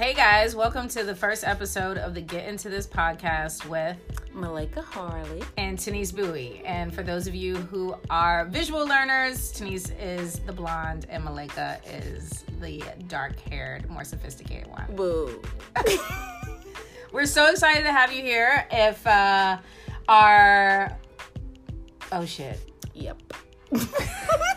Hey 0.00 0.14
guys, 0.14 0.56
welcome 0.56 0.88
to 0.88 1.04
the 1.04 1.14
first 1.14 1.44
episode 1.44 1.98
of 1.98 2.14
the 2.14 2.22
Get 2.22 2.48
Into 2.48 2.70
This 2.70 2.86
podcast 2.86 3.66
with 3.66 3.98
Malika 4.32 4.80
Harley. 4.80 5.42
and 5.58 5.78
Tanise 5.78 6.10
Bowie. 6.10 6.62
And 6.64 6.94
for 6.94 7.02
those 7.02 7.26
of 7.26 7.34
you 7.34 7.56
who 7.56 7.94
are 8.08 8.46
visual 8.46 8.86
learners, 8.86 9.52
Tanise 9.52 9.92
is 10.00 10.38
the 10.38 10.54
blonde 10.54 11.04
and 11.10 11.22
Malika 11.22 11.78
is 11.86 12.46
the 12.62 12.82
dark 13.08 13.38
haired, 13.40 13.90
more 13.90 14.04
sophisticated 14.04 14.68
one. 14.68 14.86
Boo. 14.96 15.42
We're 17.12 17.26
so 17.26 17.50
excited 17.50 17.82
to 17.82 17.92
have 17.92 18.10
you 18.10 18.22
here. 18.22 18.66
If 18.70 19.06
uh, 19.06 19.58
our. 20.08 20.98
Oh 22.10 22.24
shit. 22.24 22.58
Yep. 22.94 23.22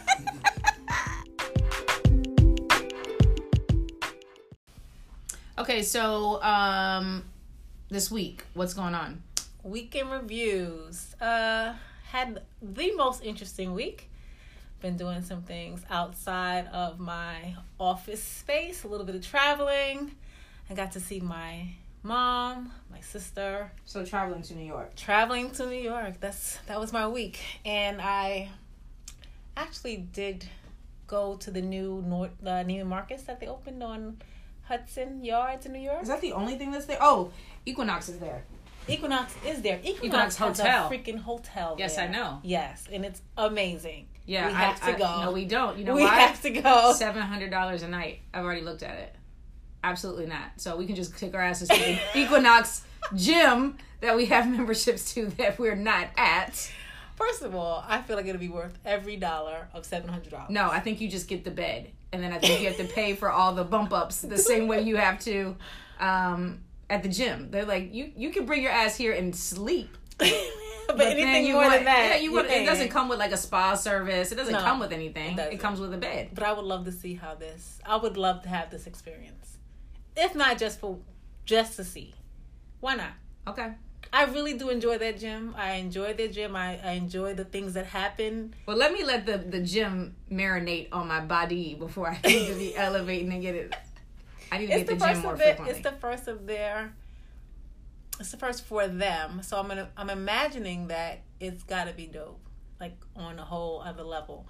Okay, 5.58 5.84
so 5.84 6.42
um, 6.42 7.24
this 7.90 8.10
week, 8.10 8.44
what's 8.54 8.74
going 8.74 8.96
on? 8.96 9.22
Weekend 9.64 10.12
reviews. 10.12 11.16
Uh 11.22 11.74
had 12.06 12.42
the 12.62 12.92
most 12.96 13.24
interesting 13.24 13.74
week. 13.74 14.08
Been 14.82 14.98
doing 14.98 15.24
some 15.24 15.42
things 15.42 15.82
outside 15.90 16.68
of 16.68 17.00
my 17.00 17.56
office 17.80 18.22
space, 18.22 18.84
a 18.84 18.88
little 18.88 19.06
bit 19.06 19.16
of 19.16 19.26
traveling. 19.26 20.12
I 20.70 20.76
got 20.76 20.92
to 20.92 21.00
see 21.00 21.20
my 21.20 21.70
mom, 22.04 22.72
my 22.92 23.00
sister, 23.00 23.72
So 23.86 24.06
traveling 24.06 24.44
to 24.44 24.54
New 24.54 24.66
York. 24.66 24.96
traveling 24.96 25.50
to 25.52 25.66
New 25.66 25.82
York. 25.82 26.20
That's 26.20 26.58
that 26.68 26.80
was 26.80 26.94
my 26.94 27.08
week, 27.08 27.40
and 27.66 28.00
I 28.02 28.50
actually 29.58 29.98
did 29.98 30.46
go 31.08 31.36
to 31.38 31.50
the 31.52 31.62
new 31.62 32.04
North 32.06 32.32
uh, 32.44 32.64
Neiman 32.64 32.88
Marcus 32.88 33.24
that 33.24 33.40
they 33.40 33.48
opened 33.48 33.82
on 33.82 34.18
Hudson 34.64 35.24
Yards 35.24 35.66
in 35.66 35.74
New 35.74 35.80
York. 35.80 36.02
Is 36.02 36.08
that 36.08 36.22
the 36.22 36.34
only 36.34 36.58
thing 36.58 36.72
that's 36.72 36.86
there? 36.86 36.98
Oh, 37.02 37.32
Equinox 37.66 38.10
is 38.10 38.20
there. 38.20 38.44
Equinox 38.88 39.34
is 39.46 39.62
there. 39.62 39.80
Equinox, 39.84 40.04
Equinox 40.04 40.36
has 40.38 40.58
Hotel. 40.60 40.88
a 40.88 40.90
freaking 40.92 41.18
hotel. 41.20 41.76
Yes, 41.80 41.96
there. 41.96 42.08
I 42.08 42.12
know. 42.12 42.40
Yes, 42.44 42.86
and 42.92 43.06
it's 43.06 43.22
amazing. 43.38 44.08
Yeah, 44.26 44.48
we 44.48 44.54
I- 44.54 44.58
have 44.60 44.80
to 44.82 44.86
I- 44.88 44.98
go. 44.98 45.22
No, 45.24 45.32
we 45.32 45.46
don't. 45.46 45.78
You 45.78 45.86
know 45.86 45.96
we 45.96 46.04
why? 46.04 46.16
have 46.20 46.42
to 46.42 46.50
go. 46.50 46.94
Seven 46.94 47.22
hundred 47.22 47.50
dollars 47.52 47.84
a 47.84 47.88
night. 47.88 48.20
I've 48.34 48.44
already 48.44 48.62
looked 48.62 48.84
at 48.84 48.96
it. 48.98 49.16
Absolutely 49.84 50.26
not. 50.28 50.52
So 50.58 50.76
we 50.78 50.86
can 50.86 50.96
just 50.96 51.16
kick 51.18 51.34
our 51.36 51.42
asses 51.42 51.68
to 51.70 51.78
the 51.78 52.00
Equinox 52.20 52.84
gym 53.16 53.78
that 54.00 54.16
we 54.16 54.26
have 54.28 54.50
memberships 54.50 55.14
to 55.14 55.28
that 55.38 55.60
we're 55.60 55.76
not 55.76 56.08
at. 56.18 56.72
First 57.16 57.42
of 57.44 57.54
all, 57.54 57.84
I 57.88 58.02
feel 58.02 58.16
like 58.16 58.26
it'll 58.26 58.40
be 58.40 58.50
worth 58.50 58.78
every 58.86 59.18
dollar 59.18 59.68
of 59.74 59.86
seven 59.86 60.10
hundred 60.10 60.32
dollars. 60.32 60.50
No, 60.50 60.70
I 60.70 60.80
think 60.80 61.00
you 61.02 61.10
just 61.10 61.28
get 61.28 61.44
the 61.44 61.52
bed, 61.52 61.92
and 62.14 62.24
then 62.24 62.32
I 62.32 62.38
think 62.38 62.62
you 62.62 62.68
have 62.68 62.78
to 62.78 62.86
pay 62.86 63.16
for 63.16 63.30
all 63.30 63.54
the 63.54 63.64
bump 63.64 63.92
ups 63.92 64.22
the 64.22 64.38
same 64.38 64.68
way 64.68 64.82
you 64.82 64.96
have 64.96 65.20
to 65.22 65.56
um, 66.00 66.60
at 66.90 67.04
the 67.04 67.10
gym. 67.10 67.50
They're 67.52 67.66
like, 67.66 67.94
you 67.94 68.12
you 68.16 68.30
can 68.30 68.46
bring 68.46 68.62
your 68.62 68.72
ass 68.72 68.96
here 68.96 69.12
and 69.14 69.36
sleep. 69.36 69.98
but, 70.18 70.98
then 70.98 71.18
anything 71.18 71.46
you 71.48 71.54
more 71.54 71.64
want- 71.64 71.76
than 71.76 71.86
that, 71.86 72.10
yeah, 72.12 72.16
you 72.18 72.32
want, 72.34 72.48
it 72.50 72.66
doesn't 72.66 72.90
come 72.90 73.10
with 73.10 73.18
like 73.20 73.32
a 73.32 73.38
spa 73.38 73.74
service. 73.76 74.32
It 74.32 74.36
doesn't 74.36 74.54
No, 74.54 74.60
come 74.62 74.80
with 74.80 74.92
anything. 74.92 75.38
it 75.38 75.54
It, 75.54 75.60
comes 75.60 75.80
with 75.80 75.94
a 75.94 75.98
bed. 75.98 76.30
But 76.34 76.44
I 76.44 76.54
would 76.54 76.66
love 76.66 76.86
to 76.86 76.92
see 76.92 77.16
how 77.16 77.34
this. 77.36 77.80
I 77.86 77.98
would 77.98 78.16
love 78.16 78.44
to 78.44 78.50
have 78.50 78.70
this 78.70 78.86
experience, 78.86 79.58
if 80.16 80.36
not 80.36 80.58
just 80.60 80.80
for 80.80 81.00
just 81.46 81.76
to 81.78 81.84
see. 81.84 82.14
Why 82.80 82.96
not? 82.96 83.12
Okay. 83.48 83.72
I 84.16 84.26
really 84.26 84.54
do 84.54 84.70
enjoy 84.70 85.00
that 85.00 85.18
gym. 85.20 85.56
I 85.58 85.74
enjoy 85.74 86.14
the 86.14 86.28
gym. 86.28 86.56
I, 86.56 86.80
I 86.84 86.92
enjoy 86.92 87.34
the 87.34 87.46
things 87.46 87.74
that 87.74 87.88
happen. 87.88 88.54
Well, 88.68 88.78
let 88.78 88.94
me 88.94 89.04
let 89.04 89.26
the 89.26 89.40
the 89.40 89.60
gym 89.60 90.16
marinate 90.32 90.90
on 90.92 91.08
my 91.08 91.20
body 91.20 91.74
before 91.74 92.10
I 92.10 92.20
need 92.28 92.48
to 92.48 92.54
be 92.54 92.76
elevating 92.88 93.34
and 93.34 93.42
get 93.42 93.56
it. 93.56 93.76
I 94.52 94.60
need 94.60 94.68
to 94.68 94.74
It's 94.74 94.82
get 94.82 94.88
the 94.88 94.94
the, 94.94 95.00
gym 95.00 95.10
first 95.16 95.24
more 95.24 95.34
of 95.34 95.42
it. 95.42 95.46
frequently. 95.58 95.72
It's 95.72 95.84
the 95.90 95.96
first 96.00 96.28
of 96.28 96.46
their. 96.46 96.94
It's 98.20 98.30
the 98.30 98.38
first 98.38 98.66
for 98.66 98.88
them. 98.88 99.42
So 99.42 99.58
I'm 99.58 99.68
gonna. 99.68 99.90
I'm 99.98 100.12
imagining 100.12 100.90
that 100.90 101.22
it's 101.40 101.64
got 101.64 101.86
to 101.86 101.94
be 101.94 102.06
dope, 102.06 102.40
like 102.80 102.96
on 103.16 103.40
a 103.40 103.44
whole 103.44 103.82
other 103.82 104.04
level. 104.04 104.48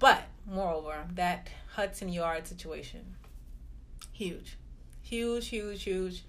But 0.00 0.24
moreover, 0.50 1.06
that 1.14 1.48
Hudson 1.76 2.08
Yard 2.08 2.48
situation, 2.48 3.14
huge, 4.12 4.58
huge, 5.00 5.46
huge, 5.46 5.84
huge. 5.84 6.24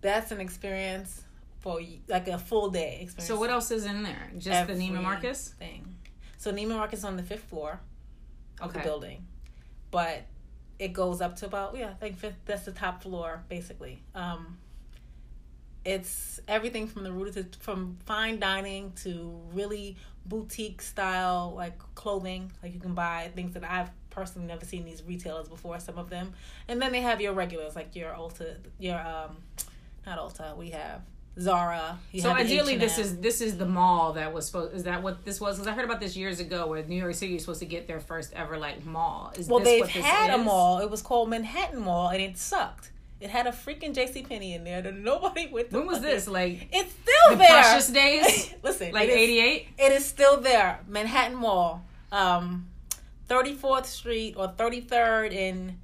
That's 0.00 0.30
an 0.30 0.40
experience 0.40 1.22
for 1.66 1.80
like 2.06 2.28
a 2.28 2.38
full 2.38 2.70
day 2.70 3.00
experience. 3.02 3.26
so 3.26 3.36
what 3.36 3.50
else 3.50 3.72
is 3.72 3.86
in 3.86 4.04
there? 4.04 4.30
Just 4.38 4.68
the 4.68 4.74
Neiman 4.74 5.02
Marcus? 5.02 5.48
thing. 5.58 5.96
So 6.38 6.52
Neiman 6.52 6.76
Marcus 6.76 7.02
on 7.02 7.16
the 7.16 7.24
fifth 7.24 7.42
floor 7.42 7.80
of 8.60 8.70
Okay. 8.70 8.78
the 8.78 8.84
building, 8.84 9.26
but 9.90 10.26
it 10.78 10.92
goes 10.92 11.20
up 11.20 11.34
to 11.38 11.46
about 11.46 11.76
yeah, 11.76 11.88
I 11.90 11.94
think 11.94 12.18
fifth. 12.18 12.36
That's 12.44 12.64
the 12.66 12.70
top 12.70 13.02
floor 13.02 13.42
basically. 13.48 14.00
Um, 14.14 14.58
it's 15.84 16.38
everything 16.46 16.86
from 16.86 17.02
the 17.02 17.10
root 17.10 17.32
to 17.34 17.44
from 17.58 17.98
fine 18.06 18.38
dining 18.38 18.92
to 19.02 19.40
really 19.52 19.96
boutique 20.24 20.82
style 20.82 21.52
like 21.56 21.76
clothing. 21.96 22.52
Like 22.62 22.74
you 22.74 22.80
can 22.80 22.94
buy 22.94 23.32
things 23.34 23.54
that 23.54 23.64
I've 23.64 23.90
personally 24.10 24.46
never 24.46 24.64
seen 24.64 24.84
these 24.84 25.02
retailers 25.02 25.48
before. 25.48 25.80
Some 25.80 25.98
of 25.98 26.10
them, 26.10 26.32
and 26.68 26.80
then 26.80 26.92
they 26.92 27.00
have 27.00 27.20
your 27.20 27.32
regulars 27.32 27.74
like 27.74 27.96
your 27.96 28.12
Ulta, 28.12 28.56
your 28.78 29.00
um, 29.00 29.38
not 30.06 30.20
Ulta. 30.20 30.56
We 30.56 30.70
have 30.70 31.02
Zara. 31.38 31.98
So 32.18 32.30
ideally, 32.30 32.76
this 32.76 32.92
H&M. 32.98 33.04
is 33.04 33.16
this 33.18 33.40
is 33.40 33.58
the 33.58 33.66
mall 33.66 34.14
that 34.14 34.32
was 34.32 34.46
supposed. 34.46 34.74
Is 34.74 34.84
that 34.84 35.02
what 35.02 35.24
this 35.24 35.40
was? 35.40 35.56
Because 35.56 35.66
I 35.68 35.72
heard 35.74 35.84
about 35.84 36.00
this 36.00 36.16
years 36.16 36.40
ago, 36.40 36.66
where 36.66 36.82
New 36.84 36.96
York 36.96 37.14
City 37.14 37.34
was 37.34 37.42
supposed 37.42 37.60
to 37.60 37.66
get 37.66 37.86
their 37.86 38.00
first 38.00 38.32
ever 38.32 38.56
like 38.58 38.84
mall. 38.86 39.32
Is 39.36 39.46
Well, 39.48 39.58
this 39.60 39.68
they've 39.68 39.80
what 39.82 39.92
this 39.92 40.04
had 40.04 40.30
a 40.30 40.38
mall. 40.38 40.78
It 40.80 40.90
was 40.90 41.02
called 41.02 41.28
Manhattan 41.28 41.80
Mall, 41.80 42.08
and 42.08 42.22
it 42.22 42.38
sucked. 42.38 42.90
It 43.20 43.30
had 43.30 43.46
a 43.46 43.50
freaking 43.50 43.94
J.C. 43.94 44.22
Penney 44.22 44.52
in 44.54 44.64
there 44.64 44.82
that 44.82 44.94
nobody 44.94 45.46
went. 45.52 45.70
To 45.70 45.78
When 45.78 45.86
was 45.86 46.00
this? 46.00 46.26
Like 46.28 46.68
It's 46.72 46.92
still 46.92 47.30
the 47.30 47.36
there. 47.36 47.48
precious 47.62 47.88
days, 47.88 48.54
Listen, 48.62 48.92
like 48.92 49.08
is- 49.08 49.14
eighty 49.16 49.38
eight. 49.40 49.68
It 49.78 49.92
is 49.92 50.04
still 50.04 50.40
there. 50.40 50.80
Manhattan 50.88 51.36
Mall, 51.36 51.82
um, 52.12 52.68
Thirty 53.28 53.52
Fourth 53.54 53.86
Street 53.86 54.34
or 54.38 54.48
Thirty 54.48 54.80
Third 54.80 55.32
in 55.32 55.78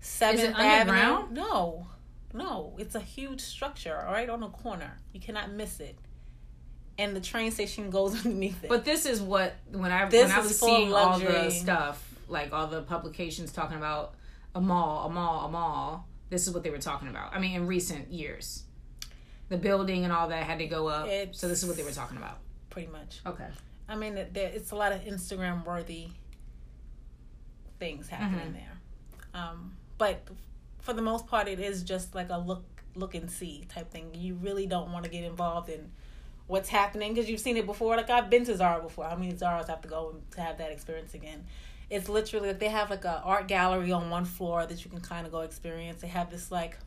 Seventh 0.00 0.56
Avenue. 0.56 0.92
underground? 0.92 1.32
No, 1.32 1.86
no, 2.32 2.74
it's 2.78 2.94
a 2.94 3.00
huge 3.00 3.40
structure 3.40 3.94
right 4.06 4.28
on 4.28 4.40
the 4.40 4.48
corner. 4.48 4.98
You 5.12 5.20
cannot 5.20 5.50
miss 5.52 5.80
it. 5.80 5.96
And 6.98 7.16
the 7.16 7.20
train 7.20 7.50
station 7.50 7.90
goes 7.90 8.14
underneath 8.24 8.62
it. 8.62 8.68
But 8.68 8.84
this 8.84 9.06
is 9.06 9.20
what 9.20 9.54
when 9.70 9.90
I 9.90 10.08
This 10.08 10.28
when 10.28 10.38
I 10.38 10.40
was 10.40 10.58
seeing 10.58 10.92
all 10.92 11.18
the 11.18 11.50
stuff, 11.50 12.06
like 12.28 12.52
all 12.52 12.66
the 12.66 12.82
publications 12.82 13.52
talking 13.52 13.76
about 13.76 14.14
a 14.54 14.60
mall, 14.60 15.06
a 15.06 15.10
mall, 15.10 15.46
a 15.46 15.50
mall. 15.50 16.06
This 16.28 16.46
is 16.46 16.54
what 16.54 16.62
they 16.62 16.70
were 16.70 16.78
talking 16.78 17.08
about. 17.08 17.34
I 17.34 17.40
mean, 17.40 17.52
in 17.56 17.66
recent 17.66 18.12
years, 18.12 18.64
the 19.48 19.56
building 19.56 20.04
and 20.04 20.12
all 20.12 20.28
that 20.28 20.44
had 20.44 20.58
to 20.60 20.66
go 20.66 20.86
up. 20.88 21.08
so 21.32 21.48
this 21.48 21.62
is 21.62 21.68
what 21.68 21.76
they 21.76 21.82
were 21.82 21.90
talking 21.90 22.16
about. 22.16 22.38
pretty 22.68 22.88
much. 22.88 23.20
Okay. 23.26 23.46
I 23.88 23.96
mean, 23.96 24.14
there, 24.14 24.50
it's 24.54 24.70
a 24.70 24.76
lot 24.76 24.92
of 24.92 25.00
Instagram 25.00 25.64
worthy 25.66 26.08
things 27.80 28.08
happening 28.08 28.52
there. 28.52 28.78
Um, 29.34 29.72
but 29.98 30.22
for 30.80 30.92
the 30.92 31.02
most 31.02 31.26
part, 31.26 31.48
it 31.48 31.60
is 31.60 31.82
just 31.82 32.14
like 32.14 32.28
a 32.30 32.38
look, 32.38 32.64
look 32.94 33.14
and 33.14 33.30
see 33.30 33.64
type 33.68 33.90
thing. 33.90 34.10
You 34.14 34.34
really 34.34 34.66
don't 34.66 34.92
want 34.92 35.04
to 35.04 35.10
get 35.10 35.24
involved 35.24 35.68
in 35.68 35.90
what's 36.46 36.68
happening 36.68 37.14
because 37.14 37.30
you've 37.30 37.40
seen 37.40 37.56
it 37.56 37.66
before. 37.66 37.96
Like 37.96 38.10
I've 38.10 38.28
been 38.28 38.44
to 38.46 38.56
Zara 38.56 38.82
before. 38.82 39.04
How 39.04 39.16
many 39.16 39.32
Zaras 39.32 39.68
have 39.68 39.82
to 39.82 39.88
go 39.88 40.16
to 40.32 40.40
have 40.40 40.58
that 40.58 40.72
experience 40.72 41.14
again? 41.14 41.44
It's 41.88 42.08
literally 42.08 42.48
like 42.48 42.58
they 42.58 42.68
have 42.68 42.90
like 42.90 43.04
a 43.04 43.20
art 43.24 43.48
gallery 43.48 43.92
on 43.92 44.10
one 44.10 44.24
floor 44.24 44.66
that 44.66 44.84
you 44.84 44.90
can 44.90 45.00
kind 45.00 45.26
of 45.26 45.32
go 45.32 45.40
experience. 45.40 46.00
They 46.02 46.08
have 46.08 46.30
this 46.30 46.50
like 46.50 46.78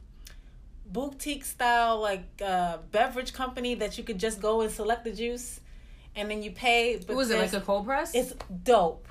boutique 0.85 1.45
style 1.45 1.99
like 1.99 2.25
uh, 2.43 2.77
beverage 2.91 3.33
company 3.33 3.75
that 3.75 3.97
you 3.97 4.03
could 4.03 4.19
just 4.19 4.41
go 4.41 4.61
and 4.61 4.71
select 4.71 5.03
the 5.03 5.11
juice, 5.11 5.61
and 6.15 6.29
then 6.29 6.43
you 6.43 6.51
pay. 6.51 6.97
But 6.97 7.09
What 7.09 7.17
was 7.17 7.31
it 7.31 7.39
like 7.39 7.53
a 7.53 7.61
cold 7.61 7.85
press? 7.85 8.13
It's 8.13 8.33
dope. 8.63 9.07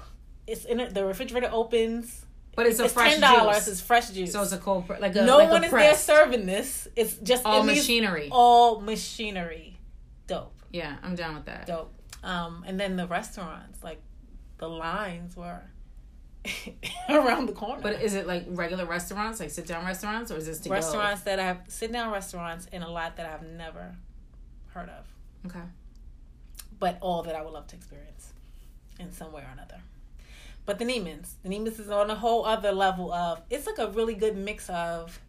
It's 0.47 0.65
in 0.65 0.81
it. 0.81 0.95
The 0.95 1.05
refrigerator 1.05 1.51
opens. 1.53 2.27
But 2.55 2.67
it's 2.67 2.79
a 2.81 2.85
It's 2.85 2.93
fresh 2.93 3.13
ten 3.13 3.21
dollars. 3.21 3.57
juice. 3.57 3.69
It's 3.69 3.81
fresh 3.81 4.11
juice. 4.11 4.33
So 4.33 4.43
it's 4.43 4.53
a 4.53 4.59
cold. 4.59 4.89
Like 4.89 5.15
a 5.17 5.25
no 5.25 5.39
like 5.39 5.51
one 5.51 5.65
is 5.65 5.71
there 5.71 5.95
serving 5.95 6.47
this. 6.47 6.89
It's 6.97 7.15
just 7.17 7.45
All 7.45 7.63
machinery. 7.63 8.29
All 8.31 8.81
machinery. 8.81 9.79
Dope. 10.27 10.55
Yeah, 10.71 10.97
I'm 11.03 11.15
down 11.15 11.35
with 11.35 11.47
that. 11.47 11.67
Dope. 11.67 11.93
Um, 12.23 12.65
and 12.67 12.79
then 12.79 12.97
the 12.97 13.07
restaurants, 13.07 13.83
like 13.83 14.01
the 14.59 14.69
lines 14.69 15.37
were 15.37 15.61
around 17.09 17.47
the 17.47 17.53
corner. 17.53 17.81
But 17.83 18.01
is 18.03 18.15
it 18.15 18.27
like 18.27 18.45
regular 18.49 18.85
restaurants, 18.87 19.41
like 19.41 19.51
sit 19.51 19.67
down 19.67 19.85
restaurants, 19.85 20.31
or 20.31 20.37
is 20.37 20.47
this 20.47 20.61
to 20.61 20.71
restaurants 20.71 21.23
that 21.23 21.39
I 21.39 21.45
have 21.45 21.61
sit 21.69 21.93
down 21.93 22.13
restaurants 22.13 22.67
and 22.73 22.83
a 22.85 22.89
lot 22.89 23.17
that 23.17 23.27
I've 23.27 23.43
never 23.47 23.97
heard 24.69 24.89
of. 24.89 25.07
Okay. 25.47 25.65
but 26.79 26.97
all 27.01 27.23
that 27.25 27.35
I 27.35 27.43
would 27.43 27.53
love 27.53 27.67
to 27.69 27.77
experience 27.77 28.33
in 28.99 29.13
some 29.13 29.33
way 29.33 29.43
or 29.43 29.51
another. 29.53 29.81
But 30.65 30.79
the 30.79 30.85
Neiman's, 30.85 31.37
the 31.43 31.49
Neiman's 31.49 31.79
is 31.81 31.91
on 31.91 32.11
a 32.11 32.15
whole 32.15 32.45
other 32.45 32.73
level 32.73 33.13
of. 33.13 33.43
It's 33.51 33.67
like 33.67 33.79
a 33.79 33.89
really 33.89 34.15
good 34.15 34.37
mix 34.37 34.71
of 34.71 35.21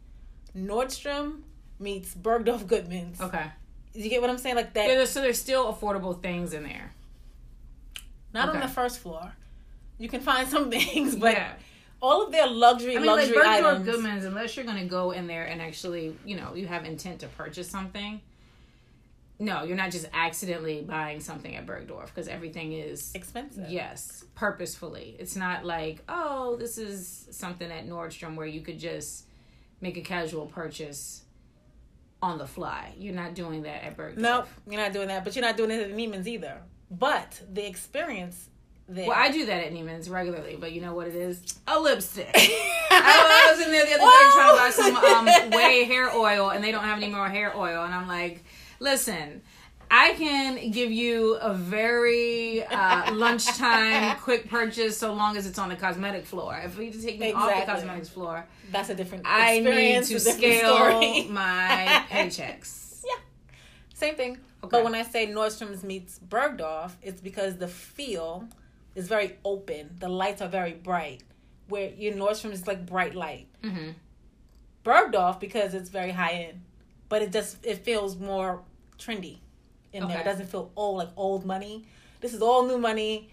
Nordstrom 0.56 1.42
meets 1.80 2.14
Bergdorf 2.14 2.68
Goodman's. 2.68 3.20
Okay. 3.20 3.46
You 3.94 4.10
get 4.10 4.22
what 4.22 4.30
I'm 4.30 4.38
saying? 4.38 4.56
Like 4.56 4.74
that. 4.74 4.88
Yeah, 4.88 5.06
so 5.06 5.22
there's 5.22 5.40
still 5.40 5.74
affordable 5.74 6.22
things 6.22 6.54
in 6.54 6.64
there. 6.64 6.92
Not 8.34 8.50
on 8.50 8.60
the 8.60 8.68
first 8.68 9.00
floor. 9.00 9.34
You 9.98 10.10
can 10.10 10.22
find 10.22 10.48
some 10.48 10.72
things, 10.72 11.16
but 11.16 11.34
yeah. 11.34 11.54
all 12.02 12.26
of 12.26 12.32
their 12.32 12.48
luxury, 12.48 12.96
I 12.96 13.00
mean, 13.00 13.08
luxury 13.08 13.38
like 13.38 13.64
Bergdorf 13.64 13.66
items. 13.66 13.86
Goodman's, 13.86 14.26
unless 14.26 14.56
you're 14.56 14.66
going 14.66 14.80
to 14.80 14.86
go 14.86 15.12
in 15.12 15.28
there 15.28 15.46
and 15.46 15.62
actually, 15.62 16.16
you 16.26 16.36
know, 16.36 16.56
you 16.56 16.68
have 16.68 16.86
intent 16.86 17.20
to 17.20 17.28
purchase 17.28 17.70
something. 17.70 18.22
No, 19.40 19.64
you're 19.64 19.78
not 19.78 19.92
just 19.92 20.08
accidentally 20.14 20.82
buying 20.82 21.20
something 21.20 21.56
at 21.56 21.66
Bergdorf 21.66 22.08
because 22.08 22.28
everything 22.28 22.74
is 22.74 23.12
expensive. 23.16 23.70
Yes, 23.70 24.24
purposefully. 24.36 25.16
It's 25.20 25.36
not 25.36 25.66
like, 25.66 26.04
oh, 26.08 26.56
this 26.58 26.78
is 26.78 27.28
something 27.32 27.70
at 27.72 27.88
Nordstrom 27.88 28.36
where 28.36 28.46
you 28.46 28.62
could 28.62 28.80
just 28.80 29.26
make 29.82 29.98
a 29.98 30.02
casual 30.02 30.46
purchase 30.46 31.24
on 32.22 32.38
the 32.38 32.48
fly. 32.48 32.94
You're 32.98 33.16
not 33.16 33.34
doing 33.34 33.64
that 33.64 33.84
at 33.84 33.98
Bergdorf. 33.98 34.18
Nope, 34.18 34.48
you're 34.70 34.82
not 34.82 34.94
doing 34.94 35.10
that. 35.10 35.24
But 35.24 35.36
you're 35.36 35.46
not 35.46 35.58
doing 35.58 35.72
it 35.72 35.82
at 35.82 35.92
Neiman's 35.92 36.28
either. 36.28 36.62
But 36.90 37.42
the 37.52 37.68
experience 37.68 38.50
there. 38.88 39.08
Well, 39.08 39.18
I 39.18 39.32
do 39.32 39.46
that 39.46 39.66
at 39.66 39.74
Neiman's 39.74 40.10
regularly, 40.10 40.58
but 40.60 40.72
you 40.72 40.82
know 40.82 40.94
what 40.94 41.08
it 41.08 41.16
is? 41.16 41.60
A 41.68 41.80
lipstick. 41.80 42.30
I, 42.36 43.52
was 43.52 43.66
in 43.66 43.72
there 43.72 43.86
the 43.86 43.94
other 43.94 44.00
day 44.00 44.32
trying 44.36 44.56
to 44.56 44.62
buy 44.62 44.70
some 44.70 44.96
um, 44.96 45.28
Ouai 45.52 45.86
hair 45.86 46.12
oil, 46.14 46.50
and 46.50 46.64
they 46.64 46.72
don't 46.72 46.84
have 46.84 46.98
any 46.98 47.12
more 47.12 47.28
hair 47.28 47.56
oil, 47.56 47.84
and 47.84 47.94
I'm 47.94 48.08
like, 48.08 48.44
listen. 48.84 49.42
I 49.96 50.14
can 50.14 50.72
give 50.72 50.92
you 50.92 51.36
a 51.36 51.54
very 51.54 52.66
uh, 52.66 53.14
lunchtime 53.14 54.18
quick 54.18 54.50
purchase 54.50 54.98
so 54.98 55.14
long 55.14 55.38
as 55.38 55.46
it's 55.46 55.60
on 55.60 55.70
the 55.70 55.76
cosmetic 55.76 56.26
floor. 56.26 56.60
If 56.64 56.80
you 56.80 56.92
take 56.92 57.20
me 57.20 57.30
exactly. 57.30 57.54
off 57.54 57.66
the 57.66 57.72
cosmetics 57.72 58.10
floor, 58.10 58.46
that's 58.72 58.90
a 58.90 58.96
different. 58.96 59.26
I 59.28 59.60
need 59.60 60.04
to 60.06 60.20
scale 60.20 61.00
my 61.30 62.06
paychecks. 62.10 63.04
Yeah, 63.06 63.22
same 63.94 64.16
thing. 64.16 64.40
Okay. 64.64 64.70
But 64.72 64.84
when 64.84 64.96
I 64.96 65.04
say 65.04 65.28
Nordstrom's 65.28 65.84
meets 65.84 66.20
Bergdorf, 66.28 66.94
it's 67.04 67.22
because 67.22 67.58
the 67.58 67.68
feel 67.68 68.48
is 68.96 69.08
very 69.08 69.38
open. 69.46 69.92
The 70.00 70.10
lights 70.10 70.42
are 70.42 70.48
very 70.50 70.74
bright. 70.74 71.22
Where 71.68 71.90
your 71.90 72.14
Nordstrom 72.14 72.52
is 72.52 72.66
like 72.66 72.86
bright 72.86 73.14
light. 73.14 73.48
Mm-hmm. 73.62 73.92
Bergdorf 74.84 75.40
because 75.40 75.76
it's 75.76 75.90
very 75.90 76.12
high 76.12 76.32
end, 76.32 76.62
but 77.10 77.22
it 77.22 77.32
just 77.32 77.64
it 77.64 77.78
feels 77.86 78.18
more 78.18 78.64
trendy 79.04 79.38
in 79.92 80.04
okay. 80.04 80.14
there. 80.14 80.22
It 80.22 80.26
doesn't 80.26 80.48
feel 80.48 80.72
old 80.76 80.98
like 80.98 81.10
old 81.16 81.46
money. 81.46 81.86
This 82.22 82.34
is 82.34 82.42
all 82.42 82.66
new 82.66 82.78
money, 82.78 83.30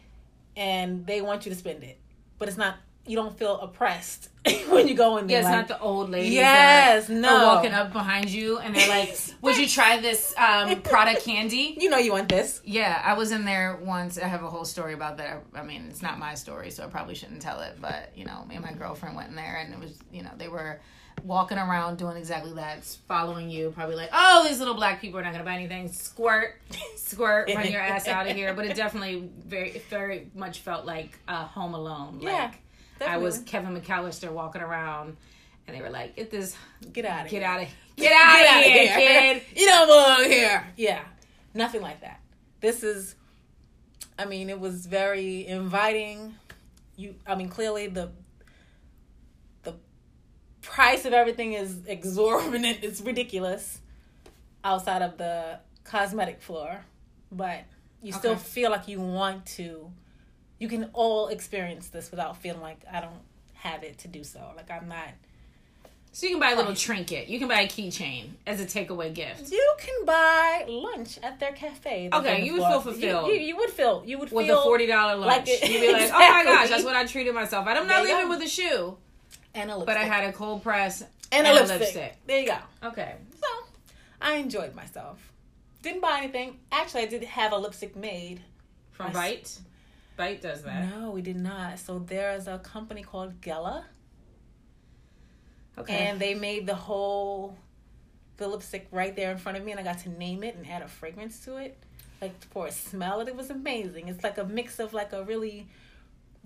and 0.57 1.07
they 1.07 1.21
want 1.21 1.47
you 1.47 1.51
to 1.51 1.57
spend 1.57 1.83
it, 1.83 1.99
but 2.39 2.49
it's 2.49 2.59
not. 2.59 2.77
You 3.07 3.17
don't 3.17 3.37
feel 3.37 3.59
oppressed 3.61 4.29
when 4.69 4.87
you 4.87 4.95
go 4.95 5.17
in 5.17 5.27
there. 5.27 5.37
Yeah, 5.37 5.41
it's 5.41 5.49
like, 5.49 5.69
not 5.69 5.69
the 5.69 5.81
old 5.81 6.11
ladies. 6.11 6.35
Yes, 6.35 7.09
no. 7.09 7.47
walking 7.47 7.73
up 7.73 7.93
behind 7.93 8.29
you 8.29 8.59
and 8.59 8.75
they're 8.75 8.89
like, 8.89 9.19
"Would 9.41 9.57
you 9.57 9.67
try 9.67 9.99
this 10.01 10.35
um, 10.37 10.81
product 10.83 11.25
candy?" 11.25 11.77
You 11.79 11.89
know 11.89 11.97
you 11.97 12.13
want 12.13 12.29
this. 12.29 12.61
Yeah, 12.63 13.01
I 13.03 13.15
was 13.15 13.33
in 13.33 13.45
there 13.45 13.79
once. 13.83 14.19
I 14.19 14.27
have 14.27 14.43
a 14.43 14.51
whole 14.51 14.67
story 14.67 14.93
about 14.93 15.17
that. 15.17 15.45
I 15.55 15.63
mean, 15.63 15.87
it's 15.89 16.03
not 16.03 16.19
my 16.19 16.35
story, 16.35 16.71
so 16.71 16.85
I 16.85 16.89
probably 16.89 17.15
shouldn't 17.15 17.43
tell 17.43 17.61
it. 17.61 17.79
But 17.81 18.13
you 18.15 18.27
know, 18.27 18.45
me 18.47 18.57
and 18.57 18.65
my 18.65 18.73
girlfriend 18.73 19.17
went 19.17 19.31
in 19.31 19.37
there, 19.37 19.57
and 19.57 19.73
it 19.73 19.81
was 19.81 19.99
you 20.13 20.23
know 20.23 20.31
they 20.37 20.49
were 20.49 20.81
walking 21.25 21.59
around 21.59 21.99
doing 21.99 22.17
exactly 22.17 22.53
that, 22.55 22.85
following 23.07 23.51
you, 23.51 23.71
probably 23.71 23.97
like, 23.97 24.11
oh, 24.13 24.47
these 24.47 24.59
little 24.59 24.75
black 24.75 25.01
people 25.01 25.19
are 25.19 25.23
not 25.23 25.33
gonna 25.33 25.45
buy 25.45 25.55
anything. 25.55 25.91
Squirt, 25.91 26.61
squirt, 26.97 27.51
run 27.55 27.71
your 27.71 27.81
ass 27.81 28.09
out 28.09 28.27
of 28.27 28.37
here. 28.37 28.55
But 28.55 28.67
it 28.67 28.77
definitely 28.77 29.29
very, 29.47 29.83
very 29.91 30.31
much 30.35 30.61
felt 30.61 30.87
like 30.87 31.19
uh, 31.29 31.45
Home 31.47 31.75
Alone. 31.75 32.21
Like, 32.21 32.25
yeah, 32.25 32.51
definitely. 32.99 33.15
I 33.15 33.19
was 33.19 33.39
Kevin 33.41 33.81
McAllister 33.81 34.31
walking 34.31 34.63
around, 34.63 35.17
and 35.67 35.77
they 35.77 35.81
were 35.81 35.91
like, 35.91 36.17
"Get 36.17 36.31
this, 36.31 36.57
get 36.93 37.05
out 37.05 37.27
of, 37.27 37.31
get 37.31 37.43
here. 37.43 37.49
out 37.49 37.63
of, 37.63 37.69
get 37.97 38.13
out 38.13 38.59
of 38.59 38.65
here, 38.65 38.99
here, 38.99 39.35
kid. 39.35 39.43
You 39.57 39.67
don't 39.67 39.87
belong 39.87 40.25
here." 40.25 40.67
Yeah, 40.77 41.03
nothing 41.55 41.83
like 41.83 42.01
that. 42.01 42.21
This 42.61 42.83
is, 42.83 43.15
I 44.19 44.27
mean, 44.27 44.51
it 44.51 44.61
was 44.61 44.87
very 44.87 45.47
inviting. 45.47 46.35
You, 46.97 47.15
I 47.27 47.35
mean, 47.35 47.49
clearly 47.49 47.87
the 47.87 48.11
price 50.63 51.05
of 51.05 51.13
everything 51.13 51.55
is 51.55 51.79
exorbitant. 51.87 52.79
It's 52.83 53.01
ridiculous 53.01 53.81
outside 54.65 55.03
of 55.03 55.17
the 55.17 55.59
cosmetic 55.85 56.41
floor, 56.41 56.85
but 57.33 57.65
you 58.03 58.13
still 58.13 58.37
feel 58.37 58.71
like 58.71 58.89
you 58.89 59.01
want 59.01 59.47
to. 59.47 59.91
You 60.59 60.69
can 60.69 60.91
all 60.93 61.29
experience 61.29 61.89
this 61.89 62.11
without 62.11 62.37
feeling 62.37 62.61
like 62.61 62.85
I 62.91 63.01
don't 63.01 63.23
have 63.55 63.83
it 63.83 63.99
to 63.99 64.09
do 64.09 64.25
so. 64.25 64.41
Like 64.57 64.71
I'm 64.71 64.89
not. 64.89 65.09
So 66.13 66.27
you 66.27 66.33
can 66.33 66.41
buy 66.41 66.51
a 66.51 66.57
little 66.57 66.75
trinket. 66.75 67.29
You 67.29 67.39
can 67.39 67.47
buy 67.47 67.61
a 67.61 67.69
keychain 67.69 68.31
as 68.45 68.61
a 68.61 68.65
takeaway 68.65 69.15
gift. 69.15 69.53
You 69.53 69.75
can 69.79 70.05
buy 70.05 70.65
lunch 70.67 71.21
at 71.23 71.39
their 71.39 71.53
cafe. 71.53 72.11
Okay, 72.13 72.45
you 72.45 72.55
would 72.55 72.63
feel 72.63 72.81
fulfilled. 72.81 73.29
You, 73.29 73.35
you, 73.35 73.41
you, 73.41 73.57
would 73.57 73.71
feel 73.71 74.03
you 74.05 74.19
would 74.19 74.33
with 74.33 74.47
feel 74.47 74.61
a 74.61 74.63
forty 74.65 74.87
dollar 74.87 75.15
lunch. 75.15 75.47
Like 75.47 75.49
it, 75.49 75.71
You'd 75.71 75.81
be 75.81 75.93
like, 75.93 76.03
exactly. 76.03 76.27
oh 76.27 76.31
my 76.31 76.45
gosh, 76.45 76.69
that's 76.69 76.85
what 76.85 76.97
I 76.97 77.07
treated 77.07 77.35
myself. 77.35 77.67
I'm 77.67 77.87
not 77.87 78.05
leaving 78.05 78.29
with 78.29 78.43
a 78.43 78.49
shoe 78.49 78.97
and 79.55 79.71
a 79.71 79.77
lipstick. 79.77 79.87
But 79.87 79.97
I 79.97 80.05
had 80.05 80.25
a 80.25 80.33
cold 80.33 80.63
press 80.63 81.03
and, 81.33 81.47
and 81.47 81.47
a, 81.47 81.53
lipstick. 81.53 81.77
a, 81.77 81.81
lipstick. 81.81 82.17
There 82.27 82.41
you 82.41 82.47
go. 82.47 82.59
Okay. 82.89 83.15
So 83.41 83.47
I 84.21 84.35
enjoyed 84.37 84.75
myself. 84.75 85.19
Didn't 85.83 86.01
buy 86.01 86.19
anything. 86.19 86.59
Actually, 86.71 87.03
I 87.03 87.07
did 87.07 87.25
have 87.25 87.53
a 87.53 87.57
lipstick 87.57 87.97
made 87.97 88.41
from 88.91 89.13
Bite. 89.13 89.59
Bite 90.17 90.43
does 90.43 90.63
that. 90.65 90.95
No, 90.95 91.11
we 91.11 91.23
did 91.23 91.37
not. 91.37 91.79
So 91.79 91.99
there's 91.99 92.47
a 92.47 92.59
company 92.59 93.03
called 93.03 93.41
Gela. 93.41 93.87
Okay. 95.79 95.95
And 95.95 96.21
they 96.21 96.35
made 96.35 96.67
the 96.67 96.75
whole 96.75 97.57
the 98.37 98.49
lipstick 98.49 98.89
right 98.91 99.15
there 99.15 99.31
in 99.31 99.39
front 99.39 99.57
of 99.57 99.65
me, 99.65 99.71
and 99.71 99.81
I 99.81 99.85
got 99.85 99.99
to 100.01 100.11
name 100.11 100.43
it 100.43 100.57
and 100.57 100.69
add 100.69 100.83
a 100.83 100.89
fragrance 100.89 101.41
to 101.45 101.57
it. 101.57 101.79
Like 102.21 102.39
for 102.51 102.67
a 102.67 102.73
smell, 102.73 103.21
it 103.21 103.35
was 103.35 103.51
amazing. 103.51 104.09
It's 104.09 104.23
like 104.23 104.37
a 104.37 104.45
mix 104.45 104.79
of 104.79 104.93
like 104.93 105.13
a 105.13 105.23
really 105.25 105.69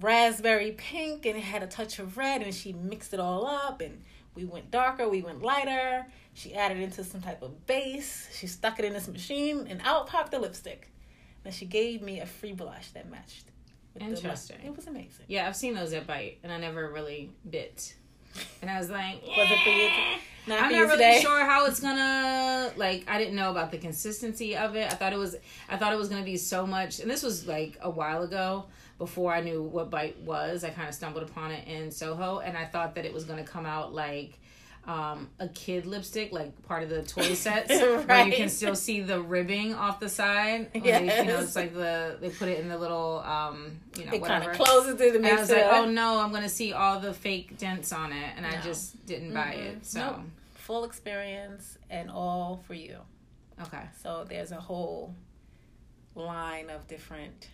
raspberry 0.01 0.73
pink 0.73 1.27
and 1.27 1.37
it 1.37 1.43
had 1.43 1.63
a 1.63 1.67
touch 1.67 1.99
of 1.99 2.17
red 2.17 2.43
and 2.43 2.55
she 2.55 2.73
mixed 2.73 3.15
it 3.15 3.21
all 3.21 3.47
up 3.47 3.81
and 3.81 4.03
we 4.35 4.45
went 4.45 4.71
darker, 4.71 5.09
we 5.09 5.23
went 5.23 5.43
lighter. 5.43 6.07
She 6.35 6.55
added 6.55 6.79
into 6.79 7.05
some 7.05 7.21
type 7.21 7.43
of 7.43 7.67
base. 7.67 8.29
She 8.33 8.47
stuck 8.47 8.79
it 8.79 8.85
in 8.85 8.93
this 8.93 9.07
machine 9.07 9.67
and 9.69 9.81
out 9.85 10.09
popped 10.09 10.33
the 10.33 10.39
lipstick. 10.39 10.91
And 11.45 11.55
she 11.55 11.67
gave 11.67 12.03
me 12.03 12.21
a 12.21 12.27
free 12.27 12.53
blush 12.53 12.91
that 12.93 13.09
matched. 13.09 13.45
Interesting. 14.01 14.57
it 14.65 14.75
was 14.75 14.89
amazing. 14.89 15.27
Yeah, 15.29 15.47
I've 15.47 15.55
seen 15.55 15.75
those 15.75 15.93
at 15.93 16.07
Bite 16.07 16.39
and 16.43 16.51
I 16.51 16.59
never 16.59 16.91
really 16.91 17.31
bit. 17.49 17.95
And 18.61 18.69
I 18.71 18.79
was 18.79 18.91
like, 18.91 19.23
was 19.37 19.51
it 19.51 19.63
for 19.63 19.71
you? 19.71 19.89
Not 20.47 20.65
I'm 20.65 20.73
not 20.73 20.79
really 20.81 20.93
today. 20.93 21.21
sure 21.23 21.45
how 21.45 21.67
it's 21.67 21.81
gonna 21.81 22.73
like. 22.77 23.05
I 23.09 23.17
didn't 23.19 23.35
know 23.35 23.51
about 23.51 23.71
the 23.71 23.79
consistency 23.79 24.55
of 24.57 24.77
it. 24.77 24.93
I 24.93 24.95
thought 24.95 25.13
it 25.15 25.19
was. 25.19 25.37
I 25.71 25.79
thought 25.79 25.93
it 25.93 25.97
was 25.97 26.09
gonna 26.11 26.25
be 26.25 26.37
so 26.37 26.67
much. 26.67 27.01
And 27.01 27.11
this 27.11 27.23
was 27.23 27.47
like 27.47 27.79
a 27.81 27.89
while 27.89 28.25
ago 28.25 28.67
before 28.99 29.33
I 29.33 29.41
knew 29.41 29.63
what 29.63 29.91
Bite 29.91 30.19
was. 30.21 30.65
I 30.65 30.71
kind 30.71 30.89
of 30.89 30.95
stumbled 30.95 31.25
upon 31.25 31.51
it 31.51 31.67
in 31.67 31.91
Soho, 31.91 32.39
and 32.39 32.57
I 32.57 32.65
thought 32.65 32.95
that 32.95 33.05
it 33.05 33.13
was 33.13 33.25
going 33.25 33.43
to 33.43 33.51
come 33.51 33.67
out 33.67 33.93
like 33.95 34.39
um, 34.87 35.31
a 35.39 35.49
kid 35.49 35.87
lipstick, 35.87 36.33
like 36.33 36.63
part 36.67 36.83
of 36.83 36.91
the 36.91 37.03
toy 37.03 37.35
sets, 37.35 37.71
right. 37.71 38.07
where 38.07 38.27
you 38.27 38.33
can 38.33 38.49
still 38.49 38.77
see 38.77 39.01
the 39.01 39.21
ribbing 39.21 39.75
off 39.75 40.01
the 40.01 40.09
side. 40.09 40.71
Yes. 40.75 41.01
They, 41.01 41.19
you 41.19 41.25
know, 41.25 41.41
it's 41.41 41.57
like 41.57 41.75
the 41.75 42.19
they 42.21 42.31
put 42.31 42.49
it 42.49 42.61
in 42.61 42.69
the 42.69 42.79
little, 42.79 43.21
um, 43.21 43.81
you 43.97 44.05
know, 44.05 44.13
it 44.13 44.21
whatever. 44.21 44.47
kind 44.47 44.61
of 44.61 44.67
closes 44.67 45.01
it. 45.01 45.17
And 45.17 45.27
I 45.27 45.35
was 45.37 45.51
like, 45.51 45.65
oh 45.65 45.87
no, 45.87 46.21
I'm 46.21 46.31
going 46.31 46.43
to 46.43 46.49
see 46.49 46.73
all 46.73 47.01
the 47.01 47.15
fake 47.15 47.59
dents 47.59 47.93
on 47.93 48.13
it, 48.13 48.33
and 48.37 48.43
no. 48.43 48.57
I 48.57 48.61
just 48.61 49.05
didn't 49.07 49.33
mm-hmm. 49.33 49.37
buy 49.37 49.53
it. 49.53 49.87
So 49.87 50.01
nope. 50.01 50.21
full 50.55 50.85
experience 50.85 51.79
and 51.91 52.11
all 52.11 52.63
for 52.67 52.75
you. 52.75 52.99
Okay. 53.63 53.83
So 54.03 54.27
there's 54.29 54.53
a 54.53 54.61
whole 54.61 55.15
line 56.15 56.71
of 56.71 56.87
different 56.87 57.49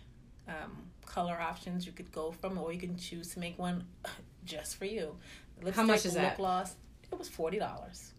um, 0.47 0.90
color 1.13 1.37
options 1.39 1.85
you 1.85 1.91
could 1.91 2.11
go 2.11 2.31
from, 2.31 2.57
or 2.57 2.71
you 2.71 2.79
can 2.79 2.97
choose 2.97 3.33
to 3.33 3.39
make 3.39 3.59
one 3.59 3.85
just 4.45 4.77
for 4.77 4.85
you. 4.85 5.15
Lipstick, 5.57 5.75
How 5.75 5.83
much 5.83 6.05
is 6.05 6.13
that? 6.13 6.23
Lip 6.23 6.37
gloss. 6.37 6.75
It 7.11 7.17
was 7.17 7.27
forty 7.27 7.59
dollars. 7.59 8.11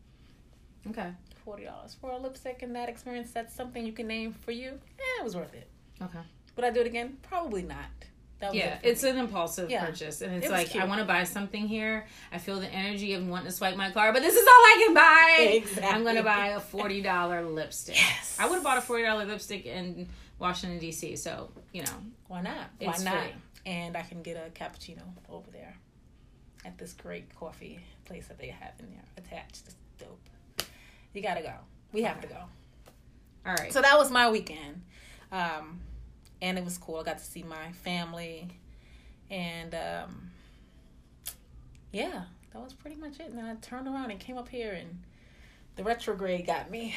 Okay. 0.90 1.10
Forty 1.44 1.64
dollars 1.64 1.96
for 2.00 2.12
a 2.12 2.18
lipstick 2.18 2.62
and 2.62 2.76
that 2.76 2.88
experience. 2.88 3.30
That's 3.32 3.54
something 3.54 3.84
you 3.84 3.92
can 3.92 4.06
name 4.06 4.32
for 4.32 4.52
you. 4.52 4.78
Yeah, 4.98 5.20
it 5.20 5.24
was 5.24 5.34
worth 5.34 5.54
it. 5.54 5.68
Okay. 6.00 6.20
Would 6.56 6.64
I 6.64 6.70
do 6.70 6.80
it 6.80 6.86
again? 6.86 7.16
Probably 7.22 7.62
not. 7.62 7.86
yeah, 8.52 8.74
it 8.74 8.80
it's 8.82 9.02
me. 9.02 9.10
an 9.10 9.18
impulsive 9.18 9.70
yeah. 9.70 9.86
purchase, 9.86 10.20
and 10.20 10.34
it's 10.34 10.46
it 10.46 10.52
like 10.52 10.70
cute. 10.70 10.82
I 10.82 10.86
want 10.86 11.00
to 11.00 11.06
buy 11.06 11.24
something 11.24 11.66
here. 11.66 12.06
I 12.32 12.38
feel 12.38 12.60
the 12.60 12.68
energy 12.68 13.14
of 13.14 13.26
wanting 13.26 13.46
to 13.46 13.52
swipe 13.52 13.76
my 13.76 13.90
card, 13.90 14.12
but 14.14 14.22
this 14.22 14.34
is 14.34 14.46
all 14.46 14.52
I 14.52 14.82
can 14.84 14.94
buy. 14.94 15.52
Exactly. 15.54 15.84
I'm 15.84 16.04
gonna 16.04 16.22
buy 16.22 16.48
a 16.48 16.60
forty 16.60 17.00
dollar 17.00 17.42
lipstick. 17.42 17.96
Yes. 17.96 18.36
I 18.38 18.46
would 18.46 18.56
have 18.56 18.64
bought 18.64 18.78
a 18.78 18.82
forty 18.82 19.04
dollar 19.04 19.24
lipstick 19.24 19.66
and 19.66 20.08
Washington 20.42 20.80
D.C. 20.80 21.14
So 21.16 21.50
you 21.72 21.82
know, 21.84 21.92
why 22.26 22.42
not? 22.42 22.70
Why 22.80 22.96
not? 23.04 23.22
Free. 23.22 23.32
And 23.64 23.96
I 23.96 24.02
can 24.02 24.22
get 24.22 24.36
a 24.36 24.50
cappuccino 24.50 25.02
over 25.30 25.48
there 25.52 25.76
at 26.64 26.76
this 26.78 26.92
great 26.94 27.32
coffee 27.36 27.78
place 28.04 28.26
that 28.26 28.38
they 28.38 28.48
have 28.48 28.72
in 28.80 28.90
there 28.90 29.04
attached. 29.16 29.62
It's 29.66 29.76
dope. 29.98 30.66
You 31.14 31.22
gotta 31.22 31.42
go. 31.42 31.54
We 31.92 32.02
have 32.02 32.18
okay. 32.18 32.26
to 32.26 32.34
go. 32.34 32.40
All 33.46 33.54
right. 33.54 33.72
So 33.72 33.80
that 33.80 33.96
was 33.96 34.10
my 34.10 34.30
weekend, 34.30 34.82
um, 35.30 35.80
and 36.42 36.58
it 36.58 36.64
was 36.64 36.76
cool. 36.76 36.96
I 36.96 37.04
got 37.04 37.18
to 37.18 37.24
see 37.24 37.44
my 37.44 37.70
family, 37.84 38.48
and 39.30 39.74
um, 39.74 40.30
yeah, 41.92 42.24
that 42.52 42.62
was 42.62 42.72
pretty 42.72 42.96
much 42.96 43.20
it. 43.20 43.28
And 43.28 43.38
then 43.38 43.44
I 43.44 43.54
turned 43.54 43.86
around 43.86 44.10
and 44.10 44.18
came 44.18 44.36
up 44.38 44.48
here 44.48 44.72
and 44.72 45.02
the 45.76 45.84
retrograde 45.84 46.46
got 46.46 46.70
me. 46.70 46.94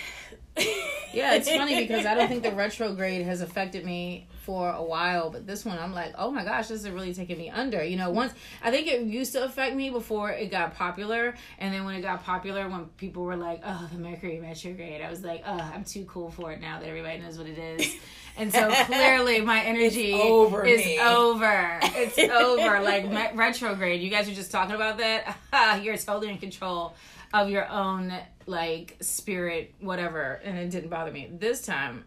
yeah, 1.13 1.35
it's 1.35 1.49
funny 1.49 1.81
because 1.83 2.05
I 2.05 2.15
don't 2.15 2.27
think 2.27 2.43
the 2.43 2.51
retrograde 2.55 3.25
has 3.25 3.41
affected 3.41 3.85
me 3.85 4.27
for 4.45 4.71
a 4.71 4.83
while, 4.83 5.31
but 5.31 5.47
this 5.47 5.65
one 5.65 5.79
I'm 5.79 5.91
like, 5.91 6.13
oh 6.19 6.29
my 6.29 6.43
gosh, 6.45 6.67
this 6.67 6.83
is 6.83 6.89
really 6.89 7.15
taking 7.15 7.37
me 7.37 7.49
under. 7.49 7.83
You 7.83 7.97
know, 7.97 8.11
once 8.11 8.31
I 8.63 8.69
think 8.69 8.87
it 8.87 9.01
used 9.01 9.33
to 9.33 9.43
affect 9.43 9.75
me 9.75 9.89
before 9.89 10.29
it 10.29 10.51
got 10.51 10.75
popular, 10.75 11.33
and 11.57 11.73
then 11.73 11.83
when 11.83 11.95
it 11.95 12.01
got 12.01 12.23
popular, 12.23 12.69
when 12.69 12.85
people 12.97 13.23
were 13.23 13.35
like, 13.35 13.61
oh, 13.65 13.89
the 13.91 13.97
Mercury 13.97 14.39
retrograde, 14.39 15.01
I 15.01 15.09
was 15.09 15.23
like, 15.23 15.41
oh, 15.47 15.71
I'm 15.73 15.83
too 15.83 16.05
cool 16.05 16.29
for 16.29 16.51
it 16.51 16.61
now 16.61 16.79
that 16.79 16.87
everybody 16.87 17.19
knows 17.19 17.39
what 17.39 17.47
it 17.47 17.57
is. 17.57 17.95
And 18.37 18.53
so 18.53 18.71
clearly 18.85 19.41
my 19.41 19.61
energy 19.63 20.13
over 20.13 20.63
is 20.63 20.85
me. 20.85 20.99
over. 20.99 21.79
It's 21.81 22.19
over. 22.19 22.81
Like 22.81 23.09
me- 23.09 23.29
retrograde. 23.33 24.01
You 24.01 24.11
guys 24.11 24.29
are 24.29 24.33
just 24.35 24.51
talking 24.51 24.75
about 24.75 24.99
that. 24.99 25.81
You're 25.83 25.97
totally 25.97 26.29
in 26.29 26.37
control 26.37 26.93
of 27.33 27.49
your 27.49 27.67
own 27.67 28.13
like 28.45 28.97
spirit, 29.01 29.73
whatever, 29.79 30.39
and 30.43 30.57
it 30.57 30.69
didn't 30.69 30.89
bother 30.89 31.11
me 31.11 31.29
this 31.31 31.65
time. 31.65 32.05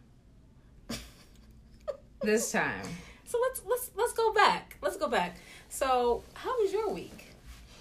This 2.22 2.50
time. 2.50 2.82
So 3.24 3.38
let's 3.40 3.62
let's 3.66 3.90
let's 3.96 4.12
go 4.12 4.32
back. 4.32 4.76
Let's 4.82 4.96
go 4.96 5.08
back. 5.08 5.36
So 5.68 6.24
how 6.34 6.50
was 6.60 6.72
your 6.72 6.90
week? 6.90 7.26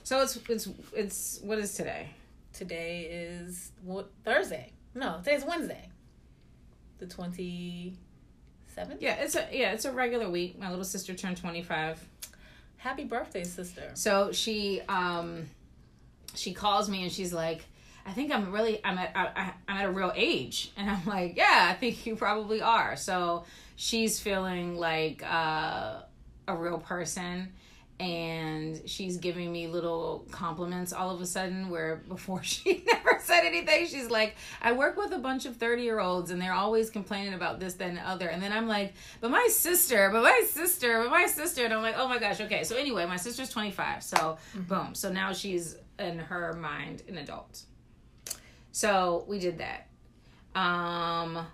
So 0.03 0.21
it's 0.21 0.37
it's 0.47 0.69
it's 0.93 1.39
what 1.41 1.57
is 1.57 1.73
today? 1.73 2.09
Today 2.53 3.03
is 3.11 3.71
what 3.83 4.11
Thursday. 4.23 4.71
No, 4.93 5.19
today's 5.23 5.43
Wednesday. 5.43 5.89
The 6.99 7.07
twenty 7.07 7.97
seventh. 8.67 9.01
Yeah, 9.01 9.15
it's 9.15 9.35
a 9.35 9.47
yeah, 9.51 9.71
it's 9.71 9.85
a 9.85 9.91
regular 9.91 10.29
week. 10.29 10.59
My 10.59 10.69
little 10.69 10.85
sister 10.85 11.13
turned 11.15 11.37
twenty 11.37 11.63
five. 11.63 11.99
Happy 12.77 13.05
birthday, 13.05 13.43
sister. 13.43 13.91
So 13.95 14.31
she 14.31 14.81
um 14.87 15.49
she 16.35 16.53
calls 16.53 16.89
me 16.89 17.03
and 17.03 17.11
she's 17.11 17.33
like, 17.33 17.65
I 18.05 18.11
think 18.11 18.31
I'm 18.31 18.51
really 18.51 18.79
I'm 18.85 18.97
at 18.97 19.11
I, 19.15 19.53
I'm 19.67 19.77
at 19.77 19.85
a 19.85 19.91
real 19.91 20.11
age, 20.15 20.71
and 20.77 20.89
I'm 20.89 21.05
like, 21.05 21.35
yeah, 21.37 21.67
I 21.71 21.73
think 21.73 22.05
you 22.05 22.15
probably 22.15 22.61
are. 22.61 22.95
So 22.95 23.45
she's 23.77 24.19
feeling 24.19 24.75
like 24.75 25.23
uh, 25.23 26.01
a 26.47 26.55
real 26.55 26.79
person. 26.79 27.53
And 27.99 28.79
she's 28.85 29.17
giving 29.17 29.51
me 29.51 29.65
little 29.65 30.27
compliments 30.29 30.93
all 30.93 31.09
of 31.09 31.19
a 31.19 31.25
sudden, 31.25 31.69
where 31.69 31.95
before 32.07 32.43
she 32.43 32.83
never 32.85 33.19
said 33.23 33.41
anything. 33.43 33.87
She's 33.87 34.11
like, 34.11 34.35
I 34.61 34.73
work 34.73 34.97
with 34.97 35.13
a 35.13 35.17
bunch 35.17 35.45
of 35.45 35.55
30 35.55 35.81
year 35.81 35.99
olds 35.99 36.29
and 36.29 36.39
they're 36.39 36.53
always 36.53 36.91
complaining 36.91 37.33
about 37.33 37.59
this, 37.59 37.73
that, 37.75 37.87
and 37.87 37.97
the 37.97 38.07
other. 38.07 38.27
And 38.27 38.43
then 38.43 38.51
I'm 38.51 38.67
like, 38.67 38.93
but 39.19 39.31
my 39.31 39.47
sister, 39.49 40.11
but 40.11 40.21
my 40.21 40.43
sister, 40.47 41.01
but 41.01 41.09
my 41.09 41.25
sister. 41.25 41.65
And 41.65 41.73
I'm 41.73 41.81
like, 41.81 41.95
oh 41.97 42.07
my 42.07 42.19
gosh, 42.19 42.39
okay. 42.41 42.63
So 42.65 42.75
anyway, 42.75 43.05
my 43.07 43.17
sister's 43.17 43.49
25. 43.49 44.03
So 44.03 44.37
boom. 44.53 44.93
So 44.93 45.11
now 45.11 45.33
she's 45.33 45.75
in 45.97 46.19
her 46.19 46.53
mind 46.53 47.01
an 47.07 47.17
adult. 47.17 47.63
So 48.71 49.25
we 49.27 49.39
did 49.39 49.57
that. 49.57 49.87
Um, 50.59 51.47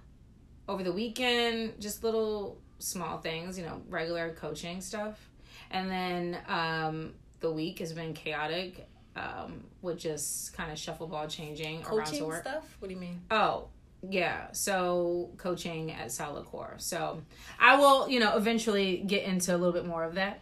over 0.68 0.84
the 0.84 0.92
weekend, 0.92 1.80
just 1.80 2.04
little 2.04 2.58
small 2.80 3.18
things, 3.20 3.58
you 3.58 3.66
know, 3.66 3.82
regular 3.90 4.34
coaching 4.34 4.82
stuff. 4.82 5.30
And 5.72 5.90
then 5.90 6.38
um, 6.48 7.14
the 7.40 7.52
week 7.52 7.80
has 7.80 7.94
been 7.94 8.14
chaotic 8.14 8.88
um, 9.16 9.64
with 9.82 9.98
just 9.98 10.54
kind 10.54 10.72
of 10.72 10.78
shuffleball 10.78 11.30
changing 11.30 11.84
around 11.84 12.06
Coaching 12.06 12.28
work. 12.28 12.42
stuff? 12.44 12.76
What 12.80 12.88
do 12.88 12.94
you 12.94 13.00
mean? 13.00 13.22
Oh, 13.32 13.68
yeah. 14.10 14.52
So 14.52 15.32
coaching 15.38 15.92
at 15.92 16.08
Solidcore. 16.08 16.80
So 16.82 17.22
I 17.60 17.78
will, 17.78 18.10
you 18.10 18.20
know, 18.20 18.36
eventually 18.36 18.98
get 19.06 19.24
into 19.24 19.56
a 19.56 19.58
little 19.58 19.74
bit 19.74 19.86
more 19.86 20.04
of 20.04 20.16
that 20.16 20.42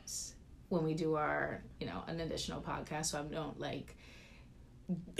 when 0.69 0.83
we 0.83 0.93
do 0.93 1.15
our, 1.15 1.61
you 1.79 1.87
know, 1.87 2.03
an 2.07 2.19
additional 2.19 2.61
podcast. 2.61 3.07
So 3.07 3.19
I 3.19 3.23
don't 3.23 3.59
like 3.59 3.95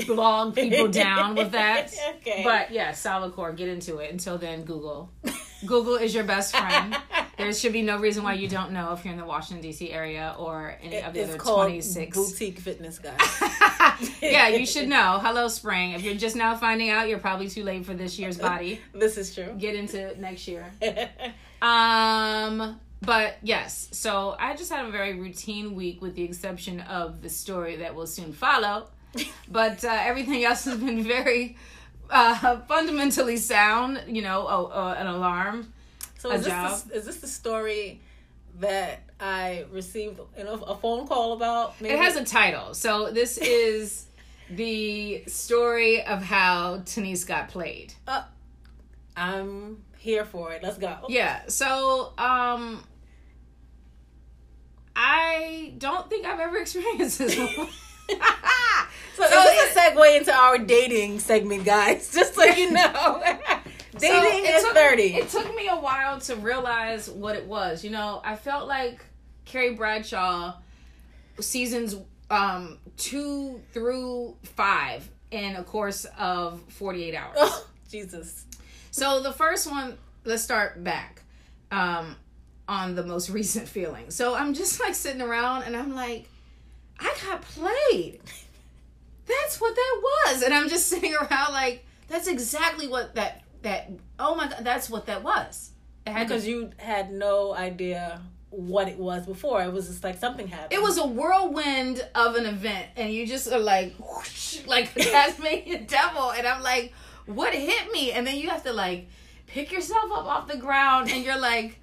blog 0.08 0.56
people 0.56 0.88
down 0.92 1.36
with 1.36 1.51
that. 1.51 1.94
Okay. 2.18 2.44
But 2.44 2.72
yeah, 2.72 2.92
Solidcore, 2.92 3.56
get 3.56 3.68
into 3.68 3.98
it. 3.98 4.12
Until 4.12 4.38
then, 4.38 4.63
Google. 4.63 5.10
Google 5.66 5.96
is 5.96 6.13
your 6.16 6.24
best 6.24 6.56
friend. 6.56 6.98
There 7.38 7.54
should 7.54 7.74
be 7.74 7.84
no 7.84 8.00
reason 8.00 8.24
why 8.24 8.34
you 8.34 8.48
don't 8.48 8.72
know 8.72 8.94
if 8.94 9.06
you're 9.06 9.13
in 9.13 9.20
the 9.20 9.25
Washington 9.25 9.62
D.C. 9.62 9.92
area 9.92 10.36
or 10.40 10.75
any 10.82 10.98
of 11.01 11.13
the 11.13 11.24
other 11.24 11.38
called 11.38 11.68
26 11.68 12.18
boutique 12.18 12.60
fitness 12.60 12.98
guys. 12.98 13.20
yeah, 14.22 14.48
you 14.48 14.66
should 14.66 14.88
know. 14.88 15.20
Hello, 15.22 15.48
spring. 15.48 15.92
If 15.92 16.01
you're 16.04 16.16
just 16.16 16.36
now 16.36 16.56
finding 16.56 16.90
out, 16.90 17.10
you're 17.10 17.20
probably 17.20 17.48
too 17.48 17.63
late 17.63 17.86
for 17.86 17.94
this 17.94 18.18
year's 18.18 18.40
body. 18.40 18.82
this 18.94 19.18
is 19.18 19.34
true. 19.36 19.54
Get 19.58 19.75
into 19.75 20.00
it 20.00 20.20
next 20.20 20.48
year. 20.48 20.66
Um, 21.62 22.80
but 23.01 23.38
yes, 23.42 23.90
so 23.92 24.36
I 24.40 24.56
just 24.56 24.72
had 24.72 24.86
a 24.86 24.92
very 24.92 25.20
routine 25.20 25.75
week, 25.75 26.01
with 26.01 26.16
the 26.16 26.24
exception 26.24 26.82
of 26.82 27.22
the 27.22 27.30
story 27.30 27.78
that 27.78 27.96
will 27.96 28.08
soon 28.08 28.34
follow. 28.34 28.88
But 29.51 29.84
uh, 29.84 29.89
everything 29.89 30.46
else 30.46 30.63
has 30.65 30.77
been 30.77 31.03
very 31.03 31.58
uh, 32.10 32.62
fundamentally 32.62 33.38
sound. 33.38 34.01
You 34.08 34.22
know, 34.22 34.46
oh, 34.48 34.65
uh, 34.68 34.96
an 34.98 35.08
alarm. 35.08 35.74
So 36.20 36.32
A 36.32 36.36
is 36.36 36.44
this, 36.44 36.53
job. 36.53 36.82
the, 36.88 36.96
is 36.96 37.06
this 37.06 37.18
the 37.18 37.27
story 37.27 38.00
that 38.60 39.01
I 39.20 39.65
received 39.72 40.20
you 40.38 40.44
know, 40.44 40.53
a 40.53 40.75
phone 40.77 41.08
call 41.08 41.34
about? 41.34 41.80
Maybe? 41.82 41.96
It 41.96 42.00
has 42.00 42.15
a 42.15 42.24
title. 42.24 42.74
So 42.74 43.12
this 43.12 43.38
is 43.41 44.06
the 44.50 45.24
story 45.27 46.03
of 46.03 46.22
how 46.24 46.77
Denise 46.86 47.25
got 47.25 47.50
played. 47.50 47.94
Uh, 48.08 48.24
I'm 49.15 49.84
here 49.98 50.25
for 50.25 50.53
it. 50.53 50.63
Let's 50.63 50.77
go. 50.77 50.98
Yeah. 51.10 51.41
So, 51.48 52.13
um, 52.18 52.84
I 54.96 55.74
don't 55.77 56.10
think 56.10 56.25
I've 56.25 56.39
ever 56.39 56.58
experienced 56.62 57.20
this 57.20 57.38
So, 59.15 59.27
this 59.30 59.70
is 59.72 59.77
a 59.77 59.80
segue 59.80 60.18
into 60.18 60.34
our 60.34 60.58
dating 60.58 61.20
segment, 61.20 61.63
guys. 61.63 62.12
Just 62.13 62.34
so 62.34 62.44
you 62.44 62.72
know, 62.72 63.22
So 63.94 64.00
dating 64.00 64.46
it 64.46 64.56
is 64.56 64.63
took- 64.63 64.74
thirty. 64.74 65.13
It 65.15 65.30
took 65.30 65.53
me 65.56 65.68
a 65.68 65.75
while 65.75 66.20
to 66.22 66.36
realize 66.38 67.08
what 67.10 67.36
it 67.36 67.46
was. 67.46 67.84
You 67.84 67.91
know, 67.91 68.22
I 68.25 68.36
felt 68.36 68.68
like 68.68 69.06
Carrie 69.46 69.75
Bradshaw 69.75 70.56
seasons 71.39 71.96
um 72.32 72.80
two 72.98 73.62
through 73.74 74.38
five 74.44 75.08
in 75.30 75.56
a 75.56 75.63
course 75.63 76.06
of 76.18 76.62
forty 76.70 77.03
eight 77.03 77.15
hours. 77.15 77.36
oh, 77.39 77.68
Jesus. 77.91 78.46
So 78.89 79.22
the 79.22 79.32
first 79.34 79.70
one, 79.70 79.98
let's 80.25 80.41
start 80.44 80.84
back 80.84 81.22
um, 81.72 82.15
on 82.68 82.96
the 82.96 83.03
most 83.03 83.30
recent 83.30 83.68
feeling. 83.68 84.10
So 84.10 84.34
I'm 84.36 84.53
just 84.53 84.80
like 84.80 84.96
sitting 84.96 85.22
around 85.22 85.63
and 85.63 85.75
I'm 85.77 85.94
like, 85.94 86.27
I 87.01 87.15
got 87.25 87.41
played. 87.41 88.20
That's 89.27 89.60
what 89.62 89.75
that 89.75 90.01
was, 90.01 90.41
and 90.43 90.53
I'm 90.53 90.70
just 90.70 90.88
sitting 90.93 91.13
around 91.15 91.51
like, 91.53 91.86
that's 92.08 92.27
exactly 92.27 92.88
what 92.88 93.15
that 93.15 93.43
that. 93.63 93.91
Oh 94.20 94.36
my 94.36 94.48
god, 94.48 94.60
that's 94.63 94.89
what 94.89 95.05
that 95.08 95.24
was. 95.24 95.72
It 96.05 96.12
had 96.12 96.20
to- 96.27 96.34
Because 96.34 96.48
you 96.48 96.72
had 96.77 97.12
no 97.12 97.53
idea 97.53 98.22
what 98.50 98.88
it 98.89 98.98
was 98.98 99.25
before. 99.25 99.62
It 99.63 99.72
was 99.72 99.88
just 99.88 100.03
like 100.03 100.17
something 100.20 100.48
happened. 100.48 100.74
it 100.74 100.81
was 100.81 100.98
a 100.98 101.05
whirlwind 101.08 102.05
of 102.15 102.36
an 102.36 102.46
event, 102.46 102.88
and 102.98 103.12
you 103.13 103.25
just 103.25 103.51
are 103.51 103.60
like, 103.60 103.93
whoosh, 103.98 104.65
like 104.65 104.91
a 104.98 105.03
Tasmanian 105.03 105.86
devil, 105.86 106.31
and 106.31 106.46
I'm 106.46 106.62
like, 106.62 106.91
what 107.27 107.53
hit 107.53 107.91
me? 107.91 108.12
And 108.12 108.27
then 108.27 108.36
you 108.38 108.50
have 108.50 108.63
to 108.63 108.74
like 108.74 109.08
pick 109.48 109.72
yourself 109.72 110.12
up 110.12 110.25
off 110.25 110.48
the 110.48 110.58
ground, 110.58 111.10
and 111.10 111.24
you're 111.24 111.39
like. 111.39 111.77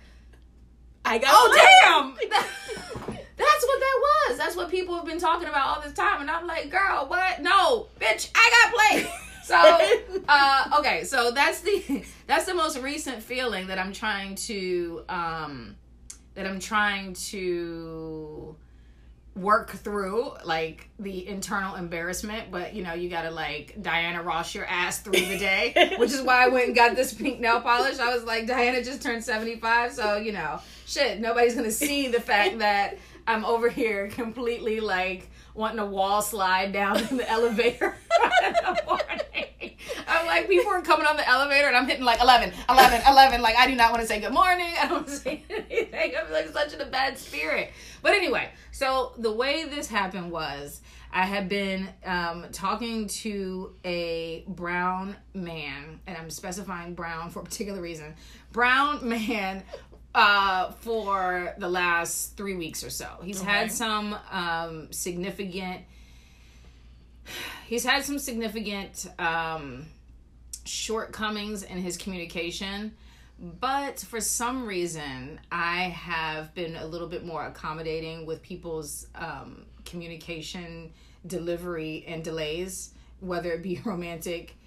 I 1.04 1.16
got. 1.16 1.30
Oh 1.32 2.14
played. 2.18 2.28
damn! 2.28 3.16
That's 3.38 3.64
what 3.66 3.80
that 3.80 4.00
was. 4.28 4.38
People 4.78 4.94
have 4.94 5.04
been 5.04 5.18
talking 5.18 5.48
about 5.48 5.66
all 5.66 5.82
this 5.82 5.92
time, 5.92 6.20
and 6.20 6.30
I'm 6.30 6.46
like, 6.46 6.70
girl, 6.70 7.06
what? 7.08 7.42
No, 7.42 7.88
bitch, 8.00 8.30
I 8.34 8.50
got 8.62 8.74
played. 8.74 9.10
So, 9.48 9.56
uh, 10.28 10.78
okay, 10.78 11.04
so 11.04 11.30
that's 11.30 11.62
the 11.62 12.04
that's 12.26 12.44
the 12.44 12.52
most 12.52 12.78
recent 12.80 13.22
feeling 13.22 13.68
that 13.68 13.78
I'm 13.78 13.94
trying 13.94 14.34
to 14.34 15.04
um, 15.08 15.74
that 16.34 16.46
I'm 16.46 16.60
trying 16.60 17.14
to 17.14 18.54
work 19.34 19.70
through 19.70 20.32
like 20.44 20.90
the 20.98 21.26
internal 21.28 21.76
embarrassment 21.76 22.50
but 22.50 22.74
you 22.74 22.82
know 22.82 22.92
you 22.92 23.08
gotta 23.08 23.30
like 23.30 23.80
diana 23.80 24.20
ross 24.20 24.52
your 24.52 24.64
ass 24.64 24.98
through 24.98 25.12
the 25.12 25.38
day 25.38 25.94
which 25.98 26.10
is 26.10 26.20
why 26.20 26.44
i 26.44 26.48
went 26.48 26.66
and 26.66 26.74
got 26.74 26.96
this 26.96 27.14
pink 27.14 27.38
nail 27.38 27.60
polish 27.60 28.00
i 28.00 28.12
was 28.12 28.24
like 28.24 28.48
diana 28.48 28.82
just 28.82 29.00
turned 29.00 29.22
75 29.22 29.92
so 29.92 30.16
you 30.16 30.32
know 30.32 30.58
shit 30.86 31.20
nobody's 31.20 31.54
gonna 31.54 31.70
see 31.70 32.08
the 32.08 32.20
fact 32.20 32.58
that 32.58 32.98
i'm 33.28 33.44
over 33.44 33.68
here 33.68 34.08
completely 34.08 34.80
like 34.80 35.30
wanting 35.58 35.80
a 35.80 35.86
wall 35.86 36.22
slide 36.22 36.72
down 36.72 36.96
in 37.10 37.16
the 37.16 37.28
elevator. 37.28 37.96
I'm 40.06 40.26
like, 40.26 40.48
people 40.48 40.72
are 40.72 40.80
coming 40.80 41.06
on 41.06 41.16
the 41.16 41.28
elevator 41.28 41.66
and 41.66 41.76
I'm 41.76 41.86
hitting 41.86 42.04
like 42.04 42.20
11, 42.20 42.52
11, 42.70 43.02
11. 43.06 43.42
Like, 43.42 43.56
I 43.56 43.66
do 43.66 43.74
not 43.74 43.90
want 43.90 44.02
to 44.02 44.06
say 44.06 44.20
good 44.20 44.32
morning. 44.32 44.72
I 44.80 44.86
don't 44.86 44.92
want 44.92 45.08
to 45.08 45.16
say 45.16 45.44
anything. 45.50 46.12
I'm 46.18 46.32
like 46.32 46.48
such 46.48 46.72
in 46.72 46.80
a 46.80 46.86
bad 46.86 47.18
spirit. 47.18 47.72
But 48.02 48.12
anyway, 48.12 48.50
so 48.70 49.12
the 49.18 49.32
way 49.32 49.64
this 49.64 49.88
happened 49.88 50.30
was 50.30 50.80
I 51.12 51.24
had 51.24 51.48
been 51.48 51.88
um, 52.04 52.46
talking 52.52 53.08
to 53.08 53.74
a 53.84 54.44
brown 54.46 55.16
man, 55.34 56.00
and 56.06 56.16
I'm 56.16 56.30
specifying 56.30 56.94
brown 56.94 57.30
for 57.30 57.40
a 57.40 57.44
particular 57.44 57.80
reason. 57.80 58.14
Brown 58.52 59.08
man 59.08 59.62
uh 60.14 60.70
for 60.72 61.54
the 61.58 61.68
last 61.68 62.36
three 62.36 62.56
weeks 62.56 62.82
or 62.84 62.90
so 62.90 63.08
he's 63.22 63.40
Okay. 63.40 63.50
had 63.50 63.72
some 63.72 64.16
um 64.30 64.90
significant 64.92 65.82
he's 67.66 67.84
had 67.84 68.04
some 68.04 68.18
significant 68.18 69.06
um 69.18 69.86
shortcomings 70.64 71.62
in 71.62 71.78
his 71.78 71.96
communication 71.96 72.92
But 73.40 74.00
for 74.00 74.20
some 74.20 74.66
reason, 74.66 75.40
I 75.52 75.84
have 75.94 76.54
been 76.54 76.76
a 76.76 76.84
little 76.86 77.08
bit 77.08 77.24
more 77.24 77.46
accommodating 77.46 78.26
with 78.26 78.42
people's 78.42 79.06
um, 79.14 79.64
communication, 79.84 80.92
delivery, 81.26 82.04
and 82.08 82.24
delays, 82.24 82.94
whether 83.20 83.52
it 83.52 83.62
be 83.62 83.80
romantic 83.86 84.57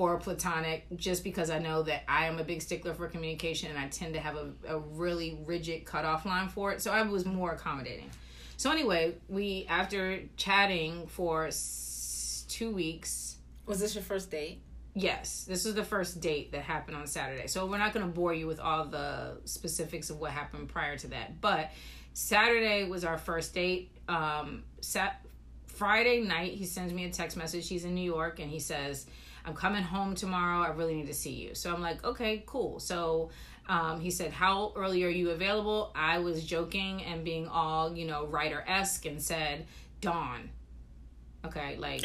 or 0.00 0.18
platonic, 0.18 0.86
just 0.96 1.22
because 1.22 1.50
I 1.50 1.58
know 1.58 1.82
that 1.82 2.02
I 2.08 2.26
am 2.26 2.38
a 2.38 2.44
big 2.44 2.62
stickler 2.62 2.94
for 2.94 3.06
communication 3.08 3.70
and 3.70 3.78
I 3.78 3.88
tend 3.88 4.14
to 4.14 4.20
have 4.20 4.36
a, 4.36 4.50
a 4.68 4.78
really 4.78 5.38
rigid 5.44 5.84
cutoff 5.84 6.24
line 6.24 6.48
for 6.48 6.72
it. 6.72 6.80
So 6.80 6.90
I 6.90 7.02
was 7.02 7.26
more 7.26 7.52
accommodating. 7.52 8.10
So 8.56 8.70
anyway, 8.70 9.14
we 9.28 9.66
after 9.68 10.20
chatting 10.36 11.06
for 11.06 11.46
s- 11.46 12.44
two 12.48 12.70
weeks. 12.70 13.36
Was 13.66 13.78
this 13.80 13.94
your 13.94 14.02
first 14.04 14.30
date? 14.30 14.62
Yes, 14.94 15.44
this 15.44 15.64
was 15.64 15.74
the 15.74 15.84
first 15.84 16.20
date 16.20 16.52
that 16.52 16.62
happened 16.62 16.96
on 16.96 17.06
Saturday. 17.06 17.46
So 17.46 17.66
we're 17.66 17.78
not 17.78 17.92
going 17.94 18.04
to 18.04 18.12
bore 18.12 18.34
you 18.34 18.46
with 18.46 18.58
all 18.58 18.86
the 18.86 19.36
specifics 19.44 20.10
of 20.10 20.18
what 20.18 20.32
happened 20.32 20.68
prior 20.68 20.96
to 20.98 21.06
that. 21.08 21.40
But 21.40 21.70
Saturday 22.12 22.88
was 22.88 23.04
our 23.04 23.16
first 23.18 23.54
date. 23.54 23.92
Um, 24.08 24.64
sat 24.80 25.24
Friday 25.66 26.20
night, 26.22 26.54
he 26.54 26.64
sends 26.66 26.92
me 26.92 27.04
a 27.04 27.10
text 27.10 27.36
message. 27.36 27.68
He's 27.68 27.84
in 27.84 27.94
New 27.94 28.04
York, 28.04 28.40
and 28.40 28.50
he 28.50 28.58
says, 28.58 29.06
"I'm 29.44 29.54
coming 29.54 29.82
home 29.82 30.14
tomorrow. 30.14 30.62
I 30.62 30.68
really 30.68 30.94
need 30.94 31.06
to 31.06 31.14
see 31.14 31.32
you." 31.32 31.54
So 31.54 31.72
I'm 31.72 31.80
like, 31.80 32.04
"Okay, 32.04 32.42
cool." 32.46 32.80
So 32.80 33.30
um, 33.68 34.00
he 34.00 34.10
said, 34.10 34.32
"How 34.32 34.72
early 34.76 35.04
are 35.04 35.08
you 35.08 35.30
available?" 35.30 35.92
I 35.94 36.18
was 36.18 36.44
joking 36.44 37.02
and 37.04 37.24
being 37.24 37.48
all 37.48 37.96
you 37.96 38.06
know 38.06 38.26
writer 38.26 38.64
esque 38.66 39.06
and 39.06 39.20
said, 39.20 39.66
"Dawn." 40.00 40.50
Okay, 41.44 41.76
like 41.78 42.04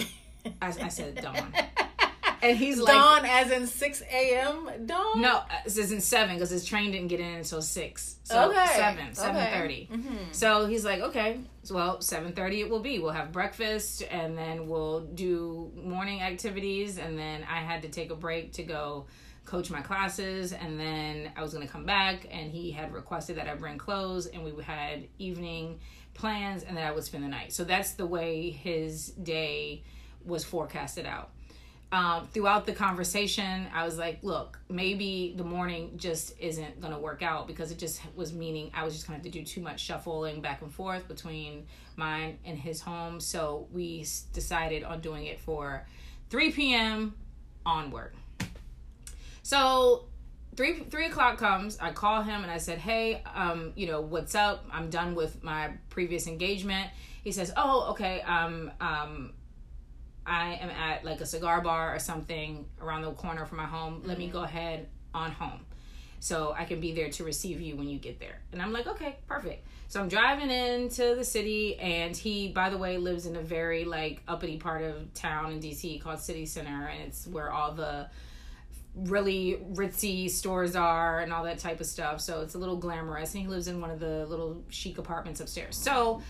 I, 0.62 0.68
I 0.68 0.88
said, 0.90 1.16
dawn. 1.22 1.54
And 2.42 2.58
he's 2.58 2.80
like, 2.80 2.94
dawn 2.94 3.26
as 3.26 3.52
in 3.52 3.68
6 3.68 4.02
a.m. 4.12 4.70
Dawn? 4.86 5.22
no, 5.22 5.44
this 5.64 5.78
isn't 5.78 6.02
seven 6.02 6.36
because 6.36 6.50
his 6.50 6.66
train 6.66 6.92
didn't 6.92 7.08
get 7.08 7.20
in 7.20 7.36
until 7.36 7.62
six. 7.62 8.18
So 8.24 8.50
Okay. 8.50 8.66
seven, 8.76 9.06
Okay. 9.06 9.14
seven 9.14 9.48
thirty. 9.60 9.90
Mm-hmm. 9.92 10.16
So 10.32 10.66
he's 10.66 10.84
like, 10.86 11.02
okay, 11.02 11.40
so, 11.64 11.76
well, 11.76 12.02
seven 12.02 12.34
thirty 12.34 12.62
it 12.62 12.70
will 12.70 12.80
be. 12.82 13.00
We'll 13.00 13.12
have 13.12 13.32
breakfast 13.32 14.04
and 14.12 14.38
then 14.38 14.68
we'll 14.68 15.02
do 15.02 15.72
morning 15.76 16.22
activities. 16.22 16.98
And 16.98 17.18
then 17.18 17.44
I 17.50 17.58
had 17.60 17.82
to 17.84 17.90
take 17.90 18.12
a 18.12 18.16
break 18.16 18.54
to 18.54 18.64
go 18.64 19.06
coach 19.46 19.70
my 19.70 19.82
classes. 19.82 20.54
And 20.54 20.80
then 20.80 21.32
I 21.36 21.42
was 21.42 21.54
gonna 21.54 21.68
come 21.68 21.86
back. 21.86 22.28
And 22.32 22.52
he 22.52 22.72
had 22.72 22.94
requested 22.94 23.38
that 23.38 23.48
I 23.48 23.56
bring 23.56 23.78
clothes, 23.78 24.26
and 24.28 24.44
we 24.44 24.64
had 24.64 25.08
evening 25.20 25.80
plans, 26.16 26.64
and 26.64 26.76
then 26.78 26.86
I 26.88 26.92
would 26.92 27.04
spend 27.04 27.24
the 27.24 27.28
night. 27.28 27.54
So 27.54 27.64
that's 27.64 27.92
the 27.92 28.06
way 28.06 28.50
his 28.50 29.10
day 29.10 29.84
was 30.24 30.44
forecasted 30.44 31.06
out 31.06 31.30
um, 31.92 32.28
throughout 32.34 32.66
the 32.66 32.74
conversation, 32.74 33.68
I 33.74 33.86
was 33.86 33.98
like, 33.98 34.20
look, 34.22 34.60
maybe 34.70 35.34
the 35.38 35.44
morning 35.44 35.94
just 35.98 36.38
isn't 36.40 36.82
going 36.82 36.94
to 36.94 37.00
work 37.00 37.22
out 37.22 37.48
because 37.48 37.72
it 37.72 37.78
just 37.78 38.02
was 38.16 38.34
meaning 38.34 38.72
I 38.74 38.84
was 38.84 38.94
just 38.94 39.08
going 39.08 39.20
to 39.20 39.24
have 39.24 39.34
to 39.34 39.40
do 39.40 39.46
too 39.46 39.62
much 39.62 39.80
shuffling 39.80 40.42
back 40.42 40.62
and 40.62 40.74
forth 40.74 41.08
between 41.08 41.68
mine 41.96 42.38
and 42.44 42.58
his 42.58 42.82
home. 42.82 43.20
So 43.20 43.68
we 43.72 44.06
decided 44.34 44.84
on 44.84 45.00
doing 45.00 45.26
it 45.26 45.40
for 45.40 45.86
3 46.30 46.52
p.m. 46.52 47.14
onward. 47.66 48.14
So 49.44 50.06
three 50.56 50.80
three 50.90 51.06
o'clock 51.06 51.38
comes. 51.38 51.78
I 51.80 51.92
call 51.92 52.24
him 52.24 52.42
and 52.42 52.52
I 52.52 52.58
said, 52.58 52.80
"Hey, 52.80 53.22
um, 53.36 53.74
you 53.76 53.88
know 53.88 54.02
what's 54.02 54.36
up? 54.36 54.66
I'm 54.72 54.90
done 54.90 55.16
with 55.16 55.44
my 55.44 55.72
previous 55.90 56.28
engagement." 56.28 56.90
He 57.24 57.32
says, 57.32 57.54
"Oh, 57.56 57.92
okay. 57.92 58.22
Um, 58.22 58.72
um, 58.82 59.34
I 60.26 60.56
am 60.56 60.70
at 60.70 61.06
like 61.06 61.22
a 61.22 61.26
cigar 61.26 61.62
bar 61.62 61.96
or 61.96 62.00
something 62.00 62.66
around 62.82 63.04
the 63.04 63.12
corner 63.12 63.46
from 63.46 63.58
my 63.58 63.66
home. 63.66 64.02
Let 64.06 64.18
me 64.18 64.26
mm-hmm. 64.26 64.34
go 64.34 64.44
ahead 64.44 64.88
on 65.14 65.32
home." 65.32 65.66
So 66.20 66.56
I 66.58 66.66
can 66.66 66.80
be 66.80 66.92
there 66.94 67.10
to 67.12 67.24
receive 67.24 67.62
you 67.62 67.76
when 67.76 67.88
you 67.88 68.00
get 68.00 68.20
there. 68.20 68.40
And 68.52 68.60
I'm 68.60 68.74
like, 68.74 68.88
okay, 68.88 69.18
perfect. 69.28 69.68
So 69.90 70.02
I'm 70.02 70.08
driving 70.08 70.50
into 70.50 71.14
the 71.14 71.24
city, 71.24 71.76
and 71.76 72.18
he, 72.18 72.48
by 72.48 72.72
the 72.72 72.80
way, 72.80 72.98
lives 72.98 73.28
in 73.28 73.36
a 73.36 73.42
very 73.42 73.86
like 73.86 74.24
uppity 74.28 74.58
part 74.58 74.82
of 74.82 75.14
town 75.14 75.52
in 75.52 75.60
DC 75.60 76.02
called 76.02 76.20
City 76.20 76.48
Center, 76.48 76.88
and 76.88 77.04
it's 77.04 77.28
where 77.28 77.52
all 77.52 77.74
the 77.74 78.10
really 78.96 79.60
ritzy 79.74 80.30
stores 80.30 80.76
are 80.76 81.20
and 81.20 81.32
all 81.32 81.44
that 81.44 81.60
type 81.60 81.80
of 81.80 81.86
stuff. 81.86 82.22
So 82.22 82.42
it's 82.42 82.56
a 82.56 82.58
little 82.58 82.78
glamorous. 82.78 83.34
And 83.34 83.44
he 83.44 83.48
lives 83.48 83.68
in 83.68 83.82
one 83.82 83.92
of 83.92 84.00
the 84.00 84.26
little 84.26 84.64
chic 84.70 84.98
apartments 84.98 85.42
upstairs. 85.42 85.76
So 85.76 86.22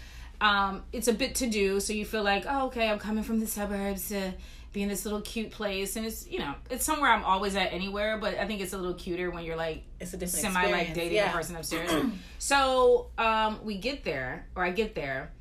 um, 0.42 0.84
it's 0.92 1.08
a 1.08 1.14
bit 1.14 1.36
to 1.36 1.48
do. 1.48 1.80
So 1.80 1.94
you 1.94 2.06
feel 2.06 2.24
like, 2.24 2.46
oh, 2.48 2.68
okay, 2.68 2.90
I'm 2.90 3.00
coming 3.00 3.24
from 3.24 3.40
the 3.40 3.48
suburbs 3.48 4.10
to 4.10 4.34
be 4.74 4.84
in 4.84 4.90
this 4.90 5.06
little 5.06 5.22
cute 5.22 5.52
place. 5.52 5.96
And 5.96 6.06
it's, 6.06 6.28
you 6.28 6.40
know, 6.40 6.54
it's 6.70 6.86
somewhere 6.86 7.12
I'm 7.12 7.24
always 7.24 7.56
at 7.56 7.74
anywhere, 7.74 8.18
but 8.18 8.38
I 8.38 8.46
think 8.46 8.62
it's 8.62 8.74
a 8.74 8.78
little 8.78 8.94
cuter 8.94 9.32
when 9.32 9.44
you're 9.44 9.56
like 9.56 9.84
It's 10.00 10.14
a 10.14 10.18
different 10.18 10.42
semi 10.42 10.72
like 10.72 10.94
dating 10.94 11.14
yeah. 11.14 11.30
a 11.30 11.34
person 11.34 11.56
upstairs. 11.56 11.92
so 12.40 13.08
um, 13.18 13.60
we 13.64 13.78
get 13.78 14.04
there, 14.04 14.48
or 14.56 14.64
I 14.64 14.72
get 14.72 14.94
there. 14.94 15.32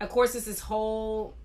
Of 0.00 0.10
course, 0.10 0.34
it's 0.34 0.46
this 0.46 0.60
whole 0.60 1.36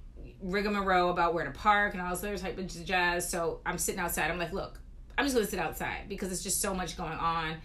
rigmarole 0.42 1.10
about 1.10 1.34
where 1.34 1.46
to 1.46 1.52
park 1.52 1.94
and 1.94 2.02
all 2.02 2.12
this 2.12 2.24
other 2.24 2.38
type 2.38 2.58
of 2.58 2.68
jazz. 2.86 3.30
So 3.30 3.62
I'm 3.66 3.78
sitting 3.78 4.00
outside. 4.00 4.30
I'm 4.30 4.38
like, 4.38 4.54
look, 4.54 4.80
I'm 5.18 5.26
just 5.26 5.36
gonna 5.36 5.48
sit 5.48 5.60
outside 5.60 6.10
because 6.10 6.32
it's 6.32 6.44
just 6.44 6.62
so 6.62 6.74
much 6.74 6.98
going 6.98 7.18
on. 7.18 7.56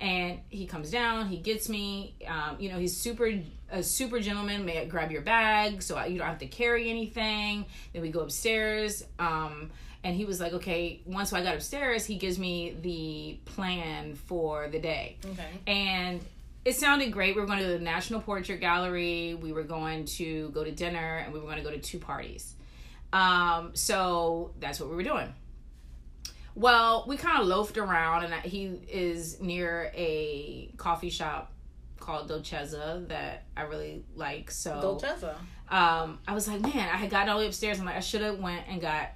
And 0.00 0.40
he 0.48 0.66
comes 0.66 0.90
down, 0.90 1.28
he 1.28 1.38
gets 1.38 1.68
me. 1.68 2.14
Um, 2.26 2.56
you 2.58 2.70
know, 2.70 2.78
he's 2.78 2.96
super 2.96 3.32
a 3.70 3.82
super 3.82 4.20
gentleman. 4.20 4.64
May 4.64 4.78
I 4.80 4.84
grab 4.86 5.10
your 5.10 5.22
bag 5.22 5.82
so 5.82 5.96
I, 5.96 6.06
you 6.06 6.18
don't 6.18 6.26
have 6.28 6.38
to 6.38 6.46
carry 6.46 6.88
anything. 6.88 7.66
Then 7.92 8.02
we 8.02 8.10
go 8.10 8.20
upstairs. 8.20 9.04
Um, 9.18 9.70
and 10.04 10.14
he 10.14 10.24
was 10.24 10.40
like, 10.40 10.52
okay. 10.54 11.00
Once 11.04 11.32
I 11.32 11.42
got 11.42 11.54
upstairs, 11.54 12.06
he 12.06 12.16
gives 12.16 12.38
me 12.38 12.76
the 12.80 13.38
plan 13.52 14.14
for 14.14 14.68
the 14.68 14.78
day 14.78 15.16
Okay. 15.24 15.48
and 15.66 16.24
it 16.64 16.74
sounded 16.76 17.12
great. 17.12 17.34
We 17.34 17.40
were 17.40 17.46
going 17.46 17.60
to 17.60 17.66
the 17.66 17.78
National 17.78 18.20
Portrait 18.20 18.60
Gallery. 18.60 19.34
We 19.34 19.52
were 19.52 19.62
going 19.62 20.04
to 20.04 20.50
go 20.50 20.62
to 20.64 20.70
dinner, 20.70 21.18
and 21.24 21.32
we 21.32 21.38
were 21.38 21.46
going 21.46 21.56
to 21.58 21.62
go 21.64 21.70
to 21.70 21.78
two 21.78 21.98
parties. 21.98 22.52
Um, 23.12 23.70
so 23.74 24.50
that's 24.60 24.78
what 24.78 24.90
we 24.90 24.96
were 24.96 25.02
doing. 25.02 25.32
Well, 26.58 27.04
we 27.06 27.16
kind 27.16 27.40
of 27.40 27.46
loafed 27.46 27.78
around, 27.78 28.24
and 28.24 28.34
he 28.42 28.64
is 28.88 29.40
near 29.40 29.92
a 29.94 30.72
coffee 30.76 31.08
shop 31.08 31.52
called 32.00 32.28
Dolcezza 32.28 33.06
that 33.08 33.44
I 33.56 33.62
really 33.62 34.02
like. 34.16 34.50
So 34.50 34.98
Dolcezza. 35.00 35.36
um, 35.68 36.18
I 36.26 36.34
was 36.34 36.48
like, 36.48 36.60
man, 36.60 36.88
I 36.92 36.96
had 36.96 37.10
gotten 37.10 37.28
all 37.28 37.38
the 37.38 37.44
way 37.44 37.46
upstairs. 37.46 37.78
I'm 37.78 37.86
like, 37.86 37.94
I 37.94 38.00
should 38.00 38.22
have 38.22 38.40
went 38.40 38.64
and 38.68 38.80
got 38.80 39.10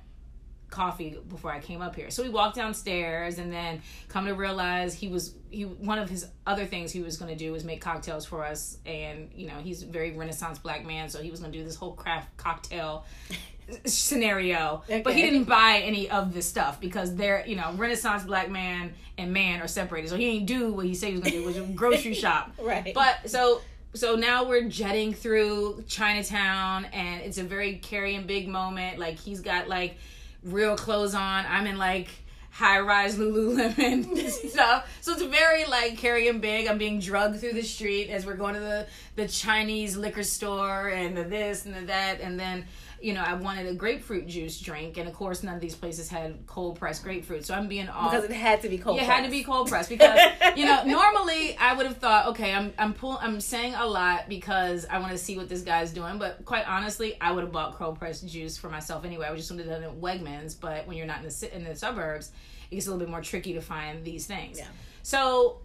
coffee 0.71 1.19
before 1.29 1.51
I 1.51 1.59
came 1.59 1.83
up 1.83 1.97
here. 1.97 2.11
So 2.11 2.23
we 2.23 2.29
walked 2.29 2.55
downstairs, 2.55 3.39
and 3.39 3.53
then 3.53 3.83
come 4.09 4.27
to 4.27 4.35
realize 4.37 4.95
he 4.95 5.09
was 5.09 5.35
he 5.51 5.65
one 5.65 5.99
of 5.99 6.09
his 6.09 6.25
other 6.47 6.65
things 6.65 6.93
he 6.93 7.03
was 7.03 7.17
going 7.17 7.31
to 7.31 7.37
do 7.37 7.51
was 7.51 7.65
make 7.65 7.81
cocktails 7.81 8.25
for 8.25 8.45
us, 8.45 8.79
and 8.87 9.31
you 9.35 9.49
know 9.49 9.57
he's 9.57 9.83
a 9.83 9.87
very 9.87 10.13
Renaissance 10.13 10.61
black 10.61 10.87
man, 10.87 11.09
so 11.09 11.21
he 11.21 11.33
was 11.33 11.41
going 11.41 11.51
to 11.51 11.59
do 11.59 11.65
this 11.65 11.75
whole 11.75 11.95
craft 11.95 12.37
cocktail 12.37 13.05
scenario 13.85 14.83
but 15.05 15.15
he 15.15 15.23
didn't 15.23 15.45
buy 15.45 15.81
any 15.85 16.09
of 16.11 16.33
this 16.35 16.47
stuff 16.47 16.81
because 16.81 17.15
they're 17.17 17.45
you 17.47 17.57
know 17.57 17.73
renaissance 17.75 18.25
black 18.25 18.51
man 18.51 18.93
and 19.19 19.33
man 19.33 19.61
are 19.61 19.69
separated 19.69 20.09
so 20.09 20.17
he 20.17 20.33
didn't 20.33 20.47
do 20.47 20.73
what 20.73 20.87
he 20.87 20.95
said 20.95 21.09
he 21.11 21.15
was 21.15 21.23
gonna 21.23 21.37
do 21.37 21.45
which 21.47 21.57
was 21.57 21.71
grocery 21.77 22.15
shop 22.25 22.53
Right. 22.61 22.93
but 22.95 23.29
so 23.31 23.61
so 23.95 24.17
now 24.17 24.45
we're 24.45 24.69
jetting 24.69 25.13
through 25.13 25.85
Chinatown 25.87 26.87
and 26.87 27.21
it's 27.21 27.37
a 27.37 27.45
very 27.45 27.75
carrying 27.77 28.27
big 28.27 28.49
moment. 28.49 28.99
Like 28.99 29.19
he's 29.19 29.41
got 29.43 29.69
like 29.69 29.97
real 30.43 30.77
clothes 30.79 31.15
on. 31.15 31.45
I'm 31.47 31.67
in 31.67 31.77
like 31.77 32.09
high 32.51 32.81
rise 32.81 33.19
Lululemon 33.19 34.17
stuff. 34.51 34.91
So 35.03 35.13
it's 35.13 35.21
very 35.23 35.67
like 35.67 35.99
carrying 35.99 36.41
big. 36.41 36.69
I'm 36.69 36.79
being 36.79 37.01
drugged 37.01 37.41
through 37.41 37.53
the 37.53 37.63
street 37.63 38.09
as 38.09 38.25
we're 38.25 38.37
going 38.37 38.55
to 38.55 38.61
the 38.61 38.87
the 39.17 39.29
Chinese 39.29 39.95
liquor 39.95 40.23
store 40.23 40.89
and 40.89 41.15
the 41.15 41.25
this 41.25 41.67
and 41.67 41.75
the 41.75 41.83
that 41.83 42.23
and 42.23 42.41
then 42.41 42.65
you 43.03 43.15
know, 43.15 43.23
I 43.23 43.35
wanted 43.35 43.67
a 43.67 43.75
grapefruit 43.75 44.27
juice 44.29 44.61
drink, 44.61 44.97
and 44.97 45.09
of 45.09 45.15
course, 45.15 45.43
none 45.43 45.55
of 45.57 45.61
these 45.61 45.75
places 45.75 46.09
had 46.09 46.47
cold 46.47 46.79
pressed 46.79 47.03
grapefruit. 47.03 47.45
So 47.45 47.55
I'm 47.55 47.67
being 47.69 47.89
all 47.89 48.11
because 48.11 48.25
it 48.25 48.31
had 48.33 48.63
to 48.63 48.69
be 48.69 48.79
cold. 48.79 48.99
it 48.99 49.05
had 49.05 49.25
to 49.25 49.31
be 49.31 49.43
cold 49.43 49.69
pressed 49.69 49.89
because 49.89 50.19
you 50.57 50.65
know 50.65 50.85
normally 50.85 51.57
I 51.57 51.75
would 51.75 51.87
have 51.87 51.97
thought 51.99 52.27
okay 52.29 52.53
I'm 52.55 52.73
I'm 52.79 52.95
pull, 52.95 53.19
I'm 53.21 53.41
saying 53.41 53.75
a 53.75 53.87
lot 53.87 54.29
because 54.29 54.87
I 54.89 54.99
want 54.99 55.13
to 55.13 55.19
see 55.19 55.37
what 55.37 55.49
this 55.49 55.63
guy's 55.63 55.93
doing 55.93 56.19
but 56.19 56.45
quite 56.45 56.67
honestly 56.69 57.17
I 57.21 57.33
would 57.33 57.43
have 57.45 57.53
bought 57.53 57.75
cold 57.75 57.99
pressed 57.99 58.27
juice 58.29 58.57
for 58.57 58.69
myself 58.71 59.05
anyway 59.05 59.27
I 59.27 59.31
would 59.31 59.39
just 59.39 59.51
would 59.51 59.61
have 59.61 59.69
done 59.69 59.83
it 59.83 59.87
at 59.87 60.01
Wegmans 60.01 60.55
but 60.61 60.87
when 60.87 60.97
you're 60.97 61.07
not 61.07 61.23
in 61.23 61.29
the 61.29 61.57
in 61.57 61.65
the 61.65 61.75
suburbs 61.75 62.31
it 62.71 62.75
gets 62.77 62.87
a 62.87 62.91
little 62.91 63.05
bit 63.05 63.11
more 63.11 63.21
tricky 63.23 63.55
to 63.55 63.61
find 63.61 64.05
these 64.05 64.27
things 64.27 64.59
Yeah. 64.59 64.67
so 65.03 65.59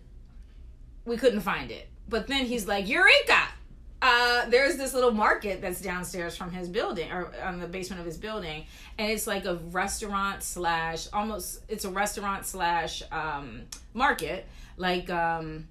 we 1.06 1.18
couldn't 1.18 1.42
find 1.42 1.70
it 1.72 1.88
but 2.10 2.28
then 2.28 2.46
he's 2.46 2.68
like 2.68 2.88
Eureka 2.88 3.40
uh, 4.02 4.48
there's 4.50 4.78
this 4.78 4.94
little 4.94 5.12
market 5.12 5.62
that's 5.62 5.82
downstairs 5.82 6.36
from 6.38 6.52
his 6.52 6.70
building 6.70 7.12
or 7.12 7.32
on 7.44 7.60
the 7.60 7.68
basement 7.68 8.00
of 8.00 8.06
his 8.06 8.18
building 8.18 8.66
and 9.00 9.12
it's 9.12 9.26
like 9.28 9.46
a 9.46 9.56
restaurant 9.72 10.44
slash 10.44 11.08
almost 11.14 11.62
it's 11.68 11.84
a 11.86 11.90
restaurant 11.90 12.46
slash 12.46 13.02
um, 13.12 13.62
market 13.94 14.46
like 14.78 15.10
um, 15.10 15.68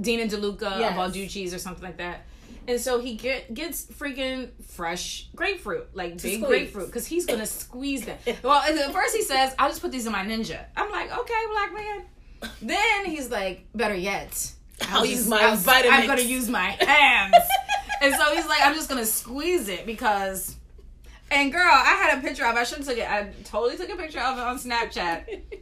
Dean 0.00 0.26
& 0.30 0.30
DeLuca 0.30 0.78
Yes. 0.80 0.90
of 0.92 0.96
Balducci's 1.12 1.52
or 1.52 1.58
something 1.58 1.84
like 1.84 1.98
that 1.98 2.22
and 2.66 2.80
so 2.80 2.98
he 3.00 3.14
get 3.16 3.52
gets 3.52 3.84
freaking 3.86 4.48
fresh 4.68 5.28
grapefruit 5.36 5.88
like 5.94 6.12
big 6.22 6.36
squeeze. 6.42 6.46
grapefruit 6.46 6.86
because 6.86 7.06
he's 7.06 7.26
gonna 7.26 7.46
squeeze 7.46 8.04
them 8.06 8.18
well 8.42 8.60
at 8.62 8.92
first 8.92 9.14
he 9.16 9.22
says 9.22 9.54
I'll 9.58 9.68
just 9.68 9.82
put 9.82 9.92
these 9.92 10.06
in 10.06 10.12
my 10.12 10.24
ninja 10.24 10.64
I'm 10.76 10.90
like 10.90 11.10
okay 11.16 11.34
black 11.52 11.74
man 11.74 12.04
Then 12.62 13.04
he's 13.04 13.28
like, 13.30 13.66
better 13.74 13.94
yet, 13.94 14.52
I'll 14.88 15.04
use 15.06 15.28
my 15.28 15.40
Vitamix. 15.42 15.90
I'm 15.90 16.06
gonna 16.06 16.22
use 16.22 16.48
my 16.48 16.70
hands. 16.80 17.34
and 18.02 18.14
so 18.14 18.34
he's 18.34 18.46
like, 18.46 18.60
I'm 18.64 18.74
just 18.74 18.88
gonna 18.88 19.06
squeeze 19.06 19.68
it 19.68 19.86
because. 19.86 20.56
And 21.32 21.52
girl, 21.52 21.62
I 21.62 21.94
had 22.02 22.18
a 22.18 22.22
picture 22.22 22.44
of. 22.44 22.56
I 22.56 22.64
shouldn't 22.64 22.88
took 22.88 22.98
it. 22.98 23.08
I 23.08 23.30
totally 23.44 23.76
took 23.76 23.88
a 23.90 23.96
picture 23.96 24.18
of 24.20 24.36
it 24.36 24.42
on 24.42 24.58
Snapchat. 24.58 25.42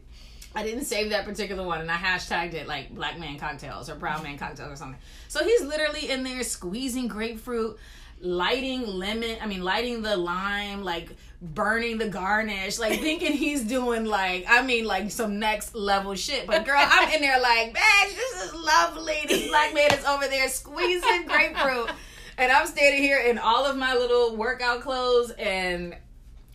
I 0.55 0.63
didn't 0.63 0.87
save 0.87 1.11
that 1.11 1.27
particular 1.27 1.63
one, 1.63 1.83
and 1.83 1.91
I 1.91 1.97
hashtagged 1.97 2.55
it 2.55 2.67
like 2.67 2.95
Black 2.95 3.19
Man 3.19 3.39
Cocktails 3.39 3.91
or 3.91 3.97
Brown 3.97 4.23
Man 4.23 4.39
Cocktails 4.39 4.73
or 4.73 4.77
something. 4.77 4.99
So 5.29 5.45
he's 5.45 5.61
literally 5.63 6.11
in 6.11 6.23
there 6.25 6.43
squeezing 6.43 7.07
grapefruit, 7.07 7.79
lighting 8.21 8.87
lemon. 8.87 9.37
I 9.41 9.47
mean, 9.47 9.63
lighting 9.63 10.03
the 10.03 10.17
lime, 10.17 10.83
like 10.85 11.11
burning 11.41 11.99
the 11.99 12.09
garnish, 12.09 12.79
like 12.79 13.01
thinking 13.01 13.33
he's 13.33 13.63
doing 13.65 14.05
like 14.05 14.45
I 14.49 14.63
mean 14.63 14.85
like 14.85 15.11
some 15.11 15.39
next 15.39 15.75
level 15.75 16.15
shit. 16.15 16.47
But 16.47 16.65
girl, 16.65 16.79
I'm 16.81 17.09
in 17.13 17.21
there 17.21 17.41
like, 17.41 17.73
man, 17.73 17.83
this 18.09 18.45
is 18.45 18.55
lovely. 18.55 19.17
This 19.29 19.49
black 19.49 19.75
man 19.75 19.93
is 19.93 20.05
over 20.05 20.27
there 20.29 20.49
squeezing 20.49 21.27
grapefruit. 21.27 21.91
And 22.37 22.53
I'm 22.53 22.67
standing 22.69 23.03
here 23.03 23.19
in 23.19 23.37
all 23.39 23.67
of 23.67 23.77
my 23.77 23.95
little 23.95 24.37
workout 24.37 24.81
clothes 24.83 25.31
and 25.33 25.97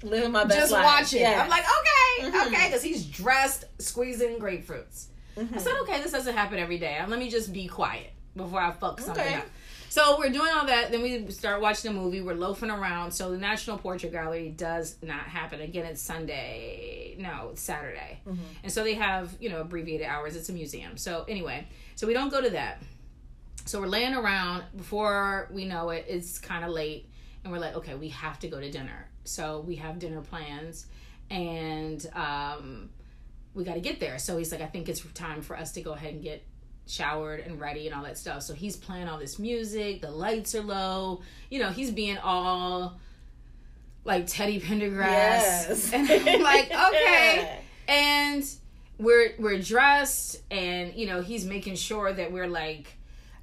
living 0.01 0.31
my 0.31 0.45
best 0.45 0.57
just 0.59 0.71
life. 0.71 0.83
watching. 0.85 1.21
Yeah. 1.21 1.41
I'm 1.43 1.49
like, 1.49 1.63
okay, 1.63 2.29
Mhm. 2.37 2.47
okay, 2.47 2.67
because 2.67 2.81
he's 2.81 3.05
dressed 3.05 3.65
squeezing 3.79 4.37
grapefruits. 4.39 5.05
Mhm. 5.37 5.55
I 5.55 5.57
said, 5.57 5.73
okay, 5.81 6.01
this 6.01 6.11
doesn't 6.13 6.35
happen 6.37 6.59
every 6.59 6.77
day. 6.77 6.97
Let 7.07 7.19
me 7.19 7.29
just 7.29 7.51
be 7.51 7.67
quiet 7.67 8.11
before 8.35 8.61
I 8.61 8.71
fuck 8.71 8.99
something 9.01 9.23
Okay. 9.25 9.35
up. 9.35 9.45
So 9.93 10.17
we're 10.17 10.31
doing 10.31 10.49
all 10.51 10.65
that. 10.65 10.89
Then 10.91 11.03
we 11.03 11.29
start 11.29 11.61
watching 11.61 11.93
the 11.93 11.99
movie. 12.01 12.19
We're 12.19 12.33
loafing 12.33 12.71
around. 12.71 13.11
So 13.11 13.29
the 13.29 13.37
National 13.37 13.77
Portrait 13.77 14.11
Gallery 14.11 14.49
does 14.49 14.95
not 15.03 15.19
happen 15.19 15.61
again. 15.61 15.85
It's 15.85 16.01
Sunday. 16.01 17.15
No, 17.19 17.49
it's 17.51 17.61
Saturday. 17.61 18.19
Mhm. 18.27 18.39
And 18.63 18.71
so 18.71 18.83
they 18.83 18.95
have 18.95 19.37
you 19.39 19.51
know 19.51 19.61
abbreviated 19.61 20.07
hours. 20.07 20.35
It's 20.35 20.49
a 20.49 20.51
museum. 20.53 20.97
So 20.97 21.25
anyway, 21.27 21.67
so 21.93 22.07
we 22.07 22.15
don't 22.15 22.29
go 22.29 22.41
to 22.41 22.49
that. 22.49 22.81
So 23.65 23.79
we're 23.79 23.85
laying 23.85 24.15
around. 24.15 24.63
Before 24.75 25.47
we 25.51 25.65
know 25.65 25.91
it, 25.91 26.05
it's 26.09 26.39
kind 26.39 26.65
of 26.65 26.71
late, 26.71 27.07
and 27.43 27.53
we're 27.53 27.59
like, 27.59 27.75
okay, 27.75 27.93
we 27.93 28.09
have 28.09 28.39
to 28.39 28.47
go 28.47 28.59
to 28.59 28.71
dinner. 28.71 29.07
So 29.25 29.59
we 29.59 29.75
have 29.75 29.99
dinner 29.99 30.21
plans, 30.21 30.87
and 31.29 32.03
um, 32.15 32.89
we 33.53 33.63
got 33.63 33.75
to 33.75 33.79
get 33.79 33.99
there. 33.99 34.17
So 34.17 34.39
he's 34.39 34.51
like, 34.51 34.61
I 34.61 34.65
think 34.65 34.89
it's 34.89 35.01
time 35.13 35.43
for 35.43 35.55
us 35.55 35.71
to 35.73 35.83
go 35.83 35.91
ahead 35.93 36.15
and 36.15 36.23
get 36.23 36.43
showered 36.87 37.39
and 37.41 37.59
ready 37.59 37.87
and 37.87 37.95
all 37.95 38.03
that 38.03 38.17
stuff. 38.17 38.43
So 38.43 38.53
he's 38.53 38.75
playing 38.75 39.07
all 39.07 39.17
this 39.17 39.39
music. 39.39 40.01
The 40.01 40.11
lights 40.11 40.53
are 40.55 40.61
low. 40.61 41.21
You 41.49 41.59
know, 41.59 41.69
he's 41.69 41.91
being 41.91 42.17
all 42.17 42.99
like 44.05 44.27
Teddy 44.27 44.59
Pendergrass. 44.59 45.01
Yes. 45.07 45.93
And 45.93 46.09
I'm 46.09 46.41
like, 46.41 46.71
okay. 46.89 47.59
And 47.87 48.45
we're 48.97 49.33
we're 49.39 49.59
dressed 49.59 50.41
and 50.51 50.93
you 50.95 51.07
know, 51.07 51.21
he's 51.21 51.45
making 51.45 51.75
sure 51.75 52.11
that 52.13 52.31
we're 52.31 52.47
like 52.47 52.95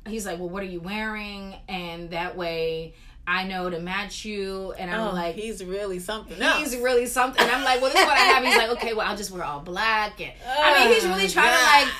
he's 0.07 0.24
like, 0.26 0.38
Well, 0.38 0.48
what 0.48 0.62
are 0.62 0.66
you 0.66 0.81
wearing? 0.81 1.55
And 1.68 2.11
that 2.11 2.37
way 2.37 2.94
I 3.26 3.44
know 3.44 3.70
to 3.70 3.79
match 3.81 4.24
you 4.24 4.72
and 4.72 4.90
I'm 4.90 5.09
Oh, 5.09 5.12
like 5.12 5.35
he's 5.35 5.62
really 5.64 5.98
something. 5.98 6.37
He's 6.37 6.74
else. 6.74 6.83
really 6.83 7.07
something. 7.07 7.42
And 7.42 7.50
I'm 7.50 7.64
like, 7.64 7.81
well, 7.81 7.90
this 7.90 8.00
is 8.00 8.07
what 8.07 8.16
I 8.16 8.20
have. 8.22 8.44
He's 8.44 8.57
like, 8.57 8.70
okay, 8.70 8.92
well, 8.94 9.07
I'll 9.07 9.16
just 9.16 9.31
wear 9.31 9.44
all 9.44 9.61
black. 9.61 10.20
And 10.20 10.33
I 10.48 10.81
mean, 10.81 10.94
he's 10.94 11.05
really 11.05 11.24
oh, 11.24 11.29
trying 11.29 11.57
to 11.57 11.62
like 11.62 11.94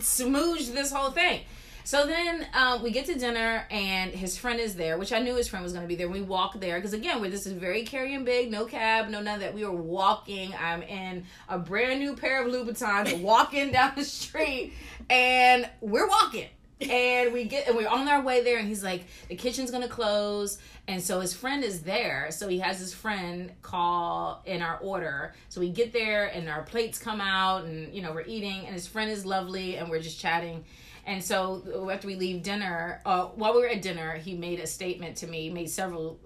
Smooch 0.00 0.68
this 0.68 0.92
whole 0.92 1.10
thing. 1.10 1.40
So 1.88 2.06
then 2.06 2.46
um, 2.52 2.82
we 2.82 2.90
get 2.90 3.06
to 3.06 3.14
dinner 3.14 3.66
and 3.70 4.10
his 4.10 4.36
friend 4.36 4.60
is 4.60 4.74
there, 4.74 4.98
which 4.98 5.10
I 5.10 5.20
knew 5.20 5.34
his 5.36 5.48
friend 5.48 5.62
was 5.62 5.72
going 5.72 5.84
to 5.84 5.88
be 5.88 5.96
there. 5.96 6.06
We 6.06 6.20
walk 6.20 6.60
there 6.60 6.76
because 6.76 6.92
again, 6.92 7.22
where 7.22 7.30
this 7.30 7.46
is 7.46 7.54
very 7.54 7.82
carrying 7.82 8.26
big, 8.26 8.50
no 8.50 8.66
cab, 8.66 9.08
no 9.08 9.22
none 9.22 9.36
of 9.36 9.40
that. 9.40 9.54
We 9.54 9.64
were 9.64 9.72
walking. 9.72 10.52
I'm 10.60 10.82
in 10.82 11.24
a 11.48 11.58
brand 11.58 12.00
new 12.00 12.14
pair 12.14 12.44
of 12.44 12.52
Louboutins, 12.52 13.18
walking 13.22 13.72
down 13.72 13.92
the 13.96 14.04
street, 14.04 14.74
and 15.08 15.66
we're 15.80 16.06
walking. 16.06 16.48
And 16.80 17.32
we 17.32 17.44
get 17.44 17.66
and 17.66 17.76
we're 17.76 17.88
on 17.88 18.06
our 18.06 18.22
way 18.22 18.42
there, 18.42 18.58
and 18.58 18.68
he's 18.68 18.84
like, 18.84 19.04
the 19.28 19.34
kitchen's 19.34 19.70
gonna 19.70 19.88
close, 19.88 20.58
and 20.86 21.02
so 21.02 21.18
his 21.20 21.34
friend 21.34 21.64
is 21.64 21.82
there. 21.82 22.28
So 22.30 22.48
he 22.48 22.60
has 22.60 22.78
his 22.78 22.94
friend 22.94 23.50
call 23.62 24.42
in 24.46 24.62
our 24.62 24.78
order. 24.78 25.34
So 25.48 25.60
we 25.60 25.70
get 25.70 25.92
there, 25.92 26.26
and 26.26 26.48
our 26.48 26.62
plates 26.62 26.98
come 26.98 27.20
out, 27.20 27.64
and 27.64 27.92
you 27.92 28.00
know 28.00 28.12
we're 28.12 28.26
eating, 28.26 28.64
and 28.64 28.74
his 28.74 28.86
friend 28.86 29.10
is 29.10 29.26
lovely, 29.26 29.76
and 29.76 29.90
we're 29.90 30.00
just 30.00 30.20
chatting. 30.20 30.64
And 31.04 31.24
so 31.24 31.90
after 31.90 32.06
we 32.06 32.14
leave 32.14 32.42
dinner, 32.42 33.00
uh, 33.04 33.24
while 33.24 33.54
we 33.54 33.62
were 33.62 33.68
at 33.68 33.82
dinner, 33.82 34.16
he 34.16 34.36
made 34.36 34.60
a 34.60 34.66
statement 34.66 35.16
to 35.16 35.26
me. 35.26 35.50
Made 35.50 35.70
several 35.70 36.20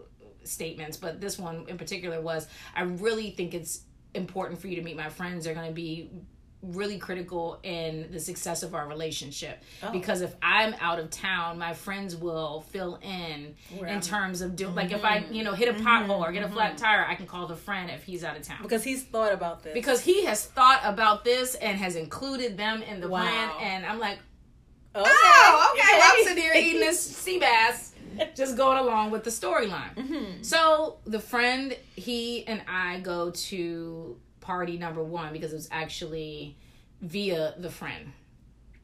statements, 0.45 0.99
but 0.99 1.21
this 1.21 1.39
one 1.39 1.65
in 1.69 1.79
particular 1.79 2.21
was, 2.21 2.47
"I 2.77 2.83
really 2.83 3.31
think 3.31 3.55
it's 3.55 3.85
important 4.13 4.61
for 4.61 4.69
you 4.69 4.77
to 4.77 4.83
meet 4.83 4.97
my 4.97 5.09
friends. 5.09 5.45
They're 5.45 5.55
going 5.55 5.69
to 5.69 5.73
be 5.73 6.11
really 6.63 6.97
critical 6.97 7.59
in 7.65 8.09
the 8.13 8.21
success 8.21 8.63
of 8.63 8.73
our 8.73 8.87
relationship 8.87 9.61
Oh. 9.83 9.91
because 9.91 10.21
if 10.21 10.33
I'm 10.41 10.75
out 10.81 11.01
of 11.01 11.11
town, 11.11 11.59
my 11.59 11.75
friends 11.75 12.15
will 12.15 12.61
fill 12.71 13.01
in 13.03 13.57
in 13.85 14.01
terms 14.01 14.41
of 14.43 14.55
do 14.55 14.69
like 14.69 14.93
if 14.93 15.05
I 15.05 15.25
you 15.31 15.43
know 15.43 15.55
hit 15.55 15.69
a 15.69 15.73
pothole 15.83 16.21
or 16.21 16.31
get 16.31 16.45
a 16.45 16.49
flat 16.49 16.79
tire, 16.79 17.05
I 17.05 17.17
can 17.17 17.27
call 17.27 17.49
the 17.49 17.57
friend 17.57 17.91
if 17.91 18.05
he's 18.05 18.23
out 18.23 18.37
of 18.37 18.43
town 18.43 18.59
because 18.63 18.85
he's 18.85 19.03
thought 19.03 19.33
about 19.33 19.65
this. 19.65 19.75
because 19.75 20.01
he 20.03 20.25
has 20.27 20.47
thought 20.47 20.81
about 20.85 21.25
this 21.25 21.57
and 21.57 21.77
has 21.79 21.97
included 21.97 22.57
them 22.57 22.83
in 22.83 23.01
the 23.01 23.09
Wow. 23.09 23.23
plan, 23.23 23.51
and 23.61 23.85
I'm 23.87 23.99
like, 23.99 24.19
okay. 24.95 25.05
oh, 25.11 25.75
okay, 25.77 25.99
well, 25.99 26.13
I'm 26.17 26.25
sitting 26.25 26.43
here 26.43 26.53
eating 26.55 26.81
this 26.81 27.01
sea 27.23 27.39
bass, 27.41 27.93
just 28.37 28.57
going 28.57 28.79
along 28.79 29.11
with 29.11 29.25
the 29.25 29.31
storyline. 29.31 29.95
Mhm. 29.97 30.45
So 30.45 30.99
the 31.07 31.19
friend, 31.19 31.77
he 31.97 32.47
and 32.47 32.63
I 32.69 33.01
go 33.01 33.31
to 33.31 34.17
party 34.43 34.77
number 34.77 35.03
one 35.03 35.33
because 35.33 35.53
it 35.53 35.57
was 35.57 35.69
actually 35.73 36.57
via 37.01 37.55
the 37.57 37.71
friend. 37.71 38.13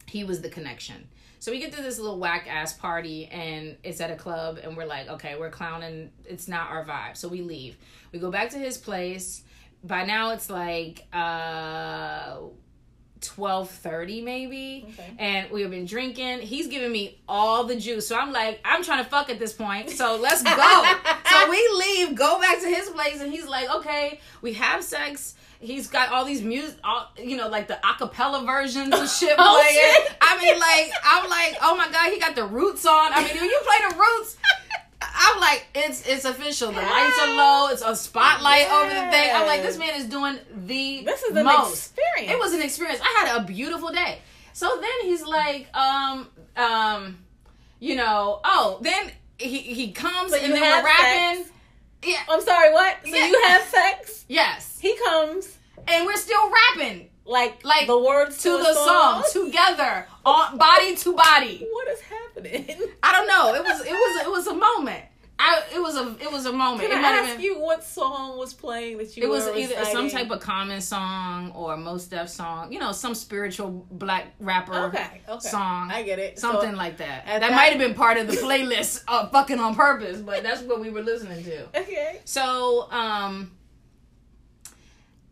He 0.07 0.25
was 0.25 0.41
the 0.41 0.49
connection. 0.49 1.09
So 1.41 1.53
we 1.53 1.61
get 1.61 1.73
to 1.75 1.83
this 1.83 1.99
little 1.99 2.19
whack 2.19 2.47
ass 2.49 2.73
party 2.73 3.27
and 3.27 3.77
it's 3.85 4.01
at 4.01 4.11
a 4.11 4.17
club 4.17 4.59
and 4.63 4.77
we're 4.77 4.87
like, 4.87 5.09
okay, 5.09 5.37
we're 5.39 5.51
clowning. 5.51 6.11
It's 6.25 6.49
not 6.49 6.71
our 6.71 6.85
vibe. 6.85 7.17
So 7.17 7.29
we 7.29 7.43
leave. 7.43 7.77
We 8.13 8.19
go 8.19 8.31
back 8.31 8.51
to 8.51 8.59
his 8.59 8.79
place. 8.79 9.43
By 9.85 10.05
now 10.05 10.31
it's 10.31 10.51
like 10.51 11.07
uh 11.13 12.39
twelve 13.21 13.71
thirty 13.71 14.21
maybe. 14.21 14.87
Okay. 14.89 15.13
And 15.19 15.51
we've 15.51 15.71
been 15.71 15.85
drinking. 15.85 16.41
He's 16.41 16.67
giving 16.67 16.91
me 16.91 17.21
all 17.29 17.65
the 17.65 17.77
juice. 17.77 18.09
So 18.09 18.19
I'm 18.19 18.33
like, 18.33 18.61
I'm 18.65 18.83
trying 18.83 19.05
to 19.05 19.11
fuck 19.11 19.31
at 19.31 19.39
this 19.39 19.53
point. 19.53 19.91
So 19.91 20.17
let's 20.17 20.43
go. 20.43 20.51
so 21.31 21.51
we 21.51 21.69
leave, 21.79 22.17
go 22.17 22.41
back 22.41 22.61
to 22.61 22.67
his 22.67 22.89
place, 22.91 23.21
and 23.21 23.33
he's 23.33 23.47
like, 23.47 23.73
okay, 23.77 24.21
we 24.43 24.55
have 24.55 24.83
sex. 24.83 25.35
He's 25.61 25.89
got 25.89 26.11
all 26.13 26.25
these 26.25 26.41
music, 26.43 26.77
all, 26.85 27.11
you 27.21 27.37
know, 27.37 27.49
like 27.49 27.67
the 27.67 27.79
acapella 27.83 28.47
versions 28.47 28.95
of 28.95 29.09
shit 29.19 29.37
playing. 29.37 29.39
Oh, 29.39 29.95
shit. 30.07 30.17
I 30.21 30.39
mean, 30.41 30.59
like, 30.59 30.93
I'm 31.05 31.29
like, 31.29 31.57
oh 31.63 31.77
my 31.77 31.91
god, 31.91 32.13
he 32.13 32.21
got 32.21 32.37
the 32.37 32.45
roots 32.45 32.87
on. 32.87 33.13
I 33.13 33.25
mean, 33.25 33.35
when 33.35 33.45
you 33.45 33.61
play 33.65 33.77
the 33.91 33.97
roots, 33.97 34.37
I'm 35.03 35.41
like, 35.41 35.67
it's 35.75 36.07
it's 36.07 36.25
official. 36.25 36.69
The 36.71 36.81
lights 36.81 37.19
are 37.21 37.35
low. 37.35 37.69
It's 37.73 37.83
a 37.83 37.97
spotlight 37.97 38.71
over 38.71 38.89
the 38.89 39.11
thing. 39.11 39.31
I'm 39.35 39.47
like, 39.47 39.63
this 39.63 39.79
man 39.79 39.99
is 40.01 40.07
doing 40.07 40.39
the 40.67 41.03
This 41.05 41.23
is 41.25 41.37
an 41.37 41.45
most. 41.45 41.73
experience. 41.73 42.33
It 42.33 42.39
was 42.39 42.53
an 42.53 42.63
experience. 42.63 43.01
I 43.03 43.25
had 43.27 43.43
a 43.43 43.45
beautiful 43.45 43.91
day. 43.91 44.19
So 44.53 44.79
then 44.81 44.91
he's 45.11 45.23
like, 45.25 45.69
um, 45.77 46.29
um, 46.57 47.19
you 47.81 47.97
know, 47.97 48.41
oh, 48.45 48.79
then 48.83 49.11
he 49.39 49.59
he 49.59 49.93
comes 49.93 50.33
So 50.33 50.39
and 50.39 50.53
then 50.53 50.61
we're 50.63 50.85
rapping. 50.85 51.45
sex? 51.45 51.51
Yeah. 52.03 52.21
I'm 52.29 52.41
sorry. 52.43 52.73
What? 52.73 52.97
So 53.05 53.15
Yeah. 53.15 53.27
you 53.27 53.43
have 53.49 53.63
sex? 53.63 54.25
Yes. 54.29 54.79
He 54.81 54.97
comes 55.07 55.57
And 55.87 56.07
we're 56.07 56.17
still 56.17 56.51
rapping 56.51 57.09
like 57.25 57.65
Like, 57.65 57.87
the 57.87 57.99
words 57.99 58.43
to 58.43 58.55
a 58.55 58.59
the 58.59 58.75
song 58.75 59.23
together, 59.33 60.07
on 60.25 60.57
body 60.59 60.97
to 60.97 61.15
body. 61.15 61.67
What 61.71 61.89
is 61.89 62.01
happening? 62.01 62.77
I 63.03 63.13
don't 63.13 63.27
know. 63.29 63.55
It 63.55 63.63
was 63.63 63.81
it 63.81 63.93
was 63.93 64.23
it 64.27 64.31
was 64.31 64.47
a 64.47 64.55
moment. 64.55 65.05
I 65.41 65.63
it 65.73 65.81
was 65.81 65.97
a 65.97 66.17
it 66.21 66.33
was 66.33 66.47
a 66.47 66.53
moment. 66.53 66.89
Can 66.91 66.99
it 66.99 67.05
I 67.05 67.19
ask 67.19 67.37
been- 67.37 67.45
you 67.45 67.61
what 67.61 67.85
song 67.85 68.37
was 68.39 68.53
playing 68.55 68.99
that 68.99 69.17
you 69.17 69.23
It 69.23 69.29
was 69.29 69.47
either 69.49 69.85
some 69.85 70.11
type 70.11 70.31
of 70.33 70.41
common 70.41 70.81
song 70.81 71.53
or 71.53 71.77
Mos 71.77 72.07
Def 72.07 72.29
song, 72.29 72.73
you 72.73 72.81
know, 72.81 72.91
some 72.91 73.15
spiritual 73.15 73.87
black 73.91 74.35
rapper 74.41 74.87
Okay, 74.87 75.21
okay. 75.29 75.49
song. 75.49 75.91
I 75.93 76.03
get 76.03 76.19
it. 76.19 76.39
So- 76.39 76.51
Something 76.53 76.75
like 76.75 76.97
that. 76.97 77.25
That, 77.27 77.41
that- 77.41 77.53
might 77.53 77.67
have 77.71 77.79
been 77.79 77.95
part 77.95 78.17
of 78.17 78.27
the 78.27 78.33
playlist 78.37 79.05
uh, 79.07 79.29
fucking 79.29 79.61
on 79.61 79.77
purpose, 79.77 80.21
but 80.21 80.43
that's 80.43 80.63
what 80.63 80.81
we 80.81 80.91
were 80.91 81.03
listening 81.03 81.45
to. 81.45 81.67
Okay. 81.83 82.21
So, 82.25 82.91
um 82.91 83.53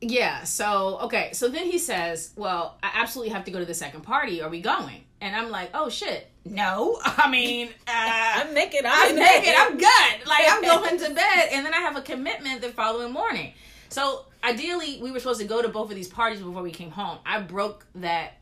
yeah, 0.01 0.45
so 0.45 0.99
okay, 1.05 1.31
so 1.33 1.49
then 1.49 1.65
he 1.65 1.79
says, 1.79 2.33
"Well, 2.37 2.77
I 2.83 2.91
absolutely 2.95 3.33
have 3.33 3.45
to 3.47 3.51
go 3.51 3.59
to 3.59 3.65
the 3.65 3.75
second 3.75 4.03
party. 4.03 4.43
Are 4.43 4.51
we 4.51 4.61
going?" 4.61 5.03
And 5.21 5.35
I'm 5.35 5.51
like, 5.51 5.71
"Oh 5.75 5.89
shit. 5.89 6.29
No. 6.45 7.01
I 7.05 7.31
mean, 7.31 7.69
uh 7.69 7.73
I'm 7.89 8.55
naked. 8.55 8.85
I'm, 8.85 9.11
I'm 9.11 9.11
in 9.11 9.17
naked. 9.17 9.55
I'm 9.57 9.77
good. 9.77 10.27
Like 10.27 10.45
I'm 10.49 10.63
going 10.83 10.99
to 10.99 11.15
bed, 11.15 11.49
and 11.53 11.65
then 11.65 11.75
I 11.75 11.79
have 11.79 11.97
a 11.97 12.03
commitment 12.03 12.61
the 12.61 12.69
following 12.69 13.13
morning. 13.13 13.53
So 13.89 14.27
ideally, 14.43 15.01
we 15.03 15.11
were 15.11 15.19
supposed 15.19 15.41
to 15.41 15.47
go 15.47 15.63
to 15.63 15.69
both 15.69 15.91
of 15.91 15.97
these 15.97 16.09
parties 16.09 16.41
before 16.41 16.63
we 16.63 16.71
came 16.71 16.91
home. 16.91 17.19
I 17.25 17.41
broke 17.41 17.87
that 17.97 18.35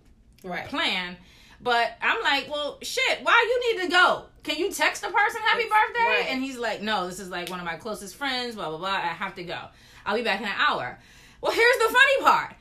right. 0.43 0.67
plan, 0.69 1.17
but 1.61 1.93
I'm 2.03 2.23
like, 2.23 2.51
well, 2.51 2.79
shit. 2.83 3.21
Why 3.23 3.61
you 3.63 3.77
need 3.77 3.85
to 3.85 3.91
go? 3.91 4.25
Can 4.43 4.59
you 4.59 4.71
text 4.71 5.03
the 5.03 5.09
person 5.09 5.41
happy 5.43 5.65
birthday? 5.65 6.05
Right. 6.05 6.27
And 6.29 6.43
he's 6.43 6.59
like, 6.59 6.83
no, 6.83 7.07
this 7.07 7.21
is 7.21 7.31
like 7.31 7.49
one 7.51 7.59
of 7.59 7.65
my 7.65 7.77
closest 7.77 8.17
friends. 8.17 8.55
Blah 8.55 8.69
blah 8.69 8.79
blah. 8.79 8.89
I 8.89 8.99
have 9.09 9.35
to 9.37 9.45
go. 9.45 9.59
I'll 10.05 10.17
be 10.17 10.23
back 10.23 10.41
in 10.41 10.47
an 10.47 10.55
hour. 10.57 10.99
Well, 11.41 11.53
here's 11.53 11.77
the 11.77 11.85
funny 11.85 12.23
part. 12.23 12.55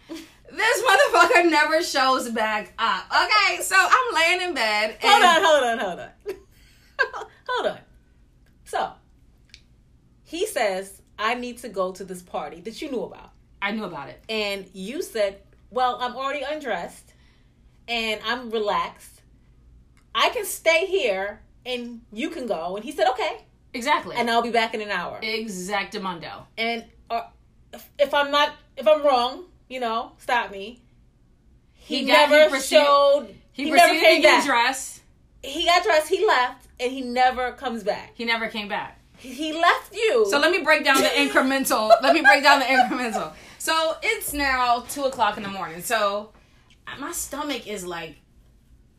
This 0.54 0.84
motherfucker 0.84 1.50
never 1.50 1.82
shows 1.82 2.30
back 2.30 2.74
up. 2.78 3.06
Okay, 3.10 3.62
so 3.64 3.76
I'm 3.76 4.16
laying 4.16 4.42
in 4.50 4.54
bed. 4.54 4.98
And 5.02 5.24
Hold 5.24 5.24
on, 5.24 5.44
hold 5.44 5.64
on, 5.64 5.80
hold 5.80 6.00
on. 6.00 7.26
hold 7.48 7.68
on. 7.72 7.80
So, 8.64 8.92
he 10.24 10.46
says, 10.46 11.02
I 11.18 11.34
need 11.34 11.58
to 11.60 11.70
go 11.70 11.92
to 11.92 12.04
this 12.04 12.22
party 12.22 12.62
that 12.62 12.82
you 12.84 12.92
knew 12.92 13.02
about. 13.02 13.32
I 13.64 13.72
knew 13.72 13.84
about 13.84 14.10
it. 14.10 14.24
And 14.30 14.70
you 14.74 15.02
said, 15.02 15.42
Well, 15.72 15.98
I'm 16.00 16.16
already 16.16 16.44
undressed 16.44 17.14
and 17.88 18.22
I'm 18.24 18.52
relaxed. 18.52 19.22
I 20.14 20.30
can 20.30 20.46
stay 20.46 20.86
here 20.86 21.42
and 21.66 22.02
you 22.12 22.30
can 22.30 22.46
go. 22.46 22.76
And 22.76 22.86
he 22.86 22.92
said, 22.92 23.08
Okay. 23.10 23.46
Exactly. 23.74 24.16
And 24.16 24.30
I'll 24.30 24.44
be 24.44 24.52
back 24.52 24.76
in 24.76 24.82
an 24.82 24.92
hour. 24.92 25.20
Exactamundo. 25.24 26.46
And 26.60 26.86
uh, 27.10 27.24
if, 27.74 27.90
if 27.98 28.14
I'm 28.14 28.30
not, 28.30 28.54
if 28.78 28.88
I'm 28.88 29.04
wrong, 29.04 29.46
you 29.74 29.80
know, 29.80 30.12
stop 30.20 30.52
me. 30.52 30.80
He, 31.74 32.00
He 32.02 32.06
got- 32.06 32.30
he 32.30 32.36
never 32.36 32.60
showed. 32.60 33.28
He, 33.52 33.66
He, 33.66 33.72
never 33.72 34.00
came 34.00 34.22
back. 34.22 34.46
dressed. 34.46 35.02
He 35.42 35.66
got 35.66 35.84
dressed. 35.84 36.10
He 36.10 36.26
left, 36.26 36.68
and 36.80 36.92
he 36.92 37.02
never 37.02 37.54
comes 37.54 37.84
back. 37.84 38.12
He 38.14 38.24
never 38.24 38.48
came 38.50 38.68
back. 38.68 39.00
He, 39.18 39.34
he 39.34 39.54
left 39.54 39.94
you. 39.96 40.28
So 40.30 40.40
let 40.40 40.52
me 40.52 40.60
break 40.64 40.84
down 40.86 41.02
the 41.02 41.08
incremental. 41.10 41.90
let 42.04 42.14
me 42.14 42.22
break 42.22 42.44
down 42.44 42.60
the 42.60 42.66
incremental. 42.66 43.34
So 43.58 43.96
it's 44.04 44.32
now 44.34 44.86
two 44.90 45.04
o'clock 45.06 45.38
in 45.38 45.44
the 45.44 45.50
morning. 45.50 45.82
So 45.82 46.32
my 47.00 47.12
stomach 47.12 47.68
is 47.68 47.84
like, 47.86 48.18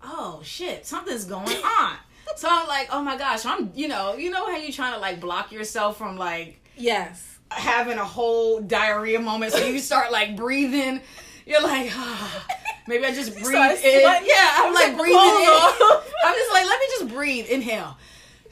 oh 0.03 0.41
shit, 0.43 0.87
something's 0.87 1.25
going 1.25 1.57
on. 1.81 1.97
So 2.37 2.49
I'm 2.51 2.67
like, 2.67 2.89
oh 2.91 3.01
my 3.03 3.17
gosh, 3.17 3.47
I'm, 3.47 3.71
you 3.77 3.87
know, 3.87 4.15
you 4.15 4.31
know 4.31 4.45
how 4.47 4.57
you 4.57 4.73
trying 4.73 4.95
to 4.95 4.99
like 4.99 5.21
block 5.21 5.53
yourself 5.53 5.99
from 5.99 6.17
like 6.17 6.61
yes. 6.77 7.34
Having 7.51 7.99
a 7.99 8.05
whole 8.05 8.61
diarrhea 8.61 9.21
moment. 9.21 9.53
So 9.53 9.65
you 9.65 9.79
start 9.79 10.13
like 10.13 10.37
breathing. 10.37 11.01
You're 11.47 11.63
like, 11.63 11.91
ah, 11.95 12.47
maybe 12.89 13.05
I 13.05 13.15
just 13.15 13.33
breathe 13.43 13.47
in. 13.47 13.77
sweating. 13.77 14.29
Yeah, 14.29 14.51
I'm 14.57 14.73
like 14.75 14.93
the 14.93 14.97
breathing 14.99 15.19
in. 15.19 15.49
I'm 16.25 16.35
just 16.35 16.53
like, 16.53 16.65
let 16.67 16.81
me 16.81 16.87
just 16.99 17.09
breathe. 17.09 17.47
Inhale. 17.47 17.97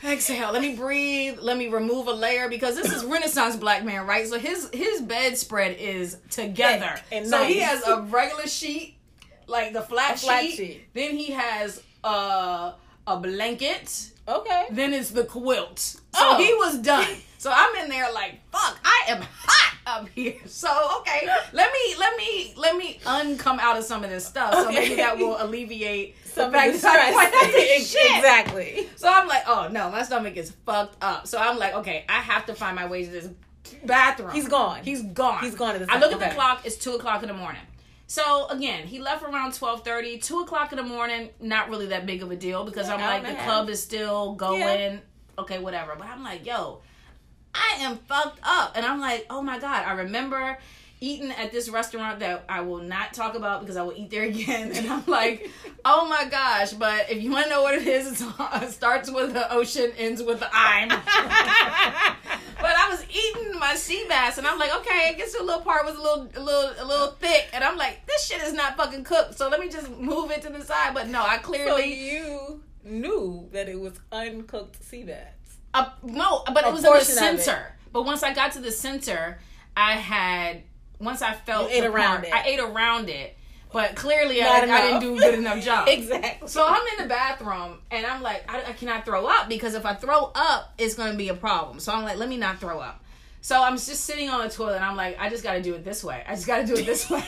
Exhale. 0.05 0.53
Let 0.53 0.63
me 0.63 0.75
breathe. 0.75 1.39
Let 1.41 1.57
me 1.57 1.69
remove 1.69 2.09
a 2.09 2.13
layer 2.13 2.49
because 2.49 2.75
this 2.75 2.93
is 2.93 3.05
Renaissance 3.05 3.55
black 3.57 3.85
man, 3.85 4.05
right? 4.07 4.27
So 4.27 4.39
his 4.39 4.69
his 4.73 5.01
bedspread 5.01 5.77
is 5.79 6.19
together. 6.29 6.97
So 7.25 7.45
he 7.45 7.61
has 7.61 7.87
a 7.87 8.03
regular 8.03 8.49
sheet, 8.49 8.97
like 9.47 9.73
the 9.73 9.83
flat, 9.83 10.19
flat 10.19 10.43
sheet. 10.45 10.57
sheet. 10.57 10.85
Then 10.93 11.17
he 11.17 11.31
has 11.33 11.81
uh, 12.03 12.73
a 13.07 13.19
blanket. 13.19 14.11
Okay. 14.29 14.67
Then 14.71 14.93
it's 14.93 15.11
the 15.11 15.25
quilt. 15.25 15.79
So 15.79 16.01
Oh. 16.15 16.37
he 16.39 16.53
was 16.55 16.79
done. 16.79 17.07
So 17.43 17.51
I'm 17.53 17.75
in 17.83 17.89
there 17.91 18.07
like, 18.13 18.35
fuck, 18.53 18.79
I 18.85 19.03
am 19.09 19.21
hot 19.21 19.75
up 19.85 20.09
here. 20.11 20.37
So 20.47 20.69
okay, 21.01 21.27
let 21.53 21.73
me 21.73 21.95
let 21.99 22.17
me 22.17 22.55
let 22.57 22.77
me 22.77 23.01
uncome 23.05 23.59
out 23.59 23.77
of 23.77 23.83
some 23.83 24.05
of 24.05 24.11
this 24.11 24.25
stuff. 24.25 24.55
So 24.55 24.71
maybe 24.71 24.95
that 24.95 25.19
will 25.19 25.37
alleviate 25.41 26.15
Some 26.25 26.53
the 26.53 26.59
fact 26.59 26.75
of 26.77 26.81
the 26.81 26.87
that 26.87 27.09
I 27.09 27.11
might 27.17 27.33
stress. 27.51 27.91
shit. 27.91 28.17
exactly. 28.17 28.89
So 28.95 29.09
I'm 29.13 29.27
like, 29.27 29.43
oh 29.49 29.67
no, 29.73 29.91
my 29.91 30.05
stomach 30.05 30.37
is 30.37 30.53
fucked 30.65 31.03
up. 31.03 31.27
So 31.27 31.37
I'm 31.37 31.59
like, 31.59 31.75
okay, 31.75 32.05
I 32.09 32.21
have 32.21 32.47
to 32.47 32.55
find 32.55 32.77
my 32.77 32.87
way 32.87 33.05
to 33.07 33.11
this 33.11 33.29
bathroom. 33.85 34.31
He's 34.31 34.47
gone. 34.47 34.85
He's 34.85 35.03
gone. 35.03 35.41
He's 35.43 35.57
gone 35.57 35.85
I 35.89 35.99
look 35.99 36.13
at 36.13 36.21
the 36.21 36.33
clock. 36.37 36.65
It's 36.65 36.77
two 36.77 36.93
o'clock 36.95 37.23
in 37.23 37.29
the 37.29 37.35
morning. 37.35 37.63
So 38.13 38.47
again, 38.49 38.87
he 38.87 38.99
left 38.99 39.23
around 39.23 39.53
12:30. 39.53 40.21
Two 40.23 40.41
o'clock 40.41 40.71
in 40.71 40.77
the 40.77 40.85
morning, 40.85 41.31
not 41.41 41.71
really 41.71 41.87
that 41.87 42.05
big 42.05 42.23
of 42.23 42.31
a 42.31 42.37
deal 42.37 42.63
because 42.63 42.91
I'm 42.91 43.01
oh, 43.01 43.05
like, 43.05 43.27
the 43.27 43.43
club 43.43 43.71
is 43.71 43.83
still 43.83 44.35
going. 44.35 44.61
Yeah. 44.61 44.99
Okay, 45.39 45.59
whatever. 45.59 45.95
But 45.97 46.09
I'm 46.09 46.23
like, 46.23 46.45
yo, 46.45 46.83
I 47.55 47.77
am 47.79 47.97
fucked 47.97 48.39
up, 48.43 48.77
and 48.77 48.85
I'm 48.85 49.01
like, 49.01 49.25
oh 49.31 49.41
my 49.41 49.59
god. 49.59 49.87
I 49.87 49.93
remember 49.93 50.59
eating 51.03 51.33
at 51.33 51.51
this 51.53 51.69
restaurant 51.69 52.21
that 52.21 52.45
I 52.49 52.61
will 52.63 52.79
not 52.83 53.13
talk 53.13 53.35
about 53.35 53.61
because 53.61 53.77
I 53.77 53.83
will 53.83 53.93
eat 53.95 54.11
there 54.11 54.23
again, 54.35 54.73
and 54.73 54.89
I'm 54.89 55.05
like, 55.07 55.51
oh 55.85 56.09
my 56.09 56.25
gosh. 56.27 56.73
But 56.73 57.11
if 57.11 57.23
you 57.23 57.31
want 57.33 57.45
to 57.45 57.51
know 57.51 57.63
what 57.63 57.75
it 57.75 57.87
is, 57.87 58.23
it 58.41 58.71
starts 58.71 59.11
with 59.11 59.35
the 59.35 59.53
ocean, 59.53 59.93
ends 59.99 60.23
with 60.23 60.41
the 60.41 60.49
I'm. 60.53 60.89
But 62.63 62.77
I 62.77 62.89
was 62.91 63.05
eating 63.11 63.59
my 63.59 63.75
sea 63.75 64.05
bass, 64.09 64.39
and 64.39 64.47
I'm 64.47 64.57
like, 64.57 64.73
okay, 64.77 65.09
I 65.09 65.15
guess 65.15 65.33
the 65.37 65.43
little 65.43 65.63
part 65.63 65.85
was 65.85 65.97
a 65.97 66.01
little, 66.01 66.29
a 66.37 66.41
little, 66.41 66.73
a 66.79 66.87
little 66.87 67.09
thick, 67.09 67.49
and 67.53 67.65
I'm 67.65 67.77
like, 67.77 68.07
this 68.07 68.25
shit 68.27 68.41
is 68.41 68.53
not 68.53 68.77
fucking 68.77 69.03
cooked. 69.03 69.37
So 69.37 69.49
let 69.49 69.59
me 69.59 69.69
just 69.69 69.91
move 69.91 70.31
it 70.31 70.43
to 70.43 70.49
the 70.49 70.65
side. 70.65 70.95
But 70.95 71.09
no, 71.09 71.23
I 71.25 71.39
so 71.39 71.43
clearly, 71.43 71.93
you 72.13 72.63
knew 72.85 73.49
that 73.53 73.69
it 73.69 73.81
was 73.81 73.95
uncooked 74.13 74.81
sea 74.85 75.03
bass. 75.03 75.27
uh, 75.75 75.91
no, 76.05 76.45
but 76.55 76.65
A 76.65 76.69
it 76.69 76.73
was 76.73 76.81
in 76.81 76.83
the 76.85 76.89
portion 76.91 77.19
of 77.19 77.35
it. 77.35 77.41
center. 77.41 77.75
But 77.93 78.05
once 78.05 78.23
I 78.23 78.33
got 78.33 78.53
to 78.53 78.61
the 78.61 78.71
center, 78.71 79.41
I 79.77 79.95
had 79.95 80.63
once 81.03 81.21
I 81.23 81.33
felt 81.35 81.71
You 81.71 81.77
ate 81.79 81.85
around 81.85 82.23
part- 82.23 82.25
it. 82.29 82.35
I 82.35 82.43
ate 82.47 82.61
around 82.61 83.09
it, 83.11 83.37
but 83.73 83.97
clearly 83.97 84.43
I, 84.43 84.61
I 84.61 84.81
didn't 84.83 85.01
do 85.01 85.17
a 85.17 85.19
good 85.19 85.35
enough 85.39 85.63
job. 85.65 85.89
Exactly. 85.89 86.49
So 86.49 86.65
I'm 86.67 86.83
in 86.97 87.03
the 87.05 87.09
bathroom 87.09 87.79
and 87.91 88.07
I'm 88.07 88.23
like, 88.23 88.45
I, 88.51 88.59
I 88.71 88.73
cannot 88.73 89.05
throw 89.05 89.27
up 89.27 89.49
because 89.49 89.75
if 89.75 89.85
I 89.85 89.95
throw 89.95 90.31
up, 90.35 90.73
it's 90.79 90.95
gonna 90.95 91.17
be 91.17 91.29
a 91.29 91.35
problem. 91.35 91.81
So 91.81 91.93
I'm 91.93 92.05
like, 92.05 92.17
let 92.19 92.29
me 92.29 92.37
not 92.37 92.59
throw 92.59 92.79
up. 92.81 93.03
So 93.45 93.61
I'm 93.61 93.75
just 93.75 94.05
sitting 94.05 94.29
on 94.31 94.41
the 94.47 94.49
toilet. 94.49 94.77
and 94.77 94.85
I'm 94.85 94.95
like, 94.97 95.19
I 95.19 95.29
just 95.29 95.43
got 95.43 95.55
to 95.55 95.63
do 95.63 95.75
it 95.75 95.85
this 95.85 96.05
way. 96.05 96.23
I 96.29 96.35
just 96.37 96.47
got 96.47 96.59
to 96.59 96.65
do 96.67 96.75
it 96.75 96.87
this 96.87 97.11
way. 97.11 97.25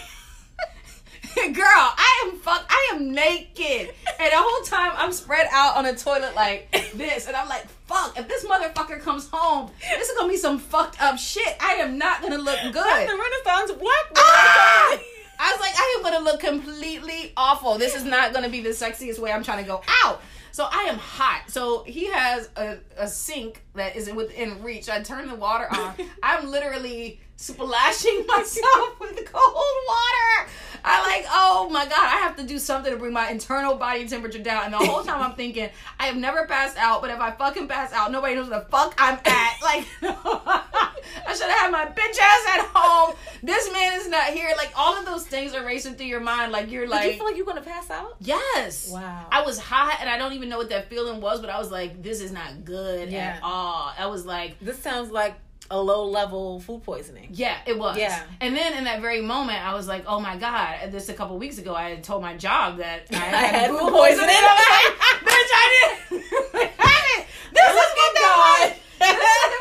Girl, 1.52 1.64
I 1.66 2.24
am 2.24 2.38
fuck. 2.38 2.64
I 2.68 2.90
am 2.92 3.12
naked, 3.12 3.92
and 4.20 4.32
the 4.32 4.36
whole 4.36 4.64
time 4.64 4.92
I'm 4.96 5.12
spread 5.12 5.48
out 5.50 5.76
on 5.76 5.86
a 5.86 5.94
toilet 5.96 6.34
like 6.34 6.70
this, 6.94 7.26
and 7.26 7.34
I'm 7.34 7.48
like, 7.48 7.66
fuck. 7.86 8.16
If 8.18 8.28
this 8.28 8.44
motherfucker 8.44 9.00
comes 9.00 9.28
home, 9.32 9.70
this 9.98 10.08
is 10.08 10.16
gonna 10.16 10.30
be 10.30 10.36
some 10.36 10.58
fucked 10.58 11.00
up 11.02 11.18
shit. 11.18 11.56
I 11.60 11.74
am 11.74 11.98
not 11.98 12.22
gonna 12.22 12.38
look 12.38 12.58
good. 12.62 12.74
That's 12.74 13.10
the 13.10 13.18
Renaissance 13.18 13.72
black 13.80 14.12
Ah! 14.16 14.98
I 15.40 15.50
was 15.50 15.60
like, 15.60 15.74
I 15.76 15.94
am 15.96 16.02
gonna 16.04 16.24
look 16.24 16.40
completely 16.40 17.32
awful. 17.36 17.78
This 17.78 17.96
is 17.96 18.04
not 18.04 18.32
gonna 18.32 18.48
be 18.48 18.60
the 18.60 18.70
sexiest 18.70 19.18
way 19.18 19.32
I'm 19.32 19.42
trying 19.42 19.62
to 19.62 19.68
go 19.68 19.82
out. 20.04 20.22
So 20.52 20.68
I 20.70 20.84
am 20.84 20.98
hot. 20.98 21.50
So 21.50 21.82
he 21.82 22.06
has 22.12 22.48
a, 22.54 22.78
a 22.96 23.08
sink 23.08 23.64
that 23.74 23.96
is 23.96 24.08
within 24.12 24.62
reach. 24.62 24.88
I 24.88 25.02
turn 25.02 25.26
the 25.26 25.34
water 25.34 25.66
on. 25.68 25.94
I'm 26.22 26.48
literally 26.48 27.18
splashing 27.36 28.24
myself 28.28 29.00
with 29.00 29.16
cold 29.32 29.54
water. 29.88 30.50
I 30.86 31.00
like, 31.16 31.24
oh 31.30 31.70
my 31.70 31.84
god, 31.86 31.94
I 31.98 32.18
have 32.18 32.36
to 32.36 32.42
do 32.42 32.58
something 32.58 32.92
to 32.92 32.98
bring 32.98 33.14
my 33.14 33.30
internal 33.30 33.74
body 33.76 34.06
temperature 34.06 34.38
down. 34.38 34.64
And 34.66 34.74
the 34.74 34.78
whole 34.78 35.02
time 35.02 35.22
I'm 35.22 35.32
thinking, 35.34 35.70
I 35.98 36.06
have 36.06 36.16
never 36.16 36.46
passed 36.46 36.76
out, 36.76 37.00
but 37.00 37.10
if 37.10 37.18
I 37.20 37.30
fucking 37.30 37.68
pass 37.68 37.90
out, 37.94 38.12
nobody 38.12 38.34
knows 38.34 38.50
where 38.50 38.60
the 38.60 38.66
fuck 38.66 38.94
I'm 38.98 39.18
at. 39.24 39.50
Like, 39.64 39.86
I 40.02 41.32
should 41.34 41.48
have 41.48 41.58
had 41.58 41.70
my 41.70 41.86
bitch 41.86 42.18
ass 42.20 42.58
at 42.58 42.70
home. 42.74 43.16
This 43.42 43.72
man 43.72 43.98
is 43.98 44.08
not 44.08 44.24
here. 44.34 44.52
Like, 44.58 44.72
all 44.76 44.94
of 44.98 45.06
those 45.06 45.26
things 45.26 45.54
are 45.54 45.64
racing 45.64 45.94
through 45.94 46.06
your 46.06 46.20
mind. 46.20 46.52
Like, 46.52 46.70
you're 46.70 46.82
Did 46.82 46.90
like, 46.90 47.06
you 47.06 47.12
feel 47.16 47.24
like 47.24 47.36
you're 47.36 47.46
gonna 47.46 47.62
pass 47.62 47.88
out? 47.90 48.16
yes. 48.20 48.90
Wow. 48.92 49.26
I 49.32 49.42
was 49.42 49.58
hot 49.58 49.96
and 50.00 50.10
I 50.10 50.18
don't 50.18 50.34
even 50.34 50.50
know 50.50 50.58
what 50.58 50.68
that 50.68 50.90
feeling 50.90 51.22
was, 51.22 51.40
but 51.40 51.48
I 51.48 51.58
was 51.58 51.70
like, 51.70 52.02
this 52.02 52.20
is 52.20 52.30
not 52.30 52.64
good 52.66 53.10
Yeah. 53.10 53.36
at 53.36 53.42
all. 53.42 53.90
I 53.98 54.06
was 54.06 54.26
like, 54.26 54.58
This 54.60 54.78
sounds 54.80 55.10
like 55.10 55.34
a 55.70 55.80
low 55.80 56.04
level 56.06 56.60
food 56.60 56.82
poisoning. 56.82 57.28
yeah, 57.32 57.56
it 57.66 57.78
was. 57.78 57.96
Yeah. 57.96 58.22
And 58.40 58.54
then 58.54 58.74
in 58.74 58.84
that 58.84 59.00
very 59.00 59.22
moment, 59.22 59.64
I 59.64 59.74
was 59.74 59.88
like, 59.88 60.04
oh 60.06 60.20
my 60.20 60.36
God. 60.36 60.92
This 60.92 61.08
a 61.08 61.14
couple 61.14 61.38
weeks 61.38 61.58
ago, 61.58 61.74
I 61.74 61.90
had 61.90 62.04
told 62.04 62.22
my 62.22 62.36
job 62.36 62.76
that 62.78 63.06
I 63.12 63.14
had, 63.16 63.54
had 63.54 63.70
food 63.70 63.80
food 63.80 63.90
poisoning. 63.92 64.26
poisoning. 64.26 64.36
I 64.36 64.54
was 64.58 65.00
like, 65.00 65.30
bitch, 65.30 65.50
I 65.54 65.96
didn't. 66.10 66.24
have 66.78 67.04
it. 67.16 67.26
this 67.52 67.70
is 67.70 67.74
what 67.96 68.14
that 68.14 68.74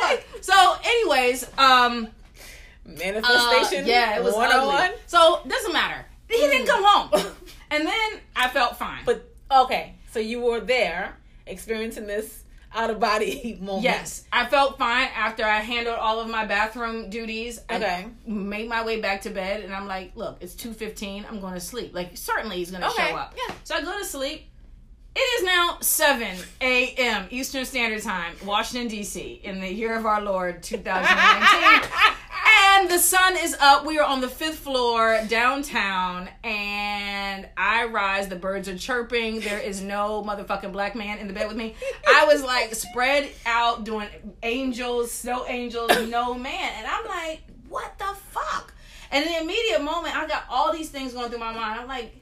was. 0.09 0.19
So, 0.41 0.75
anyways, 0.83 1.45
um, 1.57 2.07
Manifestation. 2.85 3.85
uh, 3.85 3.87
yeah, 3.87 4.17
it 4.17 4.23
was 4.23 4.33
one 4.33 4.47
on 4.51 4.59
ugly. 4.59 4.67
one. 4.73 4.91
So, 5.07 5.41
doesn't 5.47 5.71
matter. 5.73 6.05
He 6.29 6.37
didn't 6.37 6.67
come 6.67 6.83
home. 6.85 7.21
And 7.71 7.87
then 7.87 8.11
I 8.35 8.49
felt 8.49 8.77
fine. 8.77 9.03
But 9.05 9.27
okay, 9.49 9.95
so 10.11 10.19
you 10.19 10.41
were 10.41 10.59
there 10.59 11.15
experiencing 11.47 12.07
this 12.07 12.42
out 12.75 12.89
of 12.89 12.99
body 12.99 13.57
moment. 13.61 13.83
Yes, 13.83 14.25
I 14.31 14.45
felt 14.45 14.77
fine 14.77 15.09
after 15.15 15.43
I 15.43 15.59
handled 15.59 15.97
all 15.97 16.19
of 16.19 16.29
my 16.29 16.45
bathroom 16.45 17.09
duties. 17.09 17.59
Okay. 17.71 17.85
I 18.07 18.29
made 18.29 18.67
my 18.69 18.83
way 18.85 18.99
back 19.01 19.21
to 19.21 19.29
bed, 19.29 19.61
and 19.63 19.73
I'm 19.73 19.87
like, 19.87 20.11
"Look, 20.15 20.37
it's 20.41 20.55
two 20.55 20.73
fifteen. 20.73 21.25
I'm 21.29 21.39
going 21.39 21.53
to 21.53 21.59
sleep. 21.59 21.93
Like, 21.93 22.17
certainly 22.17 22.57
he's 22.57 22.71
going 22.71 22.81
to 22.81 22.89
Okay, 22.89 23.09
show 23.09 23.15
up." 23.15 23.35
yeah. 23.47 23.55
So 23.63 23.75
I 23.75 23.81
go 23.81 23.97
to 23.97 24.05
sleep. 24.05 24.49
It 25.15 25.19
is 25.19 25.43
now 25.45 25.77
seven 25.81 26.35
a.m. 26.59 27.27
Eastern 27.29 27.65
Standard 27.65 28.01
Time, 28.01 28.33
Washington 28.45 28.87
D.C. 28.87 29.41
in 29.43 29.61
the 29.61 29.71
year 29.71 29.95
of 29.95 30.07
our 30.07 30.21
Lord 30.21 30.63
2019. 30.63 31.89
And 32.83 32.91
the 32.91 32.99
sun 32.99 33.37
is 33.37 33.55
up. 33.61 33.85
We 33.85 33.97
are 33.97 34.05
on 34.05 34.19
the 34.19 34.27
fifth 34.27 34.59
floor 34.59 35.17
downtown, 35.29 36.27
and 36.43 37.47
I 37.55 37.85
rise. 37.85 38.27
The 38.27 38.35
birds 38.35 38.67
are 38.67 38.77
chirping. 38.77 39.39
There 39.39 39.57
is 39.57 39.81
no 39.81 40.21
motherfucking 40.21 40.73
black 40.73 40.93
man 40.93 41.19
in 41.19 41.29
the 41.29 41.33
bed 41.33 41.47
with 41.47 41.55
me. 41.55 41.75
I 42.05 42.25
was 42.25 42.43
like 42.43 42.75
spread 42.75 43.29
out 43.45 43.85
doing 43.85 44.09
angels, 44.43 45.13
snow 45.13 45.45
angels, 45.47 45.91
no 46.09 46.33
man. 46.33 46.73
And 46.77 46.85
I'm 46.85 47.05
like, 47.05 47.43
what 47.69 47.97
the 47.99 48.17
fuck? 48.31 48.73
And 49.11 49.25
in 49.25 49.31
the 49.31 49.39
immediate 49.39 49.81
moment, 49.81 50.17
I 50.17 50.27
got 50.27 50.43
all 50.49 50.73
these 50.73 50.89
things 50.89 51.13
going 51.13 51.29
through 51.29 51.39
my 51.39 51.53
mind. 51.53 51.79
I'm 51.79 51.87
like, 51.87 52.13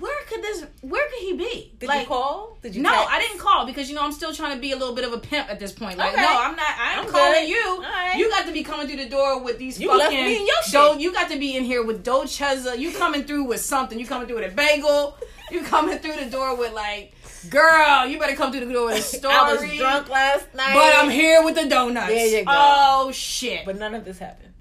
where 0.00 0.24
could 0.26 0.42
this, 0.42 0.64
where 0.80 1.08
could 1.10 1.18
he 1.20 1.32
be? 1.34 1.72
Did 1.78 1.88
like, 1.88 2.00
you 2.02 2.06
call? 2.06 2.58
Did 2.62 2.74
you? 2.74 2.82
Call? 2.82 2.92
No, 2.92 2.98
text? 2.98 3.14
I 3.14 3.18
didn't 3.20 3.38
call 3.38 3.66
because 3.66 3.88
you 3.88 3.94
know 3.94 4.02
I'm 4.02 4.12
still 4.12 4.32
trying 4.34 4.54
to 4.56 4.60
be 4.60 4.72
a 4.72 4.76
little 4.76 4.94
bit 4.94 5.04
of 5.04 5.12
a 5.12 5.18
pimp 5.18 5.48
at 5.50 5.60
this 5.60 5.72
point. 5.72 5.98
Like, 5.98 6.12
Okay. 6.14 6.22
no, 6.22 6.28
I'm 6.28 6.56
not. 6.56 6.66
I 6.78 6.98
I'm 6.98 7.06
calling 7.06 7.46
you. 7.48 7.82
Right. 7.82 8.14
You 8.16 8.28
got 8.30 8.46
to 8.46 8.52
be 8.52 8.62
coming 8.64 8.86
through 8.86 8.96
the 8.96 9.08
door 9.08 9.42
with 9.42 9.58
these 9.58 9.78
You 9.80 9.88
fucking. 9.88 9.98
left 10.00 10.12
me 10.12 10.36
in 10.40 10.46
your 10.46 10.56
dough- 10.72 10.92
shit. 10.94 11.00
You 11.02 11.12
got 11.12 11.30
to 11.30 11.38
be 11.38 11.56
in 11.56 11.64
here 11.64 11.84
with 11.84 12.04
Dolcezza. 12.04 12.78
You 12.78 12.92
coming 12.92 13.24
through 13.24 13.44
with 13.44 13.60
something. 13.60 13.98
You 13.98 14.06
coming 14.06 14.26
through 14.26 14.40
with 14.40 14.52
a 14.52 14.54
bagel. 14.54 15.16
You 15.50 15.62
coming 15.62 15.98
through 15.98 16.16
the 16.16 16.30
door 16.30 16.56
with 16.56 16.72
like, 16.72 17.12
girl, 17.50 18.06
you 18.06 18.18
better 18.18 18.36
come 18.36 18.52
through 18.52 18.64
the 18.66 18.72
door 18.72 18.86
with 18.86 18.98
a 18.98 19.02
story. 19.02 19.34
I 19.38 19.52
was 19.54 19.76
drunk 19.78 20.08
last 20.08 20.54
night, 20.54 20.74
But 20.74 20.94
I'm 20.96 21.10
here 21.10 21.42
with 21.44 21.56
the 21.56 21.68
donuts. 21.68 22.06
There 22.08 22.38
you 22.38 22.44
go. 22.44 22.52
Oh 22.54 23.12
shit. 23.12 23.64
But 23.66 23.76
none 23.78 23.94
of 23.94 24.04
this 24.04 24.18
happened. 24.18 24.54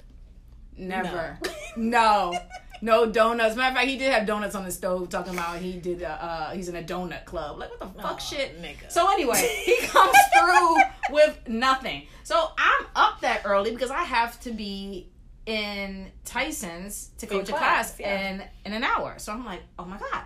Never. 0.77 1.37
No. 1.77 2.31
no. 2.31 2.39
donuts. 2.81 3.55
Matter 3.55 3.69
of 3.69 3.75
fact, 3.75 3.87
he 3.87 3.97
did 3.97 4.11
have 4.11 4.25
donuts 4.25 4.55
on 4.55 4.63
the 4.65 4.71
stove 4.71 5.09
talking 5.09 5.33
about 5.33 5.59
he 5.59 5.73
did 5.73 6.03
uh, 6.03 6.07
uh 6.07 6.51
he's 6.51 6.69
in 6.69 6.75
a 6.75 6.83
donut 6.83 7.25
club. 7.25 7.59
Like 7.59 7.69
what 7.71 7.95
the 7.95 8.01
fuck 8.01 8.13
Aw, 8.13 8.17
shit? 8.17 8.61
nigga. 8.61 8.91
So 8.91 9.11
anyway, 9.11 9.61
he 9.63 9.77
comes 9.87 10.17
through 10.37 10.75
with 11.11 11.47
nothing. 11.47 12.07
So 12.23 12.51
I'm 12.57 12.85
up 12.95 13.21
that 13.21 13.41
early 13.45 13.71
because 13.71 13.91
I 13.91 14.03
have 14.03 14.39
to 14.41 14.51
be 14.51 15.09
in 15.45 16.11
Tyson's 16.25 17.09
to 17.17 17.27
coach 17.27 17.49
a 17.49 17.53
class, 17.53 17.95
class 17.95 17.99
yeah. 17.99 18.29
in 18.29 18.43
in 18.65 18.73
an 18.73 18.83
hour. 18.83 19.15
So 19.17 19.33
I'm 19.33 19.45
like, 19.45 19.61
oh 19.77 19.85
my 19.85 19.97
god. 19.97 20.23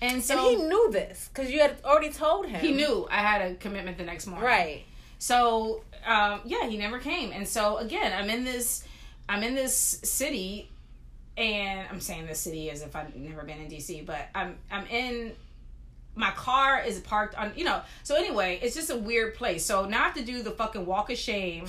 And 0.00 0.22
so 0.22 0.36
And 0.36 0.60
he 0.60 0.66
knew 0.66 0.90
this 0.90 1.30
because 1.32 1.50
you 1.50 1.60
had 1.60 1.76
already 1.84 2.10
told 2.10 2.46
him. 2.46 2.60
he 2.60 2.72
knew 2.72 3.06
I 3.08 3.18
had 3.18 3.40
a 3.42 3.54
commitment 3.54 3.98
the 3.98 4.04
next 4.04 4.26
morning. 4.26 4.44
right? 4.44 4.84
So 5.18 5.84
um, 6.04 6.40
yeah, 6.44 6.66
he 6.66 6.76
never 6.76 6.98
came, 6.98 7.30
and 7.32 7.46
so 7.46 7.76
again, 7.76 8.12
I'm 8.12 8.28
in 8.28 8.44
this, 8.44 8.84
I'm 9.28 9.44
in 9.44 9.54
this 9.54 9.74
city, 10.02 10.71
and 11.36 11.86
I'm 11.90 12.00
saying 12.00 12.26
the 12.26 12.34
city 12.34 12.70
as 12.70 12.82
if 12.82 12.94
I've 12.94 13.14
never 13.16 13.42
been 13.42 13.58
in 13.60 13.68
DC, 13.68 14.04
but 14.04 14.28
I'm 14.34 14.56
I'm 14.70 14.86
in. 14.86 15.32
My 16.14 16.30
car 16.32 16.82
is 16.82 17.00
parked 17.00 17.34
on, 17.36 17.52
you 17.56 17.64
know. 17.64 17.80
So 18.02 18.16
anyway, 18.16 18.58
it's 18.62 18.74
just 18.74 18.90
a 18.90 18.96
weird 18.96 19.34
place. 19.34 19.64
So 19.64 19.86
now 19.86 20.00
I 20.00 20.04
have 20.04 20.14
to 20.14 20.24
do 20.24 20.42
the 20.42 20.50
fucking 20.50 20.84
walk 20.84 21.10
of 21.10 21.16
shame, 21.16 21.66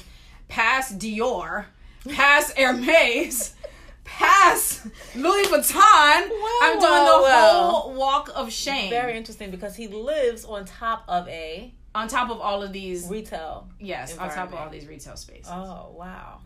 past 0.50 1.00
Dior, 1.00 1.66
past 2.10 2.58
Hermes, 2.58 3.56
past 4.04 4.86
Louis 5.16 5.46
Vuitton. 5.48 6.30
I'm 6.62 6.74
doing 6.74 6.82
the 6.82 7.22
wow. 7.24 7.70
whole 7.72 7.94
walk 7.94 8.30
of 8.36 8.52
shame 8.52 8.90
Very 8.90 9.16
interesting 9.16 9.50
because 9.50 9.78
he 9.78 9.88
lives 9.88 10.44
on 10.44 10.66
top 10.66 11.06
of 11.08 11.26
a 11.30 11.74
on 11.96 12.10
top 12.10 12.30
of 12.30 12.42
all 12.42 12.64
of 12.64 12.74
these. 12.74 13.08
retail. 13.08 13.70
Yes, 13.80 14.18
on 14.18 14.30
top 14.30 14.50
of 14.50 14.56
all 14.56 14.70
these 14.70 14.88
retail 14.88 15.16
spaces. 15.16 15.48
Oh 15.50 15.96
wow! 15.98 16.40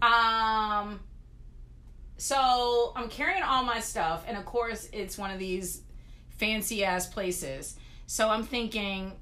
Um 0.00 1.00
so 2.20 2.92
I'm 2.94 3.08
carrying 3.08 3.42
all 3.42 3.64
my 3.64 3.80
stuff 3.80 4.24
and 4.26 4.36
of 4.36 4.44
course 4.44 4.90
it's 4.92 5.16
one 5.16 5.30
of 5.30 5.38
these 5.38 5.80
fancy 6.36 6.84
ass 6.84 7.06
places. 7.06 7.76
So 8.06 8.28
I'm 8.28 8.44
thinking 8.44 9.12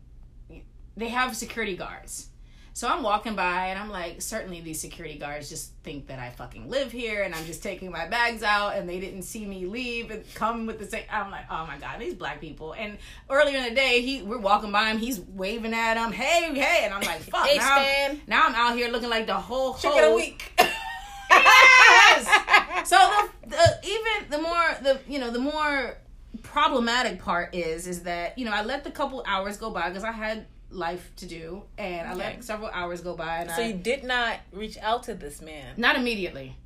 they 0.97 1.09
have 1.09 1.37
security 1.37 1.77
guards. 1.77 2.29
So 2.73 2.89
I'm 2.89 3.05
walking 3.05 3.37
by 3.37 3.69
and 3.69 3.79
I'm 3.79 3.89
like, 3.89 4.21
certainly 4.21 4.61
these 4.61 4.81
security 4.81 5.17
guards 5.17 5.49
just 5.49 5.73
think 5.85 6.09
that 6.09 6.19
I 6.19 6.31
fucking 6.31 6.69
live 6.69 6.91
here 6.91 7.23
and 7.23 7.37
I'm 7.37 7.45
just 7.45 7.63
taking 7.63 7.93
my 7.93 8.09
bags 8.09 8.43
out 8.43 8.77
and 8.77 8.89
they 8.89 8.99
didn't 8.99 9.23
see 9.23 9.47
me 9.47 9.67
leave 9.67 10.11
and 10.11 10.25
come 10.35 10.67
with 10.67 10.81
the 10.81 10.87
same. 10.87 11.05
I'm 11.09 11.31
like, 11.31 11.45
oh 11.51 11.67
my 11.67 11.79
god, 11.79 12.01
these 12.01 12.15
black 12.15 12.41
people. 12.41 12.75
And 12.75 12.99
earlier 13.31 13.59
in 13.59 13.65
the 13.65 13.75
day, 13.77 14.01
he 14.01 14.23
we're 14.23 14.39
walking 14.39 14.73
by 14.73 14.91
him, 14.91 14.99
he's 14.99 15.21
waving 15.21 15.73
at 15.73 15.97
him, 15.97 16.11
hey, 16.11 16.53
hey, 16.53 16.85
and 16.85 16.93
I'm 16.93 17.03
like, 17.03 17.21
fuck. 17.21 17.47
Hey, 17.47 17.59
now, 17.59 17.77
I'm, 17.77 17.85
Stan. 17.85 18.21
now 18.27 18.47
I'm 18.47 18.55
out 18.57 18.77
here 18.77 18.91
looking 18.91 19.11
like 19.11 19.27
the 19.27 19.35
whole 19.35 19.75
Chicken 19.75 19.99
whole 19.99 20.13
a 20.13 20.17
week. 20.17 20.53
yes. 21.31 22.45
So 22.85 22.97
the, 23.43 23.49
the 23.49 23.79
even 23.87 24.31
the 24.31 24.39
more 24.39 24.65
the 24.83 25.01
you 25.09 25.19
know 25.19 25.31
the 25.31 25.39
more 25.39 25.97
problematic 26.43 27.19
part 27.21 27.55
is 27.55 27.87
is 27.87 28.03
that 28.05 28.39
you 28.39 28.45
know 28.45 28.53
I 28.53 28.63
let 28.63 28.85
the 28.85 28.91
couple 28.91 29.23
hours 29.27 29.57
go 29.57 29.71
by 29.71 29.89
because 29.89 30.05
I 30.05 30.13
had 30.13 30.47
life 30.71 31.11
to 31.17 31.27
do 31.27 31.63
and 31.79 32.07
I 32.07 32.11
Okay. 32.13 32.19
let 32.19 32.45
several 32.45 32.69
hours 32.71 33.01
go 33.01 33.15
by 33.17 33.39
and 33.39 33.51
so 33.51 33.63
I 33.63 33.67
you 33.69 33.75
did 33.75 34.05
not 34.05 34.39
reach 34.53 34.77
out 34.79 35.05
to 35.05 35.15
this 35.15 35.41
man. 35.41 35.75
not 35.77 35.97
immediately. 35.97 36.57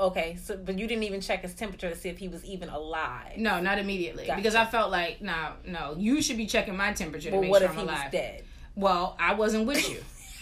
Okay, 0.00 0.36
so 0.40 0.56
but 0.56 0.78
you 0.78 0.86
didn't 0.86 1.02
even 1.02 1.20
check 1.20 1.42
his 1.42 1.54
temperature 1.54 1.90
to 1.90 1.96
see 1.96 2.08
if 2.08 2.18
he 2.18 2.28
was 2.28 2.44
even 2.44 2.68
alive. 2.68 3.36
No, 3.36 3.60
not 3.60 3.78
immediately 3.78 4.26
Gotcha. 4.26 4.36
because 4.36 4.54
I 4.54 4.64
felt 4.64 4.92
like 4.92 5.20
no, 5.20 5.54
no, 5.66 5.96
you 5.98 6.22
should 6.22 6.36
be 6.36 6.46
checking 6.46 6.76
my 6.76 6.92
temperature 6.92 7.30
to 7.30 7.36
But 7.36 7.40
make 7.42 7.50
what 7.50 7.62
sure 7.62 7.66
if 7.70 7.72
I'm 7.72 7.78
he 7.78 7.82
alive. 7.84 8.04
was 8.04 8.12
dead? 8.12 8.44
Well, 8.76 9.16
I 9.18 9.34
wasn't 9.34 9.66
with 9.66 9.90
you. 9.90 10.00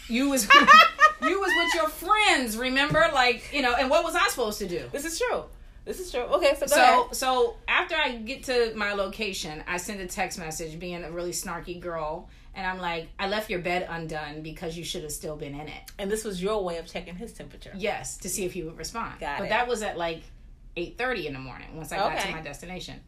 You 0.09 0.31
was 0.31 0.45
you 1.23 1.41
was 1.41 1.51
with 1.57 1.75
your 1.75 1.89
friends, 1.89 2.57
remember? 2.57 3.05
Like, 3.13 3.53
you 3.53 3.63
know, 3.63 3.75
and 3.75 3.91
what 3.91 4.05
was 4.05 4.15
I 4.15 4.27
supposed 4.29 4.59
to 4.61 4.69
do? 4.69 4.85
This 4.93 5.05
is 5.05 5.19
true. 5.19 5.45
This 5.85 6.01
is 6.01 6.11
true. 6.11 6.23
Okay, 6.23 6.55
so 6.59 6.67
So 6.67 6.77
ahead. 6.81 7.17
so 7.17 7.57
after 7.69 7.95
I 7.97 8.17
get 8.17 8.45
to 8.45 8.73
my 8.75 8.93
location, 8.95 9.63
I 9.69 9.77
send 9.77 10.01
a 10.01 10.07
text 10.07 10.39
message 10.39 10.79
being 10.81 11.05
a 11.05 11.11
really 11.11 11.31
snarky 11.31 11.79
girl, 11.81 12.29
and 12.57 12.67
I'm 12.67 12.79
like, 12.81 13.09
I 13.21 13.29
left 13.29 13.51
your 13.51 13.61
bed 13.61 13.87
undone 13.89 14.43
because 14.43 14.77
you 14.77 14.83
should 14.85 15.03
have 15.05 15.13
still 15.13 15.37
been 15.37 15.55
in 15.55 15.69
it. 15.69 15.83
And 15.99 16.11
this 16.11 16.25
was 16.25 16.43
your 16.43 16.63
way 16.65 16.79
of 16.79 16.87
checking 16.87 17.15
his 17.15 17.33
temperature. 17.33 17.73
Yes, 17.77 18.17
to 18.19 18.29
see 18.29 18.45
if 18.45 18.53
he 18.53 18.63
would 18.65 18.77
respond. 18.79 19.21
Got 19.21 19.39
but 19.39 19.45
it. 19.47 19.51
that 19.51 19.69
was 19.69 19.83
at 19.83 19.97
like 19.97 20.23
eight 20.77 20.99
thirty 20.99 21.27
in 21.29 21.33
the 21.35 21.39
morning 21.39 21.77
once 21.77 21.93
I 21.93 21.97
got 21.99 22.19
to 22.21 22.31
my 22.33 22.41
destination. 22.43 23.01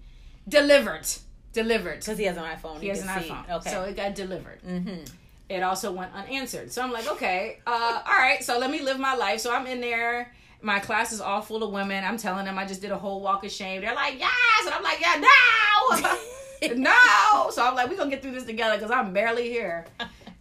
Delivered. 0.48 1.06
Delivered. 1.52 2.00
Because 2.00 2.18
he 2.18 2.24
has 2.24 2.36
an 2.36 2.44
iPhone. 2.44 2.80
He 2.80 2.88
has 2.88 3.02
an 3.02 3.08
see. 3.22 3.28
iPhone. 3.28 3.50
Okay. 3.50 3.70
So 3.70 3.82
it 3.82 3.96
got 3.96 4.14
delivered. 4.14 4.60
mm-hmm. 4.62 5.04
It 5.48 5.62
also 5.62 5.92
went 5.92 6.12
unanswered. 6.14 6.70
So 6.72 6.82
I'm 6.82 6.92
like, 6.92 7.10
okay, 7.12 7.60
uh, 7.66 8.02
all 8.06 8.18
right, 8.18 8.42
so 8.44 8.58
let 8.58 8.70
me 8.70 8.82
live 8.82 8.98
my 8.98 9.14
life. 9.14 9.40
So 9.40 9.54
I'm 9.54 9.66
in 9.66 9.80
there. 9.80 10.32
My 10.60 10.78
class 10.78 11.12
is 11.12 11.20
all 11.20 11.40
full 11.40 11.62
of 11.62 11.72
women. 11.72 12.04
I'm 12.04 12.18
telling 12.18 12.44
them 12.44 12.58
I 12.58 12.66
just 12.66 12.82
did 12.82 12.90
a 12.90 12.98
whole 12.98 13.20
walk 13.20 13.44
of 13.44 13.50
shame. 13.50 13.80
They're 13.80 13.94
like, 13.94 14.18
yes. 14.18 14.66
And 14.66 14.74
I'm 14.74 14.82
like, 14.82 15.00
yeah, 15.00 15.20
no. 15.20 16.74
no. 16.74 17.50
So 17.50 17.64
I'm 17.64 17.74
like, 17.74 17.88
we're 17.88 17.96
going 17.96 18.10
to 18.10 18.16
get 18.16 18.22
through 18.22 18.32
this 18.32 18.44
together 18.44 18.76
because 18.76 18.90
I'm 18.90 19.12
barely 19.12 19.48
here. 19.48 19.86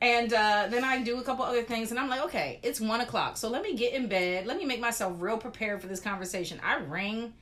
And 0.01 0.31
uh, 0.33 0.67
then 0.69 0.83
I 0.83 1.01
do 1.03 1.19
a 1.19 1.23
couple 1.23 1.45
other 1.45 1.63
things. 1.63 1.91
And 1.91 1.99
I'm 1.99 2.09
like, 2.09 2.23
okay, 2.25 2.59
it's 2.63 2.81
one 2.81 3.01
o'clock. 3.01 3.37
So 3.37 3.49
let 3.49 3.61
me 3.61 3.75
get 3.75 3.93
in 3.93 4.07
bed. 4.07 4.45
Let 4.45 4.57
me 4.57 4.65
make 4.65 4.79
myself 4.79 5.13
real 5.19 5.37
prepared 5.37 5.81
for 5.81 5.87
this 5.87 5.99
conversation. 5.99 6.59
I 6.63 6.77
ring, 6.77 7.33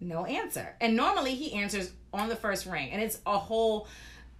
no 0.00 0.24
answer. 0.24 0.74
And 0.80 0.96
normally 0.96 1.34
he 1.34 1.52
answers 1.52 1.92
on 2.12 2.28
the 2.28 2.36
first 2.36 2.66
ring. 2.66 2.90
And 2.90 3.02
it's 3.02 3.18
a 3.26 3.38
whole 3.38 3.88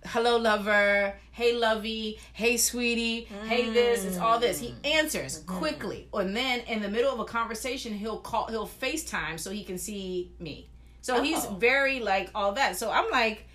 hello 0.05 0.37
lover. 0.37 1.15
Hey 1.33 1.55
lovey. 1.55 2.19
Hey 2.33 2.57
sweetie. 2.57 3.29
Hey 3.47 3.71
this. 3.71 4.05
It's 4.05 4.19
all 4.19 4.39
this. 4.39 4.59
He 4.61 4.69
mm. 4.69 4.87
answers 4.87 5.41
mm-hmm. 5.43 5.59
quickly. 5.59 6.09
And 6.15 6.37
then 6.37 6.61
in 6.61 6.81
the 6.83 6.89
middle 6.89 7.13
of 7.13 7.21
a 7.21 7.25
conversation 7.25 7.93
he'll 7.95 8.19
call 8.19 8.47
he'll 8.49 8.69
facetime 8.69 9.39
so 9.39 9.51
he 9.51 9.65
can 9.65 9.79
see 9.79 10.33
me. 10.39 10.69
So 11.03 11.23
he's 11.23 11.45
Oh. 11.45 11.55
very 11.55 12.01
like 12.01 12.31
all 12.35 12.53
that. 12.53 12.77
So 12.77 12.91
i'm 12.91 13.11
like 13.11 13.47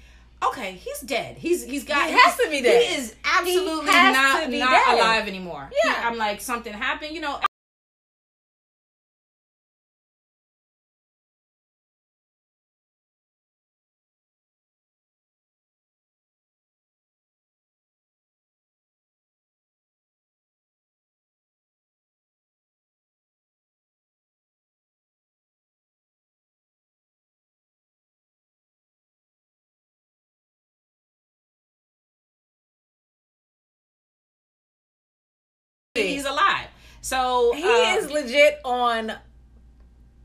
okay 0.44 0.74
he's 0.74 1.00
dead. 1.02 1.38
He's 1.38 1.64
he's 1.66 1.84
got 1.86 2.08
He 2.10 2.14
has 2.18 2.36
to 2.38 2.50
be 2.50 2.62
dead. 2.62 2.82
he 2.82 2.96
is 2.96 3.16
absolutely 3.24 3.92
has 3.92 4.14
not 4.14 4.50
not 4.50 4.86
dead. 4.88 4.96
alive 4.98 5.28
anymore. 5.28 5.70
Yeah. 5.84 6.02
He- 6.02 6.08
i'm 6.08 6.18
like 6.18 6.42
something 6.42 6.74
happened 6.74 7.14
you 7.14 7.22
know 7.22 7.40
he's 36.08 36.26
alive 36.26 36.68
so 37.02 37.54
He 37.54 37.64
uh, 37.64 37.98
is 37.98 38.12
legit 38.12 38.60
on 38.64 39.14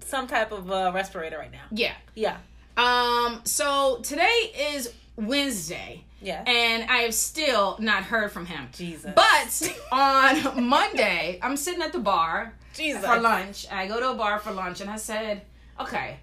some 0.00 0.26
type 0.26 0.52
of 0.52 0.70
uh, 0.70 0.92
respirator 0.94 1.38
right 1.38 1.50
now. 1.52 1.64
yeah 1.70 1.94
Yeah. 2.14 2.36
Um, 2.76 3.40
so 3.44 4.00
today 4.02 4.52
is 4.74 4.92
Wednesday. 5.16 6.04
Yeah. 6.20 6.42
And 6.46 6.90
I 6.90 6.98
have 6.98 7.14
still 7.14 7.76
not 7.80 8.04
heard 8.04 8.30
from 8.32 8.46
him. 8.46 8.68
Jesus. 8.72 9.12
But 9.14 9.78
on 9.90 10.64
Monday, 10.68 11.38
I'm 11.42 11.56
sitting 11.56 11.82
at 11.82 11.92
the 11.92 11.98
bar 11.98 12.54
Jesus. 12.74 13.04
for 13.04 13.18
lunch. 13.18 13.66
I 13.70 13.86
go 13.86 13.98
to 14.00 14.10
a 14.10 14.14
bar 14.14 14.38
for 14.38 14.52
lunch 14.52 14.80
and 14.80 14.90
I 14.90 14.96
said, 14.96 15.42
okay, 15.80 16.18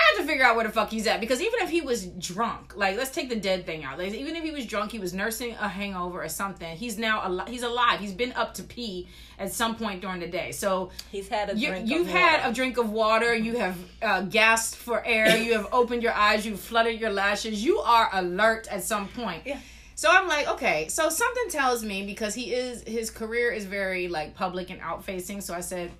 I 0.00 0.16
have 0.16 0.24
to 0.26 0.30
figure 0.30 0.44
out 0.44 0.56
where 0.56 0.64
the 0.66 0.72
fuck 0.72 0.90
he's 0.90 1.06
at 1.06 1.20
because 1.20 1.40
even 1.40 1.60
if 1.60 1.68
he 1.70 1.80
was 1.80 2.06
drunk, 2.06 2.74
like 2.76 2.96
let's 2.96 3.10
take 3.10 3.28
the 3.28 3.36
dead 3.36 3.66
thing 3.66 3.84
out. 3.84 3.98
Like 3.98 4.12
even 4.14 4.34
if 4.36 4.42
he 4.44 4.50
was 4.50 4.66
drunk, 4.66 4.92
he 4.92 4.98
was 4.98 5.12
nursing 5.12 5.52
a 5.60 5.68
hangover 5.68 6.22
or 6.22 6.28
something. 6.28 6.76
He's 6.76 6.98
now 6.98 7.26
alive. 7.28 7.48
He's 7.48 7.62
alive. 7.62 8.00
He's 8.00 8.14
been 8.14 8.32
up 8.32 8.54
to 8.54 8.62
pee 8.62 9.08
at 9.38 9.52
some 9.52 9.76
point 9.76 10.00
during 10.00 10.20
the 10.20 10.26
day. 10.28 10.52
So 10.52 10.90
He's 11.12 11.28
had 11.28 11.50
a 11.50 11.56
you, 11.56 11.68
drink. 11.68 11.88
you've 11.88 12.06
had 12.08 12.38
water. 12.38 12.50
a 12.50 12.54
drink 12.54 12.76
of 12.78 12.90
water. 12.90 13.34
You 13.34 13.58
have 13.58 13.76
uh, 14.02 14.22
gasped 14.22 14.76
for 14.80 15.04
air. 15.04 15.36
You 15.50 15.52
have 15.54 15.68
opened 15.72 16.02
your 16.02 16.12
eyes. 16.14 16.44
You've 16.46 16.60
fluttered 16.60 16.98
your 17.00 17.10
lashes. 17.10 17.64
You 17.64 17.78
are 17.80 18.08
alert 18.12 18.68
at 18.70 18.82
some 18.84 19.08
point. 19.08 19.42
Yeah. 19.46 19.58
So 19.94 20.08
I'm 20.10 20.28
like, 20.28 20.48
okay. 20.48 20.88
So 20.88 21.10
something 21.10 21.50
tells 21.50 21.84
me 21.84 22.06
because 22.06 22.34
he 22.34 22.54
is 22.54 22.82
his 22.84 23.10
career 23.10 23.50
is 23.50 23.66
very 23.66 24.08
like 24.08 24.34
public 24.34 24.70
and 24.70 24.80
out 24.80 25.04
facing. 25.04 25.40
So 25.42 25.52
I 25.54 25.60
said, 25.60 25.90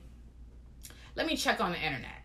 let 1.16 1.26
me 1.26 1.36
check 1.36 1.60
on 1.60 1.72
the 1.72 1.78
internet. 1.78 2.19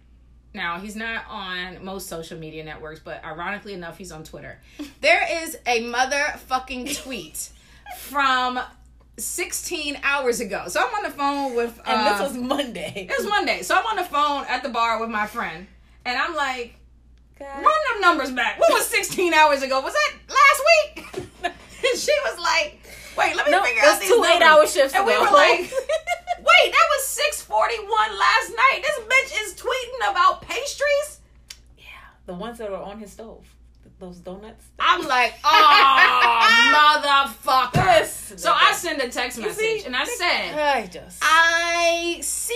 Now 0.55 0.79
he's 0.79 0.95
not 0.95 1.25
on 1.29 1.83
most 1.83 2.07
social 2.07 2.37
media 2.39 2.63
networks, 2.63 2.99
but 2.99 3.23
ironically 3.23 3.73
enough, 3.73 3.97
he's 3.97 4.11
on 4.11 4.23
Twitter. 4.23 4.59
There 5.01 5.23
is 5.43 5.57
a 5.67 5.83
motherfucking 5.83 7.03
tweet 7.03 7.49
from 7.99 8.59
16 9.17 9.99
hours 10.03 10.39
ago. 10.39 10.63
So 10.67 10.81
I'm 10.81 10.93
on 10.95 11.03
the 11.03 11.09
phone 11.11 11.55
with. 11.55 11.79
Uh, 11.79 11.83
And 11.91 12.07
this 12.07 12.19
was 12.29 12.37
Monday. 12.37 13.07
It 13.11 13.17
was 13.17 13.27
Monday. 13.27 13.61
So 13.61 13.75
I'm 13.75 13.85
on 13.85 13.97
the 13.97 14.03
phone 14.03 14.45
at 14.47 14.63
the 14.63 14.69
bar 14.69 14.99
with 14.99 15.09
my 15.09 15.27
friend. 15.27 15.67
And 16.05 16.17
I'm 16.17 16.35
like, 16.35 16.75
God. 17.39 17.47
run 17.47 17.63
them 17.91 18.01
numbers 18.01 18.31
back. 18.31 18.59
What 18.59 18.71
was 18.71 18.85
16 18.87 19.33
hours 19.33 19.61
ago? 19.61 19.81
Was 19.81 19.93
that 19.93 20.13
last 20.29 20.61
week? 20.71 21.27
and 21.43 21.99
she 21.99 22.11
was 22.25 22.39
like, 22.39 22.79
wait, 23.17 23.35
let 23.35 23.45
me 23.45 23.51
No, 23.51 23.63
figure 23.63 23.81
that's 23.81 23.95
out 23.95 23.99
these 24.01 24.09
two 24.09 24.15
numbers. 24.21 24.35
eight-hour 24.35 24.67
shifts 24.67 24.93
And 24.95 25.05
we 25.05 25.17
were 25.17 25.23
like, 25.31 25.59
wait, 25.61 26.71
that 26.71 26.87
was 26.97 27.05
641 27.07 27.87
last 28.19 28.49
night. 28.51 28.79
This 28.81 28.99
bitch 29.05 29.43
is 29.45 29.53
tweeting 29.55 30.11
about 30.11 30.41
pastries? 30.41 31.19
yeah, 31.77 31.83
the 32.25 32.33
ones 32.33 32.57
that 32.59 32.69
are 32.71 32.81
on 32.83 32.99
his 32.99 33.11
stove, 33.11 33.45
those 33.99 34.17
donuts. 34.17 34.65
I'm 34.79 35.07
like, 35.07 35.33
oh, 35.43 37.01
motherfucker. 37.03 37.99
This 37.99 38.33
So 38.37 38.51
I 38.53 38.73
send 38.73 39.01
a 39.01 39.09
text 39.09 39.39
message 39.39 39.55
see? 39.57 39.83
and 39.85 39.95
I 39.95 40.03
said, 40.05 40.53
I 40.57 40.87
just. 40.87 41.19
I 41.21 42.19
see 42.21 42.53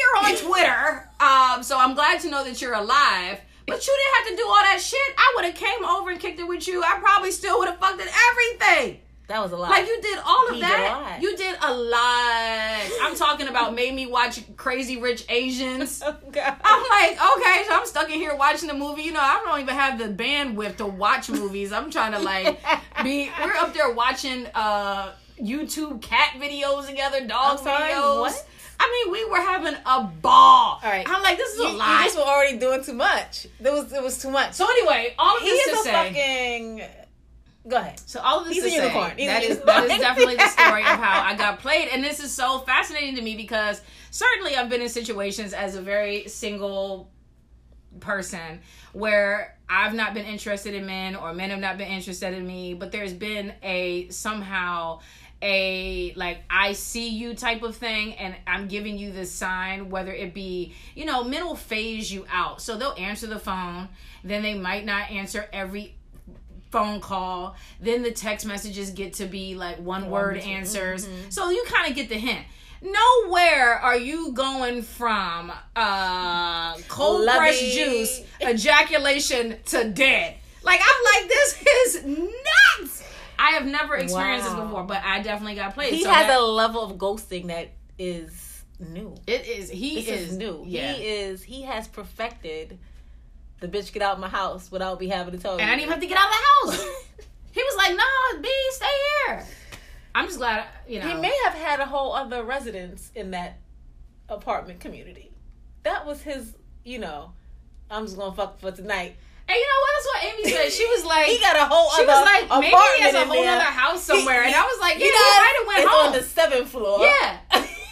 you're 0.00 0.24
on 0.26 0.36
Twitter, 0.36 1.08
um, 1.20 1.62
so 1.62 1.78
I'm 1.78 1.94
glad 1.94 2.20
to 2.20 2.30
know 2.30 2.44
that 2.44 2.60
you're 2.60 2.74
alive. 2.74 3.40
But 3.66 3.86
you 3.86 3.96
didn't 3.96 4.14
have 4.18 4.26
to 4.28 4.42
do 4.42 4.46
all 4.46 4.60
that 4.62 4.78
shit. 4.78 5.00
I 5.16 5.32
would 5.36 5.44
have 5.46 5.54
came 5.54 5.84
over 5.86 6.10
and 6.10 6.20
kicked 6.20 6.38
it 6.38 6.46
with 6.46 6.68
you. 6.68 6.82
I 6.82 6.98
probably 6.98 7.30
still 7.30 7.58
would 7.60 7.68
have 7.68 7.78
fucked 7.78 7.98
it 7.98 8.08
everything. 8.30 9.00
That 9.26 9.40
was 9.42 9.52
a 9.52 9.56
lot. 9.56 9.70
Like 9.70 9.86
you 9.86 10.00
did 10.02 10.18
all 10.24 10.48
of 10.48 10.54
He 10.54 10.60
did 10.60 10.68
that. 10.70 11.00
lot. 11.02 11.22
You 11.22 11.36
did 11.36 11.56
a 11.62 11.72
lot. 11.74 12.80
I'm 13.02 13.16
talking 13.16 13.48
about 13.48 13.74
made 13.74 13.94
me 13.94 14.06
watch 14.06 14.40
Crazy 14.56 15.00
Rich 15.00 15.24
Asians. 15.28 16.02
oh. 16.06 16.14
I'm 16.36 16.82
like, 16.90 17.12
okay, 17.36 17.64
so 17.66 17.74
I'm 17.74 17.86
stuck 17.86 18.08
in 18.10 18.14
here 18.18 18.36
watching 18.36 18.68
the 18.68 18.74
movie. 18.74 19.02
You 19.02 19.12
know, 19.12 19.20
I 19.20 19.42
don't 19.46 19.60
even 19.60 19.74
have 19.74 19.98
the 19.98 20.06
bandwidth 20.22 20.76
to 20.76 20.86
watch 20.86 21.30
movies. 21.30 21.72
I'm 21.72 21.90
trying 21.90 22.12
to 22.12 22.18
like 22.18 22.60
be. 23.02 23.30
We're 23.42 23.54
up 23.56 23.72
there 23.72 23.90
watching 23.92 24.46
uh 24.54 25.12
YouTube 25.40 26.02
cat 26.02 26.34
videos 26.40 26.86
together, 26.86 27.26
dog 27.26 27.58
sorry, 27.60 27.92
videos. 27.92 28.20
what? 28.20 28.46
I 28.78 29.04
mean, 29.06 29.12
we 29.12 29.24
were 29.30 29.40
having 29.40 29.74
a 29.86 30.02
ball. 30.02 30.80
All 30.82 30.90
right. 30.90 31.06
I'm 31.08 31.22
like, 31.22 31.38
this 31.38 31.52
is 31.54 31.58
you, 31.60 31.66
a 31.66 31.72
you 31.72 31.78
lot. 31.78 32.04
just 32.04 32.16
were 32.16 32.22
already 32.24 32.58
doing 32.58 32.84
too 32.84 32.92
much. 32.92 33.46
There 33.58 33.72
was 33.72 33.90
it 33.92 34.02
was 34.02 34.20
too 34.20 34.30
much. 34.30 34.52
so 34.52 34.66
anyway, 34.68 35.14
all 35.18 35.36
of 35.36 35.42
he 35.42 35.48
this 35.48 35.66
is 35.68 35.72
to 35.72 35.78
a 35.80 35.82
say. 35.82 35.92
fucking. 36.78 37.03
Go 37.66 37.76
ahead. 37.76 37.98
So 38.00 38.20
all 38.20 38.40
of 38.40 38.46
this 38.46 38.56
He's 38.56 38.64
say, 38.64 38.76
unicorn. 38.76 39.12
A 39.16 39.26
that 39.26 39.42
is 39.42 39.48
unicorn. 39.50 39.88
that 39.88 39.90
is 39.90 40.00
definitely 40.00 40.36
the 40.36 40.48
story 40.48 40.82
of 40.82 40.98
how 40.98 41.22
I 41.22 41.34
got 41.34 41.58
played, 41.60 41.88
and 41.88 42.04
this 42.04 42.22
is 42.22 42.32
so 42.32 42.58
fascinating 42.60 43.16
to 43.16 43.22
me 43.22 43.36
because 43.36 43.80
certainly 44.10 44.54
I've 44.56 44.68
been 44.68 44.82
in 44.82 44.88
situations 44.88 45.52
as 45.52 45.74
a 45.74 45.80
very 45.82 46.28
single 46.28 47.10
person 48.00 48.60
where 48.92 49.56
I've 49.68 49.94
not 49.94 50.14
been 50.14 50.26
interested 50.26 50.74
in 50.74 50.84
men 50.84 51.16
or 51.16 51.32
men 51.32 51.50
have 51.50 51.60
not 51.60 51.78
been 51.78 51.88
interested 51.88 52.34
in 52.34 52.46
me, 52.46 52.74
but 52.74 52.92
there's 52.92 53.14
been 53.14 53.54
a 53.62 54.08
somehow 54.10 55.00
a 55.42 56.12
like 56.14 56.42
I 56.48 56.72
see 56.72 57.08
you 57.10 57.34
type 57.34 57.62
of 57.62 57.76
thing 57.76 58.14
and 58.14 58.34
I'm 58.46 58.66
giving 58.66 58.96
you 58.96 59.12
this 59.12 59.30
sign 59.30 59.90
whether 59.90 60.12
it 60.12 60.32
be 60.32 60.74
you 60.94 61.04
know 61.04 61.22
men 61.22 61.44
will 61.44 61.56
phase 61.56 62.10
you 62.10 62.24
out 62.30 62.62
so 62.62 62.78
they'll 62.78 62.94
answer 62.96 63.26
the 63.26 63.38
phone 63.38 63.90
then 64.22 64.42
they 64.42 64.54
might 64.54 64.86
not 64.86 65.10
answer 65.10 65.46
every 65.52 65.96
phone 66.74 67.00
call 67.00 67.54
then 67.80 68.02
the 68.02 68.10
text 68.10 68.44
messages 68.46 68.90
get 68.90 69.12
to 69.14 69.26
be 69.26 69.54
like 69.54 69.78
one 69.78 70.10
word 70.10 70.36
answers. 70.38 71.08
So 71.28 71.50
you 71.50 71.64
kind 71.68 71.88
of 71.88 71.94
get 71.94 72.08
the 72.08 72.16
hint. 72.18 72.44
Nowhere 72.82 73.74
are 73.74 73.96
you 73.96 74.32
going 74.32 74.82
from 74.82 75.52
uh 75.76 76.74
cold 76.88 77.26
pressed 77.26 77.62
Lovey. 77.62 77.74
juice 77.74 78.20
ejaculation 78.46 79.56
to 79.66 79.88
dead. 79.90 80.34
Like 80.62 80.80
i'm 80.82 81.22
like 81.22 81.28
this 81.28 81.64
is 81.86 82.04
nuts! 82.04 83.02
I 83.38 83.50
have 83.50 83.66
never 83.66 83.94
experienced 83.96 84.46
this 84.48 84.54
before 84.58 84.82
but 84.84 85.00
i 85.04 85.22
definitely 85.22 85.54
got 85.54 85.74
played. 85.74 85.94
He 85.94 86.02
So 86.02 86.10
has 86.10 86.26
that- 86.26 86.40
a 86.40 86.44
level 86.44 86.82
of 86.82 86.98
ghosting 86.98 87.46
that 87.46 87.70
is 87.98 88.62
new. 88.80 89.14
it 89.26 89.46
is. 89.46 89.70
He 89.70 90.00
is, 90.00 90.30
is, 90.32 90.36
new. 90.36 90.64
yeah. 90.66 90.92
He 90.92 91.04
is. 91.06 91.42
He 91.44 91.62
has 91.62 91.86
perfected 91.86 92.78
the 93.60 93.68
bitch 93.68 93.92
get 93.92 94.02
out 94.02 94.14
of 94.14 94.18
my 94.20 94.28
house 94.28 94.70
without 94.70 95.00
me 95.00 95.08
having 95.08 95.32
to 95.34 95.38
tell 95.40 95.54
you. 95.54 95.60
and 95.60 95.70
i 95.70 95.74
didn't 95.74 95.82
even 95.82 95.92
have 95.92 96.00
to 96.00 96.06
get 96.06 96.18
out 96.18 96.28
of 96.28 96.76
the 96.76 96.76
house 96.82 96.88
he 97.52 97.62
was 97.62 97.76
like 97.76 97.96
no 97.96 98.42
b 98.42 98.48
stay 98.70 98.86
here 99.26 99.44
i'm 100.14 100.26
just 100.26 100.38
glad 100.38 100.64
you 100.88 101.00
know 101.00 101.08
He 101.08 101.14
may 101.14 101.34
have 101.44 101.54
had 101.54 101.80
a 101.80 101.86
whole 101.86 102.12
other 102.14 102.42
residence 102.44 103.10
in 103.14 103.30
that 103.32 103.58
apartment 104.28 104.80
community. 104.80 105.30
That 105.82 106.06
was 106.06 106.22
his, 106.22 106.54
you 106.82 106.98
know, 106.98 107.32
I'm 107.90 108.06
just 108.06 108.16
gonna 108.16 108.34
fuck 108.34 108.58
for 108.58 108.70
tonight. 108.70 109.14
And 109.46 109.54
you 109.54 109.62
know 109.62 109.80
what? 109.82 109.90
That's 109.94 110.06
what 110.06 110.24
Amy 110.32 110.50
said. 110.50 110.72
She 110.72 110.86
was 110.86 111.04
like, 111.12 111.26
he 111.26 111.38
got 111.38 111.56
a 111.56 111.66
whole 111.66 111.90
she 111.90 112.02
other 112.04 112.12
was 112.12 112.24
like, 112.24 112.60
maybe 112.60 112.74
he 112.96 113.02
has 113.02 113.14
a 113.14 113.24
whole 113.26 113.46
other 113.46 113.64
house 113.64 114.02
somewhere. 114.02 114.40
He- 114.42 114.46
and 114.46 114.54
I 114.56 114.62
was 114.62 114.80
like, 114.80 114.94
yeah, 114.94 115.04
he, 115.04 115.10
does. 115.10 115.38
might 115.38 115.56
have 115.58 115.66
went 115.66 115.88
home. 115.90 116.06
on 116.06 116.12
the 116.12 116.22
seventh 116.22 116.68
floor. 116.70 117.00
Yeah. 117.04 117.38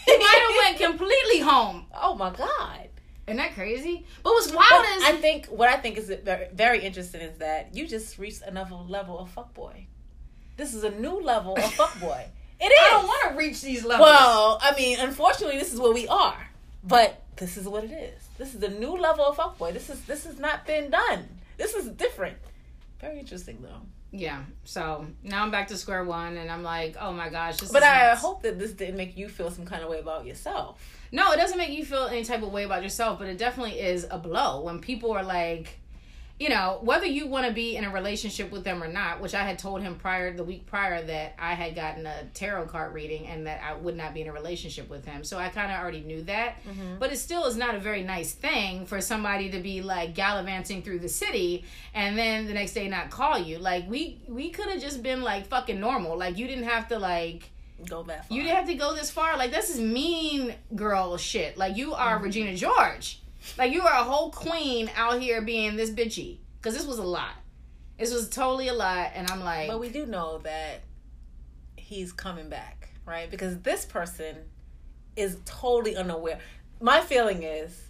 he 0.06 0.16
might 0.18 0.40
have 0.48 0.78
went 0.80 0.90
completely 0.90 1.40
home. 1.40 1.84
oh 1.94 2.14
my 2.14 2.30
god. 2.30 2.88
Isn't 3.32 3.42
that 3.42 3.54
crazy? 3.54 4.04
But 4.22 4.34
what's 4.34 4.52
wild 4.52 4.68
But 4.70 4.84
is 4.96 5.04
I 5.04 5.12
think 5.12 5.46
what 5.46 5.70
I 5.70 5.76
think 5.76 5.96
is 5.96 6.12
very, 6.22 6.48
very 6.52 6.80
interesting 6.80 7.22
is 7.22 7.38
that 7.38 7.74
you 7.74 7.88
just 7.88 8.18
reached 8.18 8.42
another 8.42 8.74
level 8.74 9.18
of 9.18 9.34
fuckboy. 9.34 9.86
This 10.58 10.74
is 10.74 10.84
a 10.84 10.90
new 10.90 11.18
level 11.18 11.56
of 11.56 11.62
fuckboy. 11.80 12.24
It 12.60 12.66
is. 12.66 12.78
I 12.78 12.90
don't 12.90 13.06
want 13.06 13.30
to 13.30 13.38
reach 13.38 13.62
these 13.62 13.86
levels. 13.86 14.06
Well, 14.06 14.58
I 14.60 14.76
mean, 14.76 14.98
unfortunately, 15.00 15.58
this 15.58 15.72
is 15.72 15.80
where 15.80 15.92
we 15.92 16.06
are. 16.08 16.50
But 16.84 17.22
this 17.36 17.56
is 17.56 17.66
what 17.66 17.84
it 17.84 17.90
is. 17.92 18.22
This 18.36 18.54
is 18.54 18.62
a 18.62 18.68
new 18.68 18.98
level 18.98 19.24
of 19.24 19.38
fuckboy. 19.38 19.72
This 19.72 19.88
is 19.88 20.02
this 20.02 20.24
has 20.24 20.38
not 20.38 20.66
been 20.66 20.90
done. 20.90 21.26
This 21.56 21.72
is 21.72 21.88
different. 21.88 22.36
Very 23.00 23.18
interesting 23.18 23.58
though. 23.62 23.80
Yeah. 24.12 24.42
So 24.64 25.06
now 25.22 25.42
I'm 25.42 25.50
back 25.50 25.68
to 25.68 25.76
square 25.76 26.04
one, 26.04 26.36
and 26.36 26.50
I'm 26.50 26.62
like, 26.62 26.96
oh 27.00 27.12
my 27.12 27.28
gosh. 27.28 27.56
This 27.56 27.72
But 27.72 27.82
I 27.82 28.08
nuts. 28.08 28.20
hope 28.20 28.42
that 28.42 28.58
this 28.58 28.72
didn't 28.72 28.96
make 28.96 29.16
you 29.16 29.28
feel 29.28 29.50
some 29.50 29.64
kind 29.64 29.82
of 29.82 29.88
way 29.90 29.98
about 29.98 30.26
yourself. 30.26 30.80
No, 31.10 31.32
it 31.32 31.36
doesn't 31.36 31.58
make 31.58 31.70
you 31.70 31.84
feel 31.84 32.06
any 32.06 32.24
type 32.24 32.42
of 32.42 32.52
way 32.52 32.64
about 32.64 32.82
yourself, 32.82 33.18
but 33.18 33.28
it 33.28 33.38
definitely 33.38 33.80
is 33.80 34.06
a 34.10 34.18
blow 34.18 34.60
when 34.62 34.78
people 34.80 35.12
are 35.12 35.24
like, 35.24 35.78
you 36.42 36.48
know, 36.48 36.80
whether 36.82 37.06
you 37.06 37.28
want 37.28 37.46
to 37.46 37.52
be 37.52 37.76
in 37.76 37.84
a 37.84 37.90
relationship 37.90 38.50
with 38.50 38.64
them 38.64 38.82
or 38.82 38.88
not, 38.88 39.20
which 39.20 39.32
I 39.32 39.44
had 39.44 39.60
told 39.60 39.80
him 39.80 39.94
prior 39.94 40.32
the 40.32 40.42
week 40.42 40.66
prior 40.66 41.00
that 41.00 41.36
I 41.38 41.54
had 41.54 41.76
gotten 41.76 42.04
a 42.04 42.24
tarot 42.34 42.66
card 42.66 42.94
reading 42.94 43.28
and 43.28 43.46
that 43.46 43.62
I 43.62 43.74
would 43.74 43.96
not 43.96 44.12
be 44.12 44.22
in 44.22 44.28
a 44.28 44.32
relationship 44.32 44.90
with 44.90 45.04
him. 45.04 45.22
So 45.22 45.38
I 45.38 45.50
kind 45.50 45.70
of 45.70 45.78
already 45.78 46.00
knew 46.00 46.24
that. 46.24 46.56
Mm-hmm. 46.64 46.98
But 46.98 47.12
it 47.12 47.18
still 47.18 47.44
is 47.44 47.56
not 47.56 47.76
a 47.76 47.78
very 47.78 48.02
nice 48.02 48.32
thing 48.32 48.86
for 48.86 49.00
somebody 49.00 49.50
to 49.52 49.60
be 49.60 49.82
like 49.82 50.16
gallivanting 50.16 50.82
through 50.82 50.98
the 50.98 51.08
city 51.08 51.64
and 51.94 52.18
then 52.18 52.48
the 52.48 52.54
next 52.54 52.72
day 52.72 52.88
not 52.88 53.10
call 53.10 53.38
you. 53.38 53.58
Like 53.58 53.88
we 53.88 54.18
we 54.26 54.50
could 54.50 54.68
have 54.68 54.80
just 54.80 55.00
been 55.00 55.22
like 55.22 55.46
fucking 55.46 55.78
normal. 55.78 56.18
Like 56.18 56.38
you 56.38 56.48
didn't 56.48 56.64
have 56.64 56.88
to 56.88 56.98
like 56.98 57.50
Go 57.88 58.02
that 58.02 58.26
far. 58.26 58.36
you 58.36 58.42
didn't 58.42 58.56
have 58.56 58.66
to 58.66 58.74
go 58.74 58.96
this 58.96 59.12
far. 59.12 59.36
Like 59.36 59.52
this 59.52 59.70
is 59.70 59.78
mean 59.78 60.56
girl 60.74 61.16
shit. 61.18 61.56
Like 61.56 61.76
you 61.76 61.94
are 61.94 62.16
mm-hmm. 62.16 62.24
Regina 62.24 62.56
George. 62.56 63.21
Like 63.58 63.72
you 63.72 63.82
are 63.82 63.92
a 63.92 64.04
whole 64.04 64.30
queen 64.30 64.90
out 64.96 65.20
here 65.20 65.42
being 65.42 65.76
this 65.76 65.90
bitchy. 65.90 66.38
Cause 66.60 66.74
this 66.74 66.86
was 66.86 66.98
a 66.98 67.04
lot. 67.04 67.34
This 67.98 68.12
was 68.12 68.28
totally 68.28 68.68
a 68.68 68.74
lot, 68.74 69.10
and 69.14 69.30
I'm 69.30 69.40
like, 69.40 69.68
But 69.68 69.78
we 69.80 69.88
do 69.88 70.06
know 70.06 70.38
that 70.38 70.82
he's 71.76 72.12
coming 72.12 72.48
back, 72.48 72.90
right? 73.06 73.30
Because 73.30 73.60
this 73.60 73.84
person 73.84 74.36
is 75.16 75.38
totally 75.44 75.96
unaware. 75.96 76.38
My 76.80 77.00
feeling 77.00 77.42
is, 77.42 77.88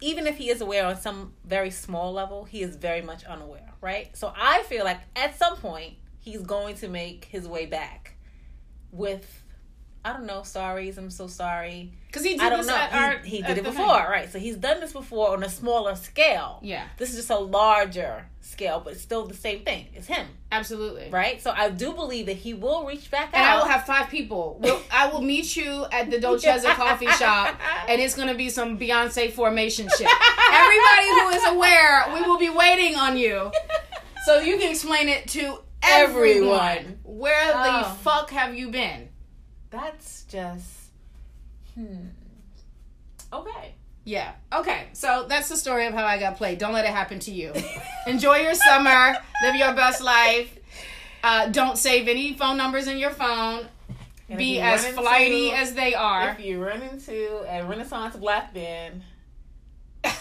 even 0.00 0.26
if 0.26 0.36
he 0.36 0.50
is 0.50 0.60
aware 0.60 0.86
on 0.86 0.96
some 0.96 1.34
very 1.44 1.70
small 1.70 2.12
level, 2.12 2.44
he 2.44 2.62
is 2.62 2.76
very 2.76 3.02
much 3.02 3.24
unaware, 3.24 3.72
right? 3.80 4.16
So 4.16 4.32
I 4.36 4.62
feel 4.64 4.84
like 4.84 5.00
at 5.14 5.38
some 5.38 5.56
point 5.56 5.94
he's 6.18 6.42
going 6.42 6.76
to 6.76 6.88
make 6.88 7.26
his 7.26 7.46
way 7.46 7.66
back 7.66 8.16
with, 8.90 9.44
I 10.06 10.12
don't 10.12 10.24
know, 10.26 10.40
sorries, 10.42 10.98
I'm 10.98 11.10
so 11.10 11.26
sorry. 11.26 11.90
cause 12.12 12.22
he 12.22 12.34
did 12.34 12.40
I 12.42 12.48
don't 12.50 12.58
this 12.60 12.68
know. 12.68 12.76
at 12.76 13.24
He, 13.24 13.38
he 13.38 13.42
did 13.42 13.58
it 13.58 13.64
before, 13.64 13.86
right? 13.86 14.30
So 14.30 14.38
he's 14.38 14.56
done 14.56 14.78
this 14.78 14.92
before 14.92 15.30
on 15.32 15.42
a 15.42 15.48
smaller 15.48 15.96
scale. 15.96 16.60
Yeah, 16.62 16.84
This 16.96 17.10
is 17.10 17.16
just 17.16 17.30
a 17.30 17.38
larger 17.38 18.26
scale, 18.40 18.80
but 18.84 18.92
it's 18.92 19.02
still 19.02 19.26
the 19.26 19.34
same 19.34 19.64
thing. 19.64 19.86
It's 19.94 20.06
him 20.06 20.28
absolutely. 20.52 21.10
right? 21.10 21.42
So 21.42 21.50
I 21.50 21.70
do 21.70 21.92
believe 21.92 22.26
that 22.26 22.36
he 22.36 22.54
will 22.54 22.86
reach 22.86 23.10
back 23.10 23.30
out. 23.30 23.34
And 23.34 23.44
I 23.44 23.56
will 23.56 23.64
have 23.68 23.84
five 23.84 24.08
people. 24.08 24.58
We'll, 24.60 24.80
I 24.92 25.08
will 25.08 25.22
meet 25.22 25.56
you 25.56 25.86
at 25.90 26.08
the 26.12 26.18
Dolcezza 26.18 26.74
coffee 26.82 27.08
shop, 27.08 27.58
and 27.88 28.00
it's 28.00 28.14
gonna 28.14 28.34
be 28.36 28.48
some 28.48 28.78
Beyonce 28.78 29.32
formation 29.32 29.88
shit. 29.98 30.06
Everybody 30.52 31.06
who 31.20 31.28
is 31.30 31.44
aware, 31.48 32.04
we 32.14 32.22
will 32.22 32.38
be 32.38 32.50
waiting 32.50 32.94
on 32.94 33.16
you, 33.16 33.50
so 34.24 34.38
you 34.38 34.56
can 34.58 34.70
explain 34.70 35.08
it 35.08 35.26
to 35.30 35.58
everyone. 35.82 36.60
Everyone. 36.60 36.98
Where 37.02 37.46
the 37.52 37.86
Oh. 37.88 37.96
fuck 38.02 38.30
have 38.30 38.54
you 38.54 38.70
been? 38.70 39.08
That's 39.76 40.24
just 40.24 40.70
hmm. 41.74 42.06
Okay. 43.32 43.74
Yeah. 44.04 44.32
Okay. 44.52 44.86
So 44.92 45.26
that's 45.28 45.48
the 45.48 45.56
story 45.56 45.86
of 45.86 45.94
how 45.94 46.04
I 46.04 46.18
got 46.18 46.36
played. 46.36 46.58
Don't 46.58 46.72
let 46.72 46.84
it 46.84 46.92
happen 46.92 47.18
to 47.20 47.30
you. 47.32 47.52
Enjoy 48.06 48.36
your 48.36 48.54
summer. 48.54 49.16
Live 49.42 49.56
your 49.56 49.74
best 49.74 50.00
life. 50.02 50.56
Uh, 51.24 51.48
don't 51.48 51.76
save 51.76 52.06
any 52.06 52.32
phone 52.34 52.56
numbers 52.56 52.86
in 52.86 52.98
your 52.98 53.10
phone. 53.10 53.66
And 54.28 54.38
Be 54.38 54.56
you 54.56 54.60
as 54.60 54.82
run 54.82 54.90
into- 54.90 55.02
flighty 55.02 55.50
as 55.52 55.74
they 55.74 55.94
are. 55.94 56.30
If 56.30 56.40
you 56.40 56.64
run 56.64 56.82
into 56.82 57.44
a 57.48 57.64
Renaissance 57.64 58.16
black 58.16 58.54
band, 58.54 59.02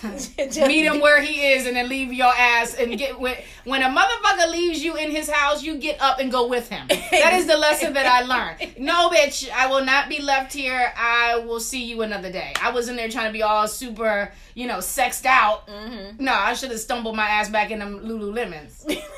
meet 0.68 0.86
him 0.86 1.00
where 1.00 1.22
he 1.22 1.48
is 1.48 1.66
and 1.66 1.76
then 1.76 1.88
leave 1.90 2.14
your 2.14 2.34
ass 2.34 2.76
and 2.76 2.98
get 2.98 3.20
when 3.20 3.36
when 3.64 3.82
a 3.82 3.86
motherfucker 3.86 4.52
leaves 4.52 4.84
you 4.84 4.96
in 4.96 5.12
his 5.12 5.30
house 5.30 5.64
you 5.64 5.78
get 5.78 6.02
up 6.02 6.20
and 6.20 6.32
go 6.32 6.48
with 6.48 6.70
him. 6.70 6.88
That 6.88 7.34
is 7.36 7.48
the 7.48 7.58
lesson 7.58 7.94
that 7.94 8.06
i 8.06 8.22
learned. 8.22 8.76
No 8.80 9.10
bitch 9.10 9.50
i 9.52 9.68
will 9.68 9.84
not 9.84 10.10
be 10.10 10.22
left 10.22 10.54
here. 10.54 10.94
I 10.98 11.38
will 11.40 11.60
see 11.60 11.84
you 11.84 12.02
another 12.02 12.32
day. 12.32 12.54
I 12.62 12.72
was 12.72 12.90
in 12.90 12.96
there 12.96 13.10
trying 13.10 13.28
to 13.28 13.34
be 13.34 13.44
all 13.44 13.68
super 13.68 14.32
you 14.54 14.68
know 14.68 14.80
sexed 14.80 15.26
out. 15.26 15.68
Mm-hmm. 15.68 16.24
no 16.24 16.34
i 16.34 16.54
should 16.54 16.72
have 16.72 16.80
stumbled 16.80 17.16
my 17.16 17.28
ass 17.28 17.50
back 17.50 17.72
in 17.72 17.80
them 17.80 18.02
lululemons. 18.02 18.86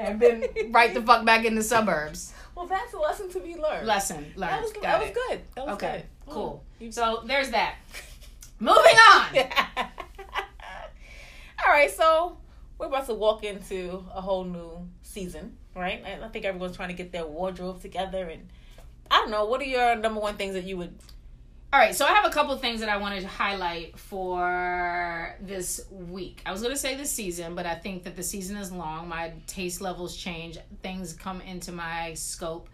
And 0.00 0.18
been 0.18 0.46
right 0.70 0.94
the 0.94 1.02
fuck 1.02 1.26
back 1.26 1.44
in 1.44 1.54
the 1.54 1.62
suburbs. 1.62 2.32
Well, 2.54 2.66
that's 2.66 2.94
a 2.94 2.98
lesson 2.98 3.28
to 3.30 3.40
be 3.40 3.54
learned. 3.54 3.86
lesson 3.86 4.32
learned. 4.34 4.52
That 4.52 4.62
was, 4.62 4.72
that 4.72 5.00
was 5.00 5.10
good. 5.10 5.40
That 5.54 5.66
was 5.66 5.74
okay 5.74 6.04
good. 6.26 6.32
cool. 6.32 6.64
Mm. 6.80 6.94
so 6.94 7.22
there's 7.26 7.50
that 7.50 7.74
moving 8.60 8.96
on 9.10 9.26
All 11.66 11.72
right, 11.72 11.90
so 11.90 12.36
we're 12.78 12.86
about 12.86 13.06
to 13.06 13.14
walk 13.14 13.44
into 13.44 14.04
a 14.14 14.20
whole 14.20 14.44
new 14.44 14.88
season, 15.02 15.56
right? 15.74 16.02
I 16.04 16.28
think 16.28 16.44
everyone's 16.44 16.76
trying 16.76 16.88
to 16.88 16.94
get 16.94 17.12
their 17.12 17.26
wardrobe 17.26 17.80
together, 17.82 18.28
and 18.28 18.48
I 19.10 19.16
don't 19.16 19.30
know. 19.30 19.44
What 19.44 19.60
are 19.60 19.66
your 19.66 19.96
number 19.96 20.20
one 20.20 20.36
things 20.36 20.54
that 20.54 20.64
you 20.64 20.78
would? 20.78 20.94
All 21.72 21.78
right, 21.78 21.94
so 21.94 22.04
I 22.04 22.08
have 22.14 22.24
a 22.24 22.30
couple 22.30 22.56
things 22.56 22.80
that 22.80 22.88
I 22.88 22.96
wanted 22.96 23.20
to 23.20 23.28
highlight 23.28 23.98
for 23.98 25.36
this 25.40 25.80
week. 25.90 26.42
I 26.44 26.50
was 26.50 26.62
going 26.62 26.74
to 26.74 26.80
say 26.80 26.96
this 26.96 27.10
season, 27.10 27.54
but 27.54 27.64
I 27.66 27.76
think 27.76 28.04
that 28.04 28.16
the 28.16 28.22
season 28.22 28.56
is 28.56 28.72
long. 28.72 29.08
My 29.08 29.32
taste 29.46 29.80
levels 29.80 30.16
change. 30.16 30.58
Things 30.82 31.12
come 31.12 31.40
into 31.42 31.70
my 31.70 32.14
scope, 32.14 32.68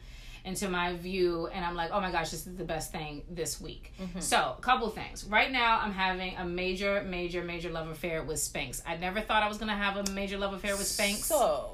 into 0.47 0.69
my 0.69 0.97
view, 0.97 1.49
and 1.49 1.65
I'm 1.65 1.75
like, 1.75 1.91
oh 1.93 2.01
my 2.01 2.13
gosh, 2.13 2.31
this 2.31 2.47
is 2.47 2.57
the 2.57 2.65
best 2.65 2.93
thing 2.93 3.23
this 3.29 3.61
week. 3.61 3.93
Mm-hmm. 4.01 4.21
So, 4.21 4.55
a 4.57 4.61
couple 4.63 4.89
things. 4.91 5.25
Right 5.25 5.51
now, 5.51 5.81
I'm 5.83 5.93
having 5.93 6.37
a 6.37 6.45
major, 6.45 7.03
major, 7.03 7.43
major 7.43 7.69
love 7.69 7.89
affair 7.89 8.23
with 8.23 8.39
Spanx. 8.39 8.81
I 8.87 8.97
never 8.97 9.21
thought 9.21 9.43
I 9.43 9.49
was 9.49 9.59
going 9.59 9.71
to 9.71 9.75
have 9.75 9.97
a 9.97 10.11
major 10.13 10.39
love 10.39 10.55
affair 10.55 10.77
with 10.77 10.87
Spanx. 10.87 11.25
So, 11.25 11.73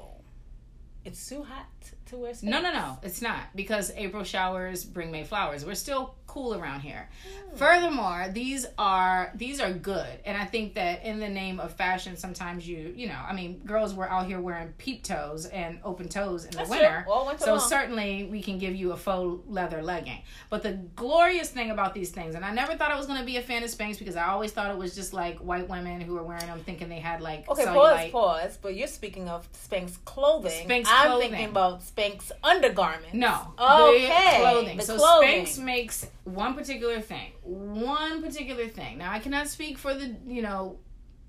it's 1.05 1.29
too 1.29 1.43
hot 1.43 1.67
to 2.07 2.17
wear. 2.17 2.31
Spanx? 2.31 2.43
No, 2.43 2.61
no, 2.61 2.71
no, 2.71 2.97
it's 3.03 3.21
not 3.21 3.39
because 3.55 3.91
April 3.95 4.23
showers 4.23 4.83
bring 4.83 5.11
May 5.11 5.23
flowers. 5.23 5.65
We're 5.65 5.75
still 5.75 6.15
cool 6.27 6.55
around 6.55 6.79
here. 6.81 7.07
Oh. 7.27 7.55
Furthermore, 7.57 8.27
these 8.33 8.65
are 8.77 9.31
these 9.35 9.59
are 9.59 9.71
good, 9.71 10.07
and 10.25 10.35
I 10.35 10.45
think 10.45 10.73
that 10.75 11.03
in 11.05 11.19
the 11.19 11.29
name 11.29 11.59
of 11.59 11.73
fashion, 11.73 12.17
sometimes 12.17 12.67
you 12.67 12.93
you 12.95 13.07
know, 13.07 13.19
I 13.27 13.33
mean, 13.33 13.59
girls 13.65 13.93
were 13.93 14.09
out 14.09 14.25
here 14.25 14.39
wearing 14.41 14.69
peep 14.79 15.03
toes 15.03 15.45
and 15.45 15.79
open 15.83 16.09
toes 16.09 16.45
in 16.45 16.51
the 16.51 16.57
That's 16.57 16.69
winter. 16.69 17.05
Winter 17.07 17.43
so 17.43 17.55
long. 17.55 17.69
certainly 17.69 18.23
we 18.25 18.41
can 18.41 18.57
give 18.57 18.75
you 18.75 18.91
a 18.93 18.97
faux 18.97 19.43
leather 19.47 19.83
legging. 19.83 20.21
But 20.49 20.63
the 20.63 20.73
glorious 20.95 21.49
thing 21.49 21.69
about 21.71 21.93
these 21.93 22.09
things, 22.09 22.33
and 22.35 22.43
I 22.43 22.51
never 22.53 22.75
thought 22.75 22.91
I 22.91 22.97
was 22.97 23.05
going 23.05 23.19
to 23.19 23.25
be 23.25 23.37
a 23.37 23.41
fan 23.41 23.63
of 23.63 23.69
Spanx 23.69 23.99
because 23.99 24.15
I 24.15 24.27
always 24.29 24.51
thought 24.51 24.71
it 24.71 24.77
was 24.77 24.95
just 24.95 25.13
like 25.13 25.37
white 25.39 25.69
women 25.69 26.01
who 26.01 26.15
were 26.15 26.23
wearing 26.23 26.47
them 26.47 26.59
thinking 26.61 26.89
they 26.89 26.99
had 26.99 27.21
like 27.21 27.47
Okay, 27.49 27.65
cellulite. 27.65 28.11
pause, 28.11 28.41
pause. 28.43 28.57
But 28.61 28.75
you're 28.75 28.87
speaking 28.87 29.29
of 29.29 29.47
Spanx 29.53 30.03
clothing. 30.05 30.67
Spanx 30.67 30.85
I'm 30.87 31.19
thinking 31.19 31.49
about 31.49 31.81
Spanx 31.95 32.31
undergarments. 32.43 33.13
No. 33.13 33.53
Okay, 33.59 34.37
The 34.37 34.39
clothing. 34.39 34.77
the 34.77 34.83
so 34.83 34.97
clothing. 34.97 35.45
Spanx 35.45 35.63
makes 35.63 36.07
one 36.23 36.55
particular 36.55 37.01
thing. 37.01 37.31
One 37.43 38.21
particular 38.21 38.67
thing. 38.67 38.97
Now 38.97 39.11
I 39.11 39.19
cannot 39.19 39.47
speak 39.47 39.77
for 39.77 39.93
the 39.93 40.15
you 40.25 40.41
know 40.41 40.79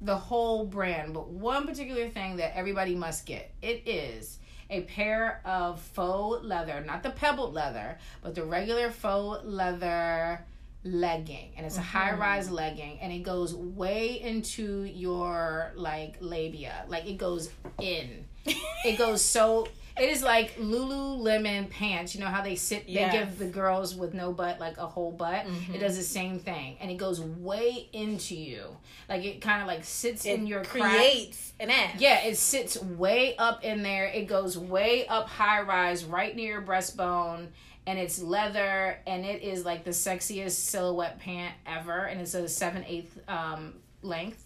the 0.01 0.17
whole 0.17 0.67
brand, 0.67 1.15
but 1.15 1.29
one 1.29 1.67
particular 1.67 2.09
thing 2.09 2.37
that 2.37 2.57
everybody 2.57 2.95
must 2.95 3.27
get. 3.27 3.53
It 3.63 3.87
is 3.87 4.39
a 4.71 4.83
pair 4.83 5.41
of 5.45 5.81
faux 5.81 6.45
leather, 6.45 6.83
not 6.87 7.03
the 7.03 7.11
pebbled 7.11 7.55
leather, 7.55 7.99
but 8.23 8.35
the 8.35 8.45
regular 8.45 8.91
faux 8.91 9.45
leather 9.45 10.45
legging 10.87 11.51
and 11.57 11.65
it's 11.65 11.79
a 11.79 11.81
mm-hmm. 11.81 11.97
high 11.97 12.15
rise 12.15 12.51
legging 12.51 12.99
and 13.01 13.11
it 13.11 13.23
goes 13.23 13.55
way 13.55 14.21
into 14.21 14.83
your 14.85 15.73
like 15.77 16.17
labia 16.21 16.85
like 16.89 17.07
it 17.07 17.17
goes 17.17 17.51
in 17.81 18.27
it 18.47 18.99
goes 18.99 19.23
so 19.25 19.67
it 19.97 20.09
is 20.09 20.23
like 20.23 20.57
Lululemon 20.57 21.71
pants. 21.71 22.15
You 22.15 22.21
know 22.21 22.27
how 22.29 22.43
they 22.43 22.57
sit, 22.57 22.85
Yes. 22.89 23.13
they 23.13 23.19
give 23.19 23.39
the 23.39 23.47
girls 23.47 23.95
with 23.95 24.15
no 24.15 24.33
butt 24.33 24.59
like 24.61 24.77
a 24.79 24.87
whole 24.87 25.13
butt. 25.13 25.47
It 25.73 25.79
does 25.79 25.97
the 25.97 26.03
same 26.03 26.39
thing, 26.39 26.77
and 26.81 26.91
it 26.91 26.97
goes 26.97 27.21
way 27.21 27.89
into 27.93 28.35
you. 28.35 28.77
Like 29.09 29.25
it 29.25 29.41
kind 29.41 29.61
of 29.63 29.69
like 29.69 29.85
sits 29.85 30.27
It 30.27 30.39
in 30.39 30.47
your 30.47 30.65
crack. 30.65 30.97
creates 30.97 31.53
an 31.61 31.71
ass. 31.71 32.01
Yeah, 32.01 32.25
it 32.25 32.37
sits 32.37 32.81
way 32.83 33.37
up 33.37 33.63
in 33.65 33.83
there. 33.83 34.07
It 34.07 34.27
goes 34.27 34.59
way 34.59 35.07
up 35.07 35.29
high 35.29 35.61
rise, 35.63 36.05
right 36.05 36.35
near 36.35 36.53
your 36.55 36.63
breastbone, 36.63 37.49
and 37.87 37.99
it's 37.99 38.21
leather, 38.21 38.99
and 39.07 39.25
it 39.25 39.43
is 39.43 39.65
like 39.65 39.85
the 39.85 39.91
sexiest 39.91 40.53
silhouette 40.57 41.21
pant 41.21 41.55
ever, 41.67 42.05
and 42.07 42.21
it's 42.21 42.35
a 42.35 42.49
seven 42.49 42.85
eighth 42.89 43.19
um, 43.29 43.75
length. 44.03 44.43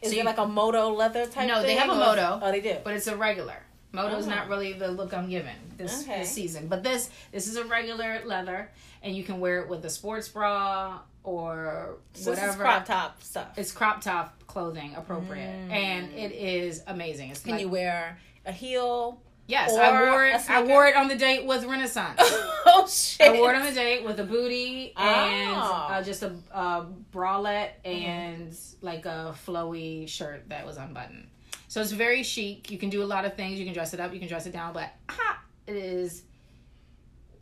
Is 0.00 0.10
So 0.10 0.14
it 0.14 0.18
you- 0.20 0.24
like 0.24 0.38
a 0.38 0.46
moto 0.46 0.90
leather 0.94 1.26
type? 1.26 1.48
No, 1.48 1.60
they 1.60 1.74
have 1.74 1.90
a 1.90 1.94
moto. 1.94 2.38
Oh, 2.40 2.52
they 2.52 2.60
do. 2.60 2.76
but 2.84 2.94
it's 2.94 3.08
a 3.08 3.16
regular. 3.16 3.56
Moto's 3.92 4.26
Oh. 4.26 4.30
not 4.30 4.48
really 4.48 4.74
the 4.74 4.88
look 4.88 5.14
I'm 5.14 5.28
giving 5.30 5.56
this, 5.76 6.02
Okay. 6.02 6.20
this 6.20 6.30
season. 6.32 6.68
But 6.68 6.82
this 6.82 7.10
this 7.32 7.46
is 7.46 7.56
a 7.56 7.64
regular 7.64 8.22
leather, 8.24 8.70
and 9.02 9.14
you 9.16 9.24
can 9.24 9.40
wear 9.40 9.60
it 9.60 9.68
with 9.68 9.84
a 9.84 9.90
sports 9.90 10.28
bra 10.28 10.98
or 11.24 11.96
so 12.12 12.30
whatever. 12.32 12.62
crop 12.62 12.84
top 12.86 13.22
stuff. 13.22 13.48
It's 13.56 13.72
crop 13.72 14.00
top 14.00 14.46
clothing 14.46 14.94
appropriate, 14.94 15.70
and 15.70 16.12
it 16.12 16.32
is 16.32 16.82
amazing. 16.86 17.30
It's 17.30 17.40
Can 17.40 17.52
like, 17.52 17.60
you 17.62 17.68
wear 17.68 18.18
a 18.46 18.52
heel? 18.52 19.20
Yes, 19.46 19.74
I 19.74 20.10
wore 20.10 20.26
it. 20.26 20.50
I 20.50 20.62
wore 20.62 20.86
it 20.86 20.94
on 20.94 21.08
the 21.08 21.16
date 21.16 21.46
with 21.46 21.64
Renaissance. 21.64 22.20
oh 22.66 22.86
shit! 22.86 23.26
I 23.26 23.32
wore 23.32 23.50
it 23.54 23.56
on 23.56 23.64
the 23.64 23.72
date 23.72 24.04
with 24.04 24.20
a 24.20 24.24
booty 24.24 24.92
and 24.94 25.50
Oh. 25.56 25.86
uh, 25.90 26.02
just 26.02 26.22
a, 26.22 26.34
a 26.52 26.86
bralette 27.14 27.70
and 27.86 28.54
like 28.82 29.06
a 29.06 29.34
flowy 29.46 30.06
shirt 30.06 30.50
that 30.50 30.66
was 30.66 30.76
unbuttoned. 30.76 31.28
So 31.68 31.80
it's 31.80 31.92
very 31.92 32.22
chic. 32.22 32.70
You 32.70 32.78
can 32.78 32.88
do 32.90 33.02
a 33.02 33.04
lot 33.06 33.24
of 33.24 33.34
things. 33.36 33.58
You 33.58 33.64
can 33.64 33.74
dress 33.74 33.94
it 33.94 34.00
up. 34.00 34.12
You 34.12 34.18
can 34.18 34.28
dress 34.28 34.46
it 34.46 34.52
down. 34.52 34.72
But 34.72 34.90
ha, 35.08 35.40
it 35.66 35.76
is 35.76 36.22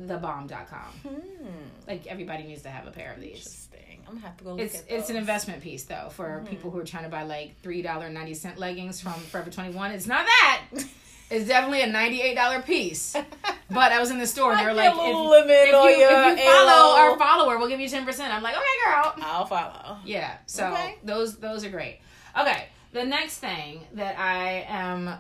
thebomb.com. 0.01 0.93
Hmm. 1.09 1.47
Like 1.87 2.07
everybody 2.07 2.45
needs 2.45 2.63
to 2.63 2.69
have 2.69 2.87
a 2.87 2.91
pair 2.91 3.13
of 3.13 3.21
these. 3.21 3.37
Interesting. 3.37 4.01
I'm 4.09 4.15
gonna 4.15 4.27
have 4.27 4.37
to 4.37 4.45
go 4.45 4.51
look 4.53 4.61
It's 4.61 4.83
it's 4.89 5.11
an 5.11 5.17
investment 5.17 5.63
piece 5.63 5.85
though 5.85 6.09
for 6.11 6.27
Mm-hmm. 6.29 6.47
people 6.47 6.71
who 6.71 6.79
are 6.79 6.85
trying 6.85 7.05
to 7.05 7.09
buy 7.09 7.23
like 7.25 7.57
three 7.63 7.83
dollar 7.83 8.09
ninety 8.11 8.35
cent 8.35 8.59
leggings 8.59 9.01
from 9.01 9.15
Forever 9.15 9.51
Twenty 9.51 9.73
One. 9.73 9.91
It's 9.93 10.07
not 10.07 10.27
that. 10.27 10.63
It's 11.29 11.49
definitely 11.49 11.83
a 11.83 11.89
ninety 11.89 12.23
eight 12.23 12.37
dollar 12.37 12.63
piece. 12.63 13.17
But 13.69 13.91
I 13.91 13.99
was 13.99 14.13
in 14.13 14.19
the 14.21 14.29
store 14.29 14.53
and 14.53 14.61
they 14.61 14.65
were 14.65 14.75
Like 14.75 14.93
if, 14.93 14.97
if 14.97 15.07
you, 15.09 15.35
if 15.35 16.39
you 16.39 16.45
follow 16.45 16.71
ALO. 16.71 16.97
our 17.01 17.19
follower, 17.19 17.59
we'll 17.59 17.67
give 17.69 17.81
you 17.81 17.89
ten 17.89 18.05
percent. 18.07 18.33
I'm 18.33 18.45
like, 18.45 18.55
okay, 18.55 18.65
girl. 18.85 19.13
I'll 19.23 19.45
follow. 19.45 19.97
Yeah. 20.05 20.37
So 20.47 20.69
Okay. 20.69 20.99
those 21.03 21.37
those 21.39 21.65
are 21.65 21.69
great. 21.71 21.99
Okay. 22.41 22.69
The 22.93 23.05
next 23.05 23.39
thing 23.39 23.81
that 23.95 24.19
I 24.19 24.65
am 24.69 25.11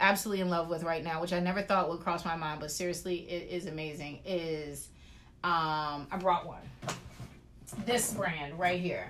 absolutely 0.00 0.42
in 0.42 0.48
love 0.50 0.68
with 0.68 0.82
right 0.84 1.02
now, 1.02 1.20
which 1.20 1.32
I 1.32 1.40
never 1.40 1.62
thought 1.62 1.88
would 1.88 2.00
cross 2.00 2.24
my 2.24 2.36
mind, 2.36 2.60
but 2.60 2.70
seriously, 2.70 3.18
it 3.28 3.48
is 3.50 3.66
amazing. 3.66 4.20
Is 4.24 4.88
um, 5.42 6.06
I 6.10 6.18
brought 6.20 6.46
one. 6.46 6.62
This 7.84 8.12
brand 8.14 8.58
right 8.58 8.80
here, 8.80 9.08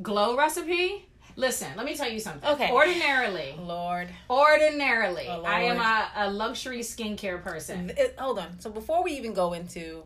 Glow 0.00 0.36
Recipe. 0.36 1.06
Listen, 1.36 1.68
let 1.76 1.86
me 1.86 1.94
tell 1.94 2.10
you 2.10 2.20
something. 2.20 2.46
Okay. 2.50 2.70
Ordinarily, 2.70 3.54
Lord. 3.58 4.08
ordinarily, 4.28 5.26
Oh, 5.28 5.42
I 5.44 5.60
am 5.62 5.78
a, 5.80 6.26
a 6.26 6.30
luxury 6.30 6.80
skincare 6.80 7.42
person. 7.42 7.90
It- 7.96 8.16
hold 8.18 8.38
on. 8.38 8.60
So 8.60 8.70
before 8.70 9.02
we 9.02 9.12
even 9.12 9.32
go 9.32 9.54
into 9.54 10.04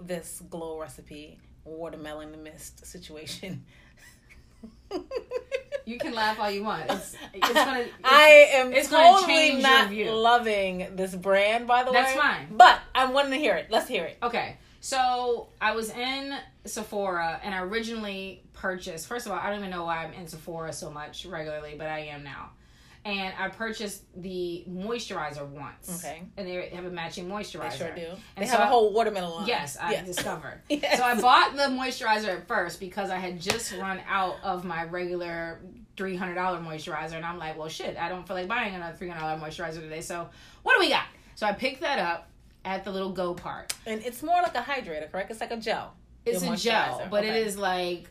this 0.00 0.42
glow 0.48 0.78
recipe 0.80 1.38
watermelon 1.64 2.42
mist 2.42 2.86
situation. 2.86 3.64
You 5.86 5.98
can 5.98 6.12
laugh 6.14 6.38
all 6.40 6.50
you 6.50 6.64
want. 6.64 6.90
It's, 6.90 7.14
it's 7.32 7.52
gonna. 7.54 7.78
It's, 7.78 7.92
I 8.04 8.50
am 8.54 8.72
it's 8.72 8.90
gonna 8.90 9.20
totally 9.20 9.62
not 9.62 9.88
view. 9.88 10.10
loving 10.10 10.88
this 10.96 11.14
brand, 11.14 11.66
by 11.68 11.84
the 11.84 11.92
That's 11.92 12.14
way. 12.14 12.20
That's 12.20 12.36
fine. 12.36 12.46
But 12.56 12.80
I 12.94 13.06
wanted 13.06 13.30
to 13.30 13.36
hear 13.36 13.54
it. 13.54 13.68
Let's 13.70 13.86
hear 13.86 14.04
it. 14.04 14.18
Okay, 14.20 14.56
so 14.80 15.46
I 15.60 15.76
was 15.76 15.90
in 15.90 16.36
Sephora 16.64 17.40
and 17.42 17.54
I 17.54 17.60
originally 17.60 18.42
purchased. 18.52 19.06
First 19.06 19.26
of 19.26 19.32
all, 19.32 19.38
I 19.38 19.48
don't 19.48 19.60
even 19.60 19.70
know 19.70 19.84
why 19.84 20.04
I'm 20.04 20.12
in 20.12 20.26
Sephora 20.26 20.72
so 20.72 20.90
much 20.90 21.24
regularly, 21.24 21.76
but 21.78 21.86
I 21.86 22.00
am 22.00 22.24
now. 22.24 22.50
And 23.06 23.32
I 23.38 23.48
purchased 23.50 24.02
the 24.20 24.64
moisturizer 24.68 25.46
once. 25.46 26.04
Okay. 26.04 26.22
And 26.36 26.48
they 26.48 26.70
have 26.70 26.84
a 26.86 26.90
matching 26.90 27.28
moisturizer. 27.28 27.70
They 27.70 27.76
sure 27.78 27.94
do. 27.94 28.06
And 28.36 28.44
They 28.44 28.46
so 28.46 28.56
have 28.56 28.62
a 28.62 28.66
whole 28.66 28.92
watermelon 28.92 29.30
line. 29.30 29.46
Yes, 29.46 29.76
I 29.80 29.92
Yes. 29.92 30.06
discovered. 30.06 30.60
Yes. 30.68 30.98
So 30.98 31.04
I 31.04 31.20
bought 31.20 31.52
the 31.54 31.62
moisturizer 31.74 32.28
at 32.36 32.48
first 32.48 32.80
because 32.80 33.10
I 33.10 33.18
had 33.18 33.40
just 33.40 33.72
run 33.76 34.00
out 34.08 34.36
of 34.42 34.64
my 34.64 34.84
regular 34.84 35.60
three 35.96 36.16
hundred 36.16 36.34
dollar 36.34 36.58
moisturizer, 36.58 37.12
and 37.14 37.24
I'm 37.24 37.38
like, 37.38 37.56
well, 37.56 37.68
shit, 37.68 37.96
I 37.96 38.08
don't 38.08 38.26
feel 38.26 38.34
like 38.36 38.48
buying 38.48 38.74
another 38.74 38.96
three 38.96 39.08
hundred 39.08 39.20
dollar 39.20 39.38
moisturizer 39.40 39.80
today. 39.80 40.00
So 40.00 40.28
what 40.64 40.74
do 40.74 40.80
we 40.80 40.88
got? 40.90 41.06
So 41.36 41.46
I 41.46 41.52
picked 41.52 41.82
that 41.82 42.00
up 42.00 42.28
at 42.64 42.82
the 42.82 42.90
little 42.90 43.12
go 43.12 43.34
part. 43.34 43.72
And 43.86 44.02
it's 44.04 44.20
more 44.22 44.42
like 44.42 44.56
a 44.56 44.62
hydrator, 44.62 45.08
correct? 45.12 45.30
It's 45.30 45.40
like 45.40 45.52
a 45.52 45.56
gel. 45.58 45.94
It's 46.24 46.42
a 46.42 46.56
gel, 46.56 47.06
but 47.08 47.24
it 47.24 47.28
Okay. 47.28 47.42
is 47.44 47.56
like 47.56 48.10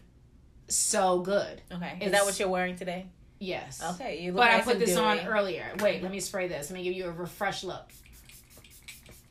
so 0.70 1.20
good. 1.20 1.62
Okay. 1.72 1.88
Is 2.00 2.08
it's- 2.08 2.12
that 2.12 2.26
what 2.26 2.40
you're 2.40 2.48
wearing 2.50 2.78
today? 2.78 3.08
Yes. 3.40 3.82
Okay. 3.96 4.22
You 4.22 4.32
look 4.32 4.42
But 4.42 4.52
I 4.52 4.62
put 4.62 4.80
this 4.80 4.96
on 4.98 5.20
earlier. 5.20 5.66
Wait, 5.80 6.02
let 6.02 6.12
me 6.12 6.20
spray 6.20 6.48
this. 6.48 6.70
Let 6.70 6.78
me 6.78 6.84
give 6.84 6.94
you 6.94 7.06
a 7.06 7.12
refresh 7.12 7.64
look. 7.64 7.92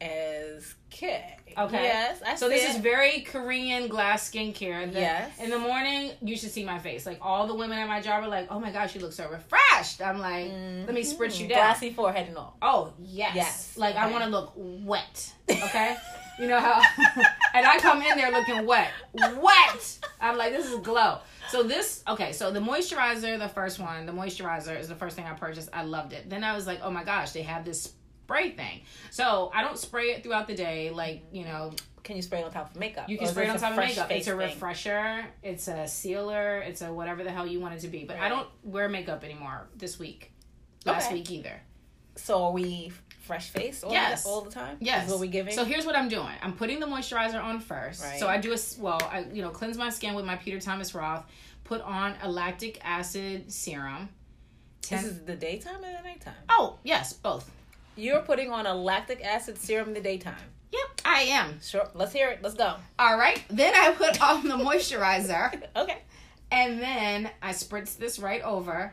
as 0.00 0.74
K. 0.90 1.36
Okay. 1.56 1.82
Yes. 1.82 2.20
I 2.24 2.34
So 2.34 2.48
this 2.48 2.62
see 2.62 2.68
is 2.68 2.76
it. 2.76 2.82
very 2.82 3.20
Korean 3.20 3.88
glass 3.88 4.30
skincare. 4.30 4.92
The- 4.92 5.00
Yes. 5.00 5.38
In 5.40 5.50
the 5.50 5.58
morning, 5.58 6.12
you 6.20 6.36
should 6.36 6.50
see 6.50 6.64
my 6.64 6.78
face. 6.78 7.06
Like 7.06 7.18
all 7.22 7.46
the 7.46 7.54
women 7.54 7.78
at 7.78 7.88
my 7.88 8.00
job 8.00 8.22
are 8.22 8.28
like, 8.28 8.48
"Oh 8.50 8.58
my 8.60 8.70
gosh, 8.70 8.94
you 8.94 9.00
look 9.00 9.12
so 9.12 9.28
refreshed." 9.28 10.02
I'm 10.02 10.18
like, 10.18 10.50
"Let 10.50 10.92
me 10.94 11.02
spritz 11.02 11.38
you 11.38 11.46
mm-hmm. 11.46 11.48
down." 11.48 11.58
glassy 11.58 11.92
forehead 11.92 12.28
and 12.28 12.36
all. 12.36 12.56
Oh 12.60 12.92
yes. 13.00 13.34
Yes. 13.34 13.74
Like 13.76 13.96
I 13.96 14.10
want 14.10 14.24
to 14.24 14.30
look 14.30 14.52
wet. 14.56 15.32
Okay. 15.48 15.96
you 16.38 16.46
know 16.48 16.60
how? 16.60 16.80
and 17.54 17.66
I 17.66 17.78
come 17.78 18.02
in 18.02 18.16
there 18.16 18.30
looking 18.30 18.66
wet, 18.66 18.90
wet. 19.14 19.98
I'm 20.20 20.36
like, 20.36 20.52
this 20.52 20.66
is 20.70 20.78
glow. 20.80 21.18
So 21.50 21.62
this, 21.62 22.02
okay. 22.08 22.32
So 22.32 22.50
the 22.50 22.60
moisturizer, 22.60 23.38
the 23.38 23.48
first 23.48 23.78
one, 23.78 24.06
the 24.06 24.12
moisturizer 24.12 24.78
is 24.78 24.88
the 24.88 24.94
first 24.94 25.16
thing 25.16 25.26
I 25.26 25.32
purchased. 25.34 25.68
I 25.72 25.84
loved 25.84 26.12
it. 26.12 26.28
Then 26.30 26.42
I 26.44 26.54
was 26.54 26.66
like, 26.66 26.80
oh 26.82 26.90
my 26.90 27.04
gosh, 27.04 27.32
they 27.32 27.42
have 27.42 27.64
this 27.64 27.92
spray 28.24 28.50
thing. 28.50 28.80
So 29.10 29.50
I 29.54 29.62
don't 29.62 29.78
spray 29.78 30.06
it 30.12 30.22
throughout 30.22 30.46
the 30.48 30.54
day. 30.54 30.90
Like 30.90 31.22
you 31.32 31.44
know, 31.44 31.72
Can 32.02 32.16
you 32.16 32.22
spray 32.22 32.40
it 32.40 32.44
on 32.46 32.50
top 32.50 32.70
of 32.74 32.80
makeup? 32.80 33.08
you 33.08 33.18
can 33.18 33.28
spray 33.28 33.44
it 33.46 33.50
on 33.50 33.58
top 33.58 33.72
of 33.72 33.76
makeup. 33.76 34.10
It's 34.10 34.26
a 34.26 34.30
thing? 34.30 34.38
refresher. 34.38 35.26
It's 35.42 35.68
a 35.68 35.86
sealer. 35.86 36.58
It's 36.60 36.80
a 36.82 36.92
whatever 36.92 37.22
the 37.22 37.30
hell 37.30 37.46
you 37.46 37.60
want 37.60 37.74
it 37.74 37.80
to 37.80 37.88
be. 37.88 38.04
But 38.04 38.16
I 38.16 38.28
don't 38.28 38.48
wear 38.62 38.88
makeup 38.88 39.22
anymore 39.24 39.68
this 39.76 39.98
week. 39.98 40.32
Last 40.86 41.06
Okay. 41.06 41.16
week 41.16 41.30
either. 41.30 41.60
So 42.16 42.44
are 42.44 42.52
we 42.52 42.92
fresh 43.24 43.48
face 43.50 43.82
all, 43.82 43.92
Yes. 43.92 44.22
the, 44.22 44.28
all 44.28 44.40
the 44.42 44.50
time? 44.50 44.76
Yes. 44.80 45.06
Is 45.06 45.10
what 45.12 45.20
we 45.20 45.28
giving? 45.28 45.54
So 45.54 45.64
here's 45.64 45.86
what 45.86 45.96
I'm 45.96 46.08
doing. 46.08 46.34
I'm 46.42 46.52
putting 46.52 46.80
the 46.80 46.86
moisturizer 46.86 47.42
on 47.42 47.60
first. 47.60 48.02
Right. 48.02 48.18
So 48.20 48.28
I 48.28 48.38
do 48.38 48.52
a 48.52 48.58
well, 48.78 49.00
I 49.10 49.26
you 49.32 49.42
know 49.42 49.50
cleanse 49.50 49.76
my 49.78 49.90
skin 49.90 50.14
with 50.14 50.24
my 50.24 50.36
Peter 50.36 50.60
Thomas 50.60 50.94
Roth. 50.94 51.24
Put 51.64 51.80
on 51.80 52.14
a 52.22 52.30
lactic 52.30 52.78
acid 52.84 53.50
serum. 53.50 54.10
this 54.90 55.04
is 55.04 55.20
the 55.24 55.34
daytime 55.34 55.76
or 55.76 55.92
the 55.92 56.02
nighttime? 56.08 56.34
oh 56.50 56.78
yes, 56.84 57.12
both. 57.14 57.50
You're 57.96 58.20
putting 58.22 58.50
on 58.50 58.66
a 58.66 58.74
lactic 58.74 59.24
acid 59.24 59.56
serum 59.58 59.88
in 59.88 59.94
the 59.94 60.00
daytime. 60.00 60.34
Yep, 60.72 61.00
I 61.04 61.20
am. 61.22 61.60
Sure. 61.62 61.88
Let's 61.94 62.12
hear 62.12 62.28
it. 62.30 62.40
Let's 62.42 62.56
go. 62.56 62.74
All 62.98 63.16
right. 63.16 63.40
Then 63.48 63.72
I 63.74 63.92
put 63.92 64.20
on 64.20 64.48
the 64.48 64.56
moisturizer, 64.56 65.62
Okay. 65.76 65.98
and 66.50 66.80
then 66.82 67.30
I 67.40 67.50
spritz 67.52 67.96
this 67.96 68.18
right 68.18 68.42
over. 68.42 68.92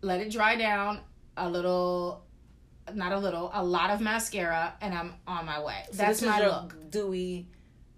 Let 0.00 0.20
it 0.20 0.30
dry 0.32 0.56
down. 0.56 1.00
A 1.36 1.48
little, 1.48 2.24
not 2.94 3.12
a 3.12 3.18
little, 3.18 3.50
a 3.52 3.62
lot 3.64 3.90
of 3.90 4.00
mascara, 4.00 4.74
and 4.80 4.94
I'm 4.94 5.14
on 5.26 5.44
my 5.46 5.62
way. 5.62 5.82
So 5.90 5.96
That's 5.98 6.20
this 6.20 6.22
is 6.22 6.28
my 6.28 6.40
your 6.40 6.48
look. 6.48 6.90
dewy 6.90 7.46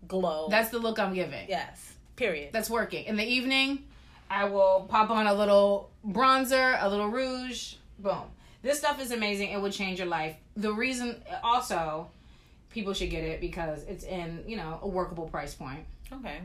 glow. 0.09 0.49
That's 0.51 0.71
the 0.71 0.79
look 0.79 0.99
I'm 0.99 1.15
giving. 1.15 1.49
yes. 1.49 1.87
Period. 2.17 2.51
that's 2.53 2.69
working. 2.69 3.05
In 3.07 3.17
the 3.17 3.25
evening, 3.25 3.85
I 4.29 4.45
will 4.45 4.87
pop 4.91 5.09
on 5.11 5.27
a 5.27 5.33
little 5.33 5.91
bronzer, 6.07 6.77
a 6.83 6.89
little 6.89 7.09
rouge. 7.09 7.75
Boom. 7.99 8.25
This 8.63 8.79
stuff 8.79 9.01
is 9.01 9.11
amazing. 9.11 9.51
It 9.53 9.61
will 9.61 9.71
change 9.71 9.99
your 9.99 10.09
life. 10.09 10.37
The 10.55 10.73
reason 10.73 11.23
also 11.43 12.11
people 12.69 12.93
should 12.93 13.09
get 13.11 13.25
it 13.25 13.41
because 13.41 13.85
it's 13.85 14.05
in, 14.05 14.45
you 14.47 14.57
know, 14.59 14.79
a 14.83 14.87
workable 14.89 15.27
price 15.29 15.55
point. 15.55 15.81
okay. 16.13 16.41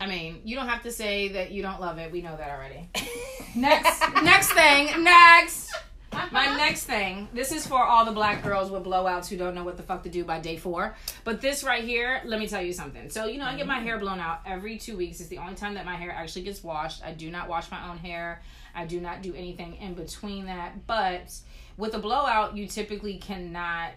I 0.00 0.06
mean, 0.06 0.42
you 0.44 0.54
don't 0.54 0.68
have 0.68 0.82
to 0.84 0.92
say 0.92 1.28
that 1.28 1.50
you 1.50 1.62
don't 1.62 1.80
love 1.80 1.98
it. 1.98 2.12
We 2.12 2.20
know 2.22 2.36
that 2.36 2.50
already. 2.50 2.88
Next 3.56 4.00
next 4.22 4.52
thing, 4.52 5.02
next. 5.02 5.74
My 6.12 6.56
next 6.56 6.84
thing, 6.84 7.28
this 7.32 7.52
is 7.52 7.66
for 7.66 7.82
all 7.82 8.04
the 8.04 8.12
black 8.12 8.42
girls 8.42 8.70
with 8.70 8.84
blowouts 8.84 9.28
who 9.28 9.36
don't 9.36 9.54
know 9.54 9.64
what 9.64 9.76
the 9.76 9.82
fuck 9.82 10.02
to 10.04 10.08
do 10.08 10.24
by 10.24 10.40
day 10.40 10.56
four. 10.56 10.96
But 11.24 11.40
this 11.40 11.64
right 11.64 11.84
here, 11.84 12.20
let 12.24 12.38
me 12.38 12.46
tell 12.46 12.62
you 12.62 12.72
something. 12.72 13.10
So, 13.10 13.26
you 13.26 13.38
know, 13.38 13.44
I 13.46 13.56
get 13.56 13.66
my 13.66 13.78
hair 13.78 13.98
blown 13.98 14.20
out 14.20 14.40
every 14.46 14.78
two 14.78 14.96
weeks. 14.96 15.20
It's 15.20 15.28
the 15.28 15.38
only 15.38 15.54
time 15.54 15.74
that 15.74 15.84
my 15.84 15.96
hair 15.96 16.12
actually 16.12 16.42
gets 16.42 16.62
washed. 16.62 17.04
I 17.04 17.12
do 17.12 17.30
not 17.30 17.48
wash 17.48 17.70
my 17.70 17.88
own 17.88 17.98
hair. 17.98 18.42
I 18.74 18.86
do 18.86 19.00
not 19.00 19.22
do 19.22 19.34
anything 19.34 19.76
in 19.76 19.94
between 19.94 20.46
that. 20.46 20.86
But 20.86 21.34
with 21.76 21.94
a 21.94 21.98
blowout, 21.98 22.56
you 22.56 22.66
typically 22.66 23.18
cannot, 23.18 23.94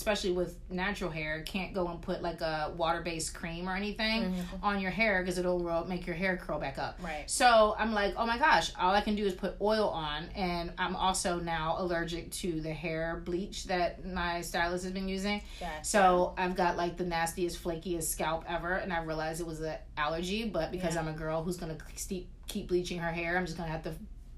especially 0.00 0.32
with 0.32 0.56
natural 0.70 1.10
hair, 1.10 1.42
can't 1.42 1.74
go 1.74 1.88
and 1.88 2.00
put 2.00 2.22
like 2.22 2.40
a 2.40 2.72
water 2.74 3.02
based 3.02 3.34
cream 3.34 3.68
or 3.68 3.76
anything 3.76 4.32
mm-hmm. 4.32 4.64
on 4.64 4.80
your 4.80 4.90
hair 4.90 5.20
because 5.20 5.36
it'll 5.36 5.84
make 5.86 6.06
your 6.06 6.16
hair 6.16 6.38
curl 6.38 6.58
back 6.58 6.78
up. 6.78 6.98
Right. 7.02 7.24
So 7.26 7.76
I'm 7.78 7.92
like, 7.92 8.14
oh 8.16 8.24
my 8.24 8.38
gosh, 8.38 8.72
all 8.80 8.94
I 8.94 9.02
can 9.02 9.14
do 9.14 9.26
is 9.26 9.34
put 9.34 9.56
oil 9.60 9.90
on. 9.90 10.24
And 10.34 10.72
I'm 10.78 10.96
also 10.96 11.38
now 11.38 11.76
allergic 11.78 12.30
to 12.32 12.62
the 12.62 12.72
hair 12.72 13.20
bleach 13.26 13.64
that 13.64 14.06
my 14.06 14.40
stylist 14.40 14.84
has 14.84 14.92
been 14.94 15.08
using. 15.08 15.42
Gotcha. 15.60 15.84
So 15.84 16.34
I've 16.38 16.56
got 16.56 16.78
like 16.78 16.96
the 16.96 17.04
nastiest, 17.04 17.62
flakiest 17.62 18.04
scalp 18.04 18.46
ever. 18.48 18.72
And 18.76 18.94
I 18.94 19.02
realized 19.02 19.42
it 19.42 19.46
was 19.46 19.60
an 19.60 19.76
allergy. 19.98 20.48
But 20.48 20.72
because 20.72 20.94
Yeah. 20.94 21.02
I'm 21.02 21.08
a 21.08 21.12
girl 21.12 21.42
who's 21.42 21.58
going 21.58 21.76
to 21.76 21.84
keep, 22.08 22.30
keep 22.48 22.68
bleaching 22.68 22.98
her 23.00 23.12
hair, 23.12 23.36
I'm 23.36 23.44
just 23.44 23.58
going 23.58 23.68
to 23.68 23.72
have 23.72 23.82
to, 23.82 23.92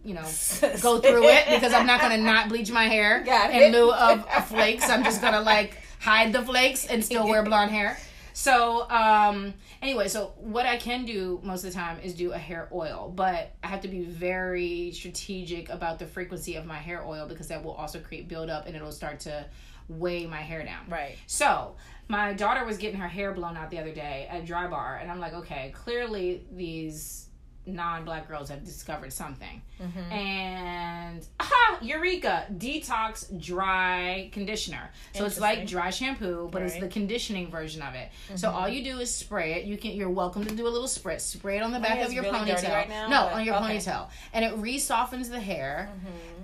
you 0.05 0.15
know, 0.15 0.23
go 0.81 1.01
through 1.01 1.29
it 1.29 1.45
because 1.49 1.73
I'm 1.73 1.87
not 1.87 2.01
going 2.01 2.17
to 2.17 2.23
not 2.23 2.49
bleach 2.49 2.71
my 2.71 2.85
hair 2.85 3.19
in 3.53 3.73
lieu 3.73 3.93
of, 3.93 4.27
flakes. 4.49 4.89
I'm 4.89 5.05
just 5.05 5.21
going 5.21 5.35
to 5.35 5.41
like 5.41 5.79
hide 6.01 6.33
the 6.33 6.43
flakes 6.43 6.87
and 6.87 7.05
still 7.05 7.29
wear 7.29 7.43
blonde 7.43 7.71
hair. 7.71 7.99
So, 8.35 8.89
um, 8.91 9.53
anyway, 9.83 10.09
so 10.09 10.33
what 10.39 10.65
I 10.65 10.79
can 10.79 11.05
do 11.05 11.41
most 11.43 11.65
of 11.65 11.73
the 11.73 11.79
time 11.79 12.01
is 12.03 12.15
do 12.15 12.33
a 12.33 12.39
hair 12.39 12.69
oil, 12.73 13.13
but 13.15 13.53
I 13.63 13.67
have 13.67 13.83
to 13.83 13.89
be 13.89 14.03
very 14.03 14.91
strategic 14.93 15.69
about 15.69 15.99
the 15.99 16.07
frequency 16.07 16.57
of 16.57 16.65
my 16.65 16.79
hair 16.79 17.05
oil 17.05 17.27
because 17.29 17.49
that 17.49 17.63
will 17.63 17.73
also 17.73 18.01
create 18.01 18.29
buildup 18.29 18.67
and 18.67 18.75
it'll 18.75 18.91
start 18.91 19.21
to 19.21 19.45
weigh 19.89 20.27
my 20.27 20.41
hair 20.41 20.65
down. 20.65 20.89
Right. 20.89 21.17
So, 21.27 21.77
my 22.09 22.33
daughter 22.33 22.65
was 22.65 22.79
getting 22.79 23.01
her 23.01 23.09
hair 23.09 23.33
blown 23.33 23.57
out 23.57 23.71
the 23.71 23.79
other 23.79 23.93
day 23.93 24.27
at 24.31 24.45
dry 24.45 24.67
bar, 24.67 24.97
and 24.97 25.11
I'm 25.11 25.21
like, 25.21 25.35
okay, 25.35 25.73
clearly 25.75 26.45
these 26.53 27.29
non-black 27.67 28.29
girls 28.29 28.49
have 28.49 28.65
discovered 28.65 29.13
something. 29.13 29.63
Mm-hmm. 29.81 30.13
And 30.13 31.27
aha, 31.39 31.79
Eureka! 31.81 32.47
Detox 32.57 33.41
dry 33.41 34.31
conditioner. 34.33 34.91
So 35.15 35.25
it's 35.25 35.39
like 35.39 35.67
dry 35.67 35.91
shampoo, 35.91 36.49
but 36.51 36.63
it's 36.63 36.79
the 36.79 36.89
conditioning 36.89 37.51
version 37.51 37.83
of 37.83 37.95
it. 37.95 38.11
So 38.35 38.49
mm-hmm. 38.49 38.57
all 38.57 38.69
you 38.69 38.83
do 38.85 38.99
is 38.99 39.15
spray 39.15 39.55
it. 39.55 39.65
You 39.65 39.77
can 39.77 39.93
you're 39.93 40.11
welcome 40.11 40.45
to 40.45 40.55
do 40.55 40.67
a 40.67 40.71
little 40.71 40.89
spritz. 40.89 41.21
Spray 41.21 41.59
it 41.59 41.63
on 41.63 41.73
the 41.73 41.79
oh, 41.79 41.83
back 41.83 41.99
hair's 41.99 42.09
of 42.09 42.13
your 42.15 42.25
really 42.25 42.39
ponytail. 42.39 42.71
right 42.71 42.89
now, 42.89 43.09
no, 43.09 43.25
but- 43.25 43.35
on 43.35 43.45
your 43.45 43.55
okay. 43.57 43.77
ponytail, 43.77 44.09
and 44.33 44.45
it 44.45 44.55
re-softens 44.57 45.29
the 45.29 45.41
hair. 45.41 45.91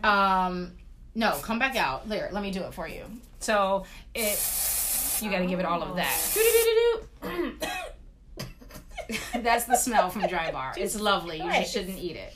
Mm-hmm. 0.02 0.06
Um, 0.06 0.72
no, 1.14 1.32
come 1.42 1.58
back 1.58 1.74
out. 1.74 2.08
There, 2.08 2.28
let 2.32 2.42
me 2.42 2.50
do 2.52 2.62
it 2.62 2.72
for 2.72 2.86
you. 2.86 3.04
So 3.40 3.84
it, 4.14 4.38
you 5.20 5.30
got 5.30 5.40
to 5.40 5.46
give 5.46 5.58
it 5.58 5.64
all 5.64 5.82
of 5.82 5.96
that. 5.96 6.38
Oh. 7.22 7.52
That's 9.34 9.64
the 9.64 9.76
smell 9.76 10.10
from 10.10 10.26
Dry 10.26 10.50
Bar. 10.50 10.74
It's 10.76 10.98
lovely. 10.98 11.38
You 11.38 11.50
just 11.50 11.72
shouldn't 11.72 11.98
eat 11.98 12.16
it. 12.16 12.34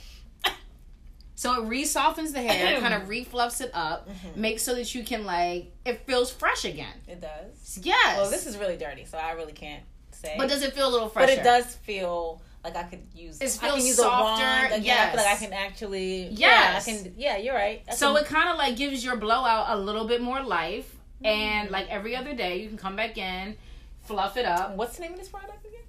So 1.34 1.60
it 1.60 1.66
re-softens 1.66 2.32
the 2.32 2.40
hair, 2.40 2.80
kind 2.80 2.94
of 2.94 3.08
refluffs 3.08 3.60
it 3.60 3.72
up, 3.74 4.08
mm-hmm. 4.08 4.40
makes 4.40 4.62
so 4.62 4.76
that 4.76 4.94
you 4.94 5.02
can 5.02 5.24
like 5.24 5.72
it 5.84 6.06
feels 6.06 6.30
fresh 6.30 6.64
again. 6.64 6.94
It 7.08 7.20
does. 7.20 7.80
Yes. 7.82 8.16
Well, 8.16 8.30
this 8.30 8.46
is 8.46 8.56
really 8.56 8.76
dirty, 8.76 9.04
so 9.04 9.18
I 9.18 9.32
really 9.32 9.52
can't 9.52 9.82
say. 10.12 10.36
But 10.38 10.48
does 10.48 10.62
it 10.62 10.72
feel 10.72 10.88
a 10.88 10.92
little 10.92 11.08
fresh? 11.08 11.28
But 11.28 11.38
it 11.38 11.42
does 11.42 11.74
feel 11.74 12.40
like 12.62 12.76
I 12.76 12.84
could 12.84 13.00
use. 13.12 13.40
It 13.40 13.58
I 13.60 13.66
can 13.66 13.74
feels 13.74 13.86
use 13.88 13.96
softer, 13.96 14.44
A 14.44 14.46
wand. 14.46 14.70
Like, 14.70 14.86
yeah, 14.86 15.06
I 15.08 15.16
feel 15.16 15.24
like 15.24 15.34
I 15.34 15.36
can 15.36 15.52
actually. 15.52 16.28
Yes. 16.28 16.86
Yeah, 16.86 16.94
I 16.94 16.96
can. 16.96 17.14
Yeah, 17.16 17.36
you're 17.38 17.54
right. 17.54 17.82
I 17.88 17.94
So 17.94 18.14
can- 18.14 18.22
it 18.22 18.28
kind 18.28 18.48
of 18.48 18.56
like 18.56 18.76
gives 18.76 19.04
your 19.04 19.16
blowout 19.16 19.66
a 19.70 19.76
little 19.76 20.06
bit 20.06 20.22
more 20.22 20.42
life, 20.42 20.94
and 21.24 21.68
mm. 21.68 21.72
like 21.72 21.88
every 21.88 22.14
other 22.14 22.34
day, 22.34 22.60
you 22.60 22.68
can 22.68 22.78
come 22.78 22.94
back 22.94 23.18
in, 23.18 23.56
fluff 24.02 24.36
it 24.36 24.46
up. 24.46 24.76
What's 24.76 24.96
the 24.96 25.02
name 25.02 25.14
of 25.14 25.18
this 25.18 25.28
product 25.28 25.66
again? 25.66 25.80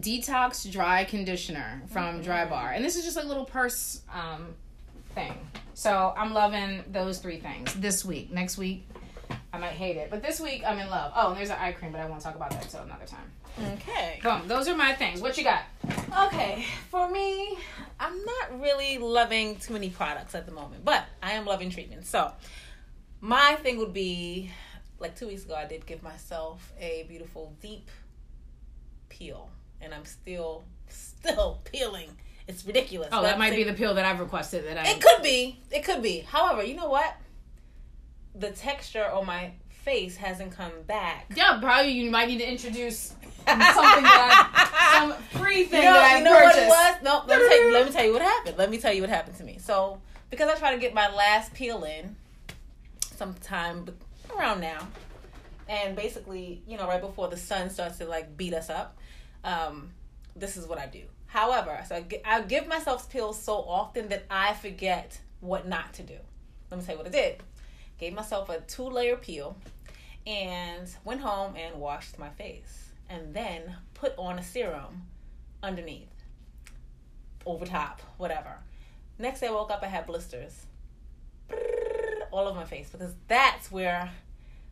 Detox 0.00 0.70
Dry 0.70 1.04
Conditioner 1.04 1.82
from 1.88 2.22
Dry 2.22 2.44
Bar, 2.44 2.72
and 2.72 2.84
this 2.84 2.96
is 2.96 3.04
just 3.04 3.16
a 3.16 3.22
little 3.22 3.44
purse 3.44 4.02
um, 4.12 4.54
thing. 5.14 5.34
So 5.74 6.14
I'm 6.16 6.32
loving 6.32 6.84
those 6.90 7.18
three 7.18 7.38
things 7.38 7.72
this 7.74 8.04
week. 8.04 8.32
Next 8.32 8.58
week, 8.58 8.88
I 9.52 9.58
might 9.58 9.72
hate 9.72 9.96
it, 9.96 10.10
but 10.10 10.22
this 10.22 10.40
week 10.40 10.62
I'm 10.66 10.78
in 10.78 10.88
love. 10.88 11.12
Oh, 11.14 11.28
and 11.28 11.36
there's 11.36 11.50
an 11.50 11.56
eye 11.58 11.72
cream, 11.72 11.92
but 11.92 12.00
I 12.00 12.06
won't 12.06 12.20
talk 12.20 12.34
about 12.34 12.50
that 12.50 12.64
until 12.64 12.82
another 12.82 13.06
time. 13.06 13.30
Okay. 13.74 14.20
Boom. 14.22 14.42
Those 14.46 14.68
are 14.68 14.76
my 14.76 14.94
things. 14.94 15.20
What 15.20 15.36
you 15.36 15.44
got? 15.44 15.62
Okay, 16.26 16.64
for 16.90 17.08
me, 17.10 17.58
I'm 17.98 18.24
not 18.24 18.60
really 18.60 18.98
loving 18.98 19.56
too 19.56 19.72
many 19.72 19.90
products 19.90 20.34
at 20.34 20.46
the 20.46 20.52
moment, 20.52 20.84
but 20.84 21.04
I 21.22 21.32
am 21.32 21.44
loving 21.44 21.70
treatment. 21.70 22.06
So, 22.06 22.32
my 23.20 23.56
thing 23.56 23.78
would 23.78 23.92
be 23.92 24.50
like 25.00 25.16
two 25.16 25.28
weeks 25.28 25.44
ago, 25.44 25.54
I 25.54 25.66
did 25.66 25.86
give 25.86 26.02
myself 26.02 26.72
a 26.80 27.04
beautiful 27.08 27.54
deep 27.60 27.88
peel, 29.08 29.50
and 29.80 29.94
I'm 29.94 30.04
still 30.04 30.64
still 30.88 31.60
peeling. 31.72 32.10
It's 32.46 32.64
ridiculous. 32.64 33.08
Oh, 33.12 33.22
That 33.22 33.32
that 33.32 33.38
might 33.38 33.54
be 33.54 33.64
the 33.64 33.74
peel 33.74 33.94
that 33.94 34.04
I've 34.04 34.20
requested. 34.20 34.66
That 34.66 34.78
I. 34.78 34.90
It 34.90 35.00
could 35.00 35.22
be. 35.22 35.60
It 35.70 35.84
could 35.84 36.02
be. 36.02 36.20
However, 36.20 36.62
you 36.64 36.74
know 36.74 36.88
what? 36.88 37.14
The 38.34 38.50
texture 38.50 39.04
on 39.04 39.26
my 39.26 39.52
face 39.84 40.16
hasn't 40.16 40.52
come 40.52 40.72
back. 40.86 41.26
Yeah, 41.34 41.58
probably 41.60 41.92
you 41.92 42.10
might 42.10 42.28
need 42.28 42.38
to 42.38 42.50
introduce 42.50 43.08
something 43.08 43.44
that 43.46 45.14
some 45.30 45.40
free 45.40 45.64
thing 45.64 45.82
You 45.82 45.88
know, 45.88 45.94
that 45.94 46.12
I 46.14 46.18
you 46.18 46.24
know 46.24 46.32
what 46.32 46.54
purchased. 46.54 46.64
it 46.64 46.68
was? 46.68 46.96
No, 47.02 47.22
let 47.26 47.40
me, 47.40 47.48
tell 47.48 47.62
you, 47.64 47.72
let 47.72 47.86
me 47.86 47.92
tell 47.92 48.04
you 48.04 48.12
what 48.12 48.22
happened. 48.22 48.58
Let 48.58 48.70
me 48.70 48.78
tell 48.78 48.92
you 48.92 49.00
what 49.02 49.10
happened 49.10 49.36
to 49.38 49.44
me. 49.44 49.58
So, 49.60 50.00
because 50.30 50.48
I 50.48 50.56
try 50.58 50.74
to 50.74 50.80
get 50.80 50.94
my 50.94 51.08
last 51.14 51.52
peel 51.54 51.84
in 51.84 52.16
sometime 53.16 53.86
around 54.36 54.60
now, 54.60 54.86
and 55.68 55.96
basically, 55.96 56.62
you 56.66 56.76
know, 56.78 56.86
right 56.86 57.00
before 57.00 57.28
the 57.28 57.36
sun 57.36 57.70
starts 57.70 57.98
to 57.98 58.06
like 58.06 58.36
beat 58.36 58.54
us 58.54 58.70
up, 58.70 58.96
um, 59.44 59.90
this 60.36 60.56
is 60.56 60.66
what 60.66 60.78
I 60.78 60.86
do. 60.86 61.02
However, 61.26 61.78
so 61.86 61.96
I, 61.96 62.00
gi- 62.02 62.24
I 62.24 62.42
give 62.42 62.66
myself 62.66 63.10
pills 63.10 63.40
so 63.40 63.54
often 63.54 64.08
that 64.08 64.24
I 64.30 64.54
forget 64.54 65.20
what 65.40 65.68
not 65.68 65.92
to 65.94 66.02
do. 66.02 66.16
Let 66.70 66.80
me 66.80 66.86
tell 66.86 66.94
you 66.94 66.98
what 66.98 67.06
I 67.08 67.10
did. 67.10 67.42
Gave 67.98 68.14
myself 68.14 68.48
a 68.48 68.60
two 68.60 68.88
layer 68.88 69.16
peel, 69.16 69.56
and 70.26 70.88
went 71.04 71.20
home 71.22 71.54
and 71.56 71.80
washed 71.80 72.18
my 72.18 72.28
face 72.28 72.90
and 73.08 73.32
then 73.34 73.76
put 73.94 74.12
on 74.18 74.38
a 74.38 74.42
serum 74.42 75.06
underneath, 75.62 76.12
over 77.46 77.64
top, 77.64 78.02
whatever. 78.18 78.52
Next 79.18 79.40
day 79.40 79.46
I 79.48 79.50
woke 79.50 79.70
up, 79.70 79.82
I 79.82 79.86
had 79.86 80.06
blisters 80.06 80.66
all 82.30 82.46
over 82.46 82.58
my 82.58 82.66
face 82.66 82.90
because 82.90 83.14
that's 83.26 83.72
where 83.72 84.10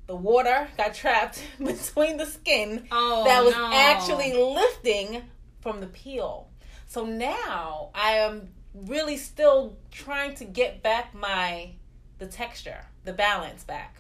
the 0.07 0.17
water 0.17 0.69
got 0.77 0.95
trapped 0.95 1.43
between 1.59 2.17
the 2.17 2.27
skin 2.27 2.87
Oh, 2.93 3.25
that 3.25 3.45
was 3.45 3.55
no. 3.55 3.71
actually 3.73 4.33
lifting 4.35 5.23
from 5.61 5.81
the 5.81 5.87
peel. 5.87 6.49
So 6.87 7.05
now 7.05 7.91
I 7.95 8.13
am 8.19 8.49
really 8.75 9.17
still 9.17 9.77
trying 9.91 10.35
to 10.37 10.45
get 10.45 10.83
back 10.83 11.15
my 11.15 11.71
the 12.19 12.27
texture, 12.27 12.85
the 13.05 13.13
balance 13.13 13.65
back. 13.65 13.97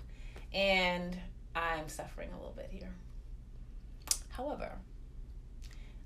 And 0.54 1.18
I'm 1.54 1.88
suffering 1.88 2.30
a 2.32 2.36
little 2.36 2.54
bit 2.56 2.68
here. 2.70 2.94
However, 4.30 4.72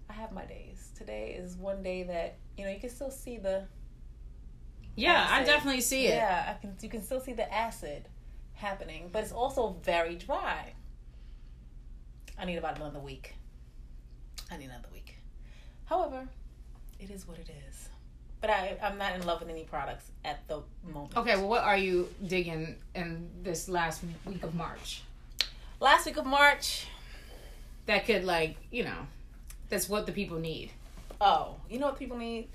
I 0.09 0.13
have 0.15 0.33
my 0.33 0.45
days. 0.45 0.91
Today 0.97 1.37
is 1.39 1.57
one 1.57 1.83
day 1.83 2.05
that, 2.05 2.37
you 2.57 2.65
know, 2.65 2.71
you 2.71 2.81
can 2.81 2.91
still 2.91 3.11
see 3.11 3.37
the 3.39 3.65
Yeah, 4.97 5.27
I 5.31 5.45
definitely 5.45 5.83
see 5.83 6.07
it. 6.07 6.15
Yeah, 6.15 6.55
I 6.57 6.61
can 6.61 6.75
you 6.81 6.89
can 6.89 7.03
still 7.03 7.21
see 7.21 7.33
the 7.33 7.53
acid 7.53 8.09
happening, 8.61 9.11
but 9.13 9.23
it's 9.23 9.33
also 9.33 9.77
very 9.83 10.15
dry. 10.15 10.73
I 12.39 12.45
need 12.45 12.57
about 12.57 12.77
another 12.77 13.01
week. 13.01 13.35
I 14.51 14.57
need 14.57 14.67
another 14.67 14.89
week. 14.93 15.17
However, 15.87 16.29
it 16.99 17.11
is 17.11 17.27
what 17.27 17.39
it 17.39 17.51
is. 17.69 17.89
But 18.41 18.51
I, 18.51 18.79
I'm 18.83 18.97
not 18.97 19.15
in 19.15 19.27
love 19.27 19.41
with 19.41 19.51
any 19.51 19.65
products 19.65 20.11
at 20.25 20.47
the 20.49 20.63
moment. 20.87 21.17
Okay, 21.17 21.37
well, 21.37 21.49
what 21.49 21.63
are 21.63 21.77
you 21.77 22.09
digging 22.27 22.77
in 22.95 23.29
this 23.43 23.69
last 23.69 24.03
week 24.25 24.43
of 24.43 24.55
March? 24.55 25.03
Last 25.79 26.07
week 26.07 26.17
of 26.17 26.25
March. 26.25 26.87
That 27.87 28.07
could, 28.07 28.25
like, 28.25 28.57
you 28.71 28.85
know, 28.85 29.07
that's 29.69 29.89
what 29.89 30.07
the 30.07 30.13
people 30.13 30.39
need. 30.39 30.71
Oh, 31.21 31.57
you 31.69 31.79
know 31.79 31.87
what 31.87 31.99
people 31.99 32.17
need? 32.17 32.49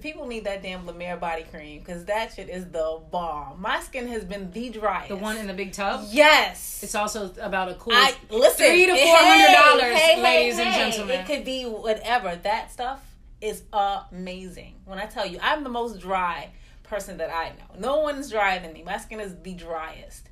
People 0.00 0.26
need 0.26 0.44
that 0.44 0.62
damn 0.62 0.86
La 0.86 0.92
Mer 0.92 1.16
body 1.16 1.42
cream 1.44 1.80
because 1.80 2.04
that 2.04 2.32
shit 2.34 2.48
is 2.48 2.66
the 2.70 3.00
bomb. 3.10 3.60
My 3.60 3.80
skin 3.80 4.06
has 4.08 4.24
been 4.24 4.50
the 4.52 4.70
driest. 4.70 5.08
The 5.08 5.16
one 5.16 5.36
in 5.36 5.46
the 5.46 5.54
big 5.54 5.72
tub. 5.72 6.06
yes. 6.10 6.80
It's 6.82 6.94
also 6.94 7.32
about 7.40 7.68
a 7.68 7.74
cool. 7.74 7.92
I 7.94 8.14
listen. 8.30 8.66
Three 8.66 8.86
to 8.86 8.92
four 8.96 9.16
hundred 9.16 9.54
dollars, 9.54 9.98
hey, 9.98 10.14
hey, 10.14 10.22
ladies 10.22 10.58
and 10.58 10.74
gentlemen. 10.74 11.20
It 11.20 11.26
could 11.26 11.44
be 11.44 11.64
whatever. 11.64 12.36
That 12.36 12.70
stuff 12.70 13.02
is 13.40 13.62
amazing. 13.72 14.74
When 14.84 14.98
I 14.98 15.06
tell 15.06 15.26
you, 15.26 15.38
I'm 15.42 15.64
the 15.64 15.70
most 15.70 15.98
dry 16.00 16.50
person 16.84 17.18
that 17.18 17.30
I 17.30 17.50
know. 17.50 17.80
No 17.80 17.98
one's 18.00 18.30
drier 18.30 18.60
than 18.60 18.72
me. 18.72 18.82
My 18.82 18.98
skin 18.98 19.20
is 19.20 19.34
the 19.42 19.54
driest. 19.54 20.28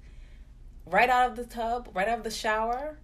Right 0.87 1.11
out 1.11 1.31
of 1.31 1.37
the 1.37 1.45
tub, 1.45 1.89
right 1.95 2.07
out 2.09 2.19
of 2.19 2.25
the 2.25 2.31
shower, 2.31 2.97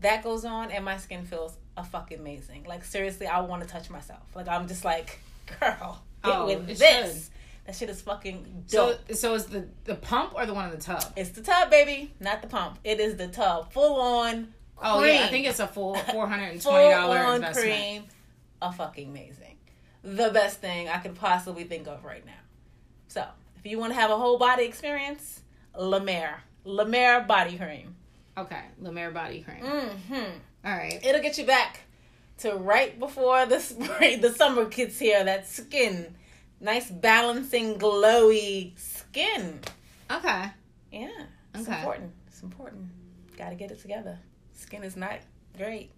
that 0.00 0.22
goes 0.22 0.44
on, 0.44 0.70
and 0.70 0.84
my 0.84 0.96
skin 0.96 1.24
feels 1.24 1.56
a 1.76 1.84
fucking 1.84 2.20
amazing. 2.20 2.64
Like 2.64 2.84
seriously, 2.84 3.26
I 3.26 3.40
want 3.40 3.62
to 3.62 3.68
touch 3.68 3.90
myself. 3.90 4.22
Like 4.34 4.46
I'm 4.46 4.68
just 4.68 4.84
like, 4.84 5.18
girl, 5.60 6.02
get 6.24 6.34
Oh, 6.34 6.46
with 6.46 6.66
this. 6.66 6.78
should. 6.78 7.22
That 7.66 7.76
shit 7.76 7.90
is 7.90 8.00
fucking 8.02 8.64
so, 8.66 8.92
dope. 8.92 9.14
so 9.16 9.34
is 9.34 9.46
the 9.46 9.66
the 9.84 9.94
pump 9.94 10.32
or 10.34 10.44
the 10.46 10.54
one 10.54 10.64
in 10.66 10.70
the 10.72 10.76
tub? 10.82 11.04
it's 11.16 11.30
the 11.30 11.42
tub, 11.42 11.70
baby, 11.70 12.12
not 12.20 12.42
the 12.42 12.48
pump. 12.48 12.78
It 12.84 13.00
is 13.00 13.16
the 13.16 13.28
tub, 13.28 13.72
full 13.72 14.00
on. 14.00 14.52
Oh 14.82 15.04
yeah, 15.04 15.24
I 15.26 15.28
think 15.28 15.46
it's 15.46 15.60
a 15.60 15.66
full 15.76 15.94
four 15.94 16.26
hundred 16.26 16.46
and 16.52 16.62
twenty 16.62 16.90
dollar 16.90 17.34
investment. 17.34 17.54
cream, 17.68 18.04
a 18.62 18.72
fucking 18.72 19.08
amazing. 19.10 19.56
The 20.02 20.30
best 20.30 20.60
thing 20.60 20.88
I 20.88 20.96
could 20.98 21.14
possibly 21.14 21.64
think 21.64 21.86
of 21.86 22.02
right 22.04 22.24
now. 22.24 22.32
So, 23.08 23.24
if 23.58 23.70
you 23.70 23.78
want 23.78 23.92
to 23.92 23.98
have 24.00 24.10
a 24.10 24.16
whole 24.16 24.38
body 24.38 24.64
experience, 24.64 25.42
La 25.76 25.98
Mer. 26.00 26.42
La 26.64 26.84
Mer 26.84 27.20
body 27.20 27.58
cream. 27.58 27.94
Okay, 28.38 28.62
La 28.80 28.90
Mer 28.90 29.10
body 29.10 29.42
cream. 29.42 29.60
hmm 29.62 30.14
All 30.64 30.72
right. 30.72 30.98
It'll 31.04 31.20
get 31.20 31.36
you 31.36 31.44
back 31.44 31.80
to 32.40 32.54
right 32.54 32.98
before 32.98 33.46
the 33.46 33.60
spring, 33.60 34.20
the 34.20 34.32
summer 34.32 34.64
gets 34.66 34.98
here. 34.98 35.22
That 35.24 35.46
skin, 35.48 36.14
nice 36.60 36.90
balancing, 36.90 37.78
glowy 37.78 38.78
skin. 38.78 39.60
Okay. 40.10 40.46
Yeah, 40.92 41.08
it's 41.54 41.68
Okay. 41.68 41.78
important. 41.78 42.12
It's 42.28 42.42
important. 42.42 42.88
Got 43.36 43.50
to 43.50 43.54
get 43.54 43.70
it 43.70 43.80
together. 43.80 44.18
Skin 44.54 44.82
is 44.84 44.96
not 44.96 45.20
great. 45.56 45.90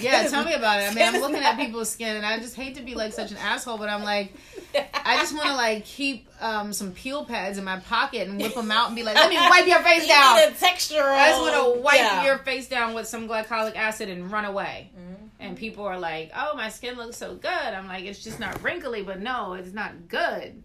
Yeah, 0.00 0.26
tell 0.26 0.44
me 0.44 0.52
about 0.54 0.80
it. 0.80 0.90
I 0.90 0.94
mean, 0.94 1.04
I'm 1.14 1.20
looking 1.20 1.36
at 1.42 1.56
people's 1.64 1.88
skin, 1.88 2.16
and 2.16 2.26
I 2.26 2.38
just 2.40 2.56
hate 2.56 2.74
to 2.76 2.82
be 2.82 2.94
like 2.96 3.12
such 3.12 3.30
an 3.30 3.36
asshole, 3.40 3.78
but 3.78 3.88
I'm 3.88 4.02
like, 4.02 4.34
I 4.74 5.16
just 5.18 5.32
want 5.34 5.46
to 5.46 5.54
like 5.54 5.84
keep 5.84 6.28
um, 6.40 6.72
some 6.72 6.90
peel 6.92 7.24
pads 7.24 7.56
in 7.56 7.64
my 7.64 7.78
pocket 7.78 8.26
and 8.28 8.40
whip 8.40 8.54
them 8.54 8.72
out 8.72 8.88
and 8.88 8.96
be 8.96 9.04
like, 9.04 9.14
let 9.14 9.30
me 9.30 9.36
wipe 9.36 9.66
your 9.66 9.80
face 9.82 10.02
You 10.08 10.08
down. 10.08 10.36
need 10.36 10.48
a 10.48 10.50
textural. 10.52 11.06
I 11.06 11.30
just 11.30 11.40
want 11.40 11.76
to 11.76 11.80
wipe 11.80 11.96
yeah. 11.98 12.24
your 12.24 12.38
face 12.38 12.68
down 12.68 12.94
with 12.94 13.06
some 13.06 13.28
glycolic 13.28 13.76
acid 13.76 14.08
and 14.08 14.30
run 14.32 14.44
away. 14.44 14.90
Mhm. 14.98 15.28
And 15.40 15.56
people 15.56 15.84
are 15.84 15.98
like, 15.98 16.30
"Oh, 16.34 16.56
my 16.56 16.70
skin 16.70 16.96
looks 16.96 17.18
so 17.18 17.34
good." 17.34 17.50
I'm 17.50 17.86
like, 17.86 18.04
"It's 18.04 18.24
just 18.24 18.40
not 18.40 18.62
wrinkly, 18.62 19.02
but 19.02 19.20
no, 19.20 19.52
it's 19.54 19.72
not 19.74 20.08
good." 20.08 20.62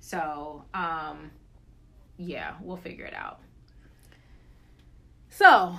So, 0.00 0.64
um, 0.74 1.30
yeah, 2.18 2.54
we'll 2.60 2.76
figure 2.76 3.06
it 3.06 3.14
out. 3.14 3.40
So, 5.30 5.74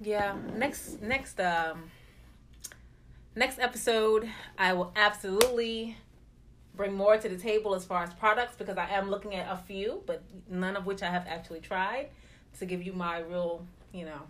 yeah, 0.00 0.36
next 0.56 1.00
next 1.02 1.40
um 1.40 1.90
next 3.34 3.58
episode, 3.58 4.28
I 4.58 4.72
will 4.72 4.92
absolutely 4.96 5.96
bring 6.76 6.92
more 6.94 7.16
to 7.16 7.28
the 7.28 7.36
table 7.36 7.74
as 7.74 7.84
far 7.84 8.02
as 8.02 8.12
products 8.14 8.56
because 8.56 8.76
I 8.76 8.88
am 8.90 9.10
looking 9.10 9.34
at 9.34 9.50
a 9.50 9.56
few, 9.56 10.02
but 10.06 10.22
none 10.48 10.76
of 10.76 10.86
which 10.86 11.02
I 11.02 11.10
have 11.10 11.26
actually 11.28 11.60
tried 11.60 12.08
to 12.58 12.66
give 12.66 12.82
you 12.82 12.92
my 12.92 13.20
real, 13.20 13.64
you 13.92 14.04
know, 14.04 14.22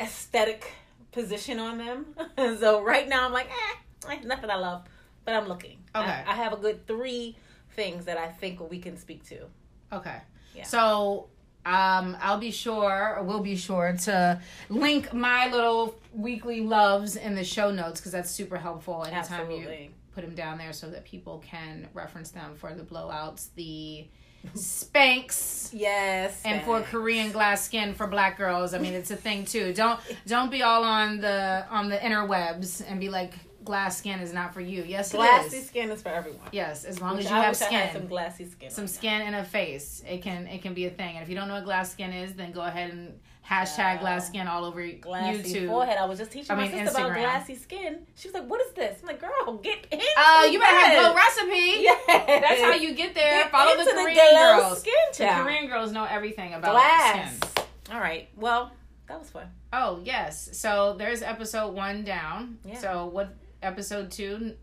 aesthetic 0.00 0.72
position 1.12 1.58
on 1.58 1.78
them. 1.78 2.06
so 2.58 2.82
right 2.82 3.08
now 3.08 3.24
I'm 3.26 3.32
like, 3.32 3.48
eh, 3.48 4.12
eh, 4.12 4.18
nothing 4.24 4.50
I 4.50 4.56
love, 4.56 4.84
but 5.24 5.34
I'm 5.34 5.46
looking. 5.46 5.78
Okay. 5.94 6.24
I, 6.26 6.32
I 6.32 6.34
have 6.34 6.52
a 6.52 6.56
good 6.56 6.86
three 6.86 7.36
things 7.74 8.04
that 8.06 8.18
I 8.18 8.28
think 8.28 8.68
we 8.70 8.78
can 8.78 8.96
speak 8.96 9.24
to. 9.28 9.46
Okay. 9.92 10.18
Yeah. 10.54 10.64
So, 10.64 11.28
um, 11.66 12.16
I'll 12.20 12.38
be 12.38 12.50
sure, 12.50 13.16
or 13.16 13.22
we'll 13.22 13.40
be 13.40 13.56
sure 13.56 13.96
to 14.04 14.40
link 14.68 15.12
my 15.12 15.50
little 15.50 15.96
weekly 16.12 16.60
loves 16.60 17.16
in 17.16 17.34
the 17.34 17.44
show 17.44 17.70
notes 17.70 18.00
because 18.00 18.12
that's 18.12 18.30
super 18.30 18.56
helpful 18.56 19.04
anytime 19.04 19.50
you 19.50 19.88
put 20.14 20.24
them 20.24 20.34
down 20.34 20.58
there 20.58 20.72
so 20.72 20.88
that 20.90 21.04
people 21.04 21.42
can 21.46 21.88
reference 21.92 22.30
them 22.30 22.54
for 22.54 22.74
the 22.74 22.82
blowouts, 22.82 23.48
the 23.56 24.06
Spanx. 24.54 25.70
Yes. 25.72 26.40
and 26.44 26.62
for. 26.64 26.82
Korean 26.82 27.32
glass 27.32 27.64
skin 27.64 27.94
for 27.94 28.06
black 28.06 28.36
girls. 28.36 28.74
I 28.74 28.78
mean, 28.78 28.92
it's 28.92 29.10
a 29.10 29.16
thing 29.16 29.44
too. 29.44 29.72
Don't 29.72 29.98
don't 30.26 30.50
be 30.50 30.62
all 30.62 30.84
on 30.84 31.20
the 31.20 31.64
on 31.70 31.88
the 31.88 31.96
interwebs 31.96 32.82
and 32.86 33.00
be 33.00 33.08
like 33.08 33.32
glass 33.64 33.98
skin 33.98 34.20
is 34.20 34.32
not 34.32 34.52
for 34.54 34.60
you. 34.60 34.84
Yes, 34.86 35.12
glassy 35.12 35.56
is. 35.58 35.66
skin 35.66 35.90
is 35.90 36.02
for 36.02 36.10
everyone. 36.10 36.40
Yes, 36.52 36.84
as 36.84 37.00
long 37.00 37.16
Which 37.16 37.24
as 37.26 37.30
you 37.30 37.36
I 37.36 37.40
have 37.44 37.58
had 37.58 37.92
some 37.92 38.06
glassy 38.06 38.44
skin. 38.46 38.70
some 38.70 38.84
now. 38.84 38.88
skin 38.90 39.22
and 39.22 39.34
a 39.36 39.44
face, 39.44 40.02
it 40.08 40.22
can 40.22 40.46
it 40.46 40.62
can 40.62 40.74
be 40.74 40.86
a 40.86 40.90
thing. 40.90 41.16
And 41.16 41.22
if 41.22 41.28
you 41.28 41.34
don't 41.34 41.48
know 41.48 41.54
what 41.54 41.64
glass 41.64 41.90
skin 41.92 42.12
is, 42.12 42.34
then 42.34 42.52
go 42.52 42.60
ahead 42.60 42.90
and 42.90 43.18
hashtag 43.48 43.76
Yeah. 43.78 43.96
glass 44.00 44.26
skin 44.28 44.46
all 44.48 44.64
over 44.64 44.86
Glassy 44.92 45.54
YouTube. 45.54 45.68
forehead. 45.68 45.98
I 45.98 46.04
was 46.06 46.18
just 46.18 46.30
teaching 46.32 46.50
I 46.50 46.54
my 46.54 46.62
mean, 46.68 46.86
sister 46.86 47.02
about 47.04 47.14
glassy 47.18 47.54
skin. 47.56 48.06
She 48.16 48.28
was 48.28 48.34
like, 48.34 48.46
"What 48.46 48.60
is 48.62 48.72
this?" 48.72 49.00
I'm 49.02 49.06
like, 49.08 49.20
"Girl, 49.20 49.54
get 49.62 49.86
into 49.90 50.04
Uh, 50.16 50.44
you 50.50 50.58
better 50.58 50.76
have 50.78 50.92
this." 50.92 51.00
Glow 51.02 51.14
Recipe. 51.14 51.82
Yeah, 51.82 52.40
That's 52.40 52.60
how 52.62 52.72
you 52.72 52.94
get 52.94 53.14
there. 53.14 53.42
Get 53.42 53.50
Follow 53.50 53.76
the 53.76 53.90
Korean 53.90 54.14
glow 54.14 54.60
girls. 54.60 54.80
Skin 54.80 54.92
The. 55.26 55.42
Korean 55.42 55.66
girls 55.66 55.92
know 55.92 56.04
everything 56.04 56.54
about 56.54 56.72
glass. 56.72 57.36
skin. 57.36 57.64
All 57.92 58.00
right. 58.00 58.28
Well, 58.36 58.72
that 59.08 59.18
was 59.18 59.28
fun. 59.30 59.48
Oh 59.74 60.00
yes. 60.02 60.48
So 60.52 60.94
there's 60.96 61.20
episode 61.22 61.74
one 61.74 62.02
down. 62.04 62.58
Yeah. 62.64 62.78
So 62.78 63.06
what 63.06 63.34
episode 63.64 64.10
two? 64.10 64.54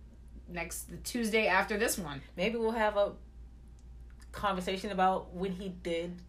Next 0.47 0.89
the 0.89 0.97
Tuesday 0.97 1.47
after 1.47 1.77
this 1.77 1.97
one. 1.97 2.21
Maybe 2.35 2.57
we'll 2.57 2.71
have 2.71 2.97
a 2.97 3.13
conversation 4.31 4.91
about 4.91 5.33
when 5.33 5.51
he 5.53 5.69
did. 5.69 6.21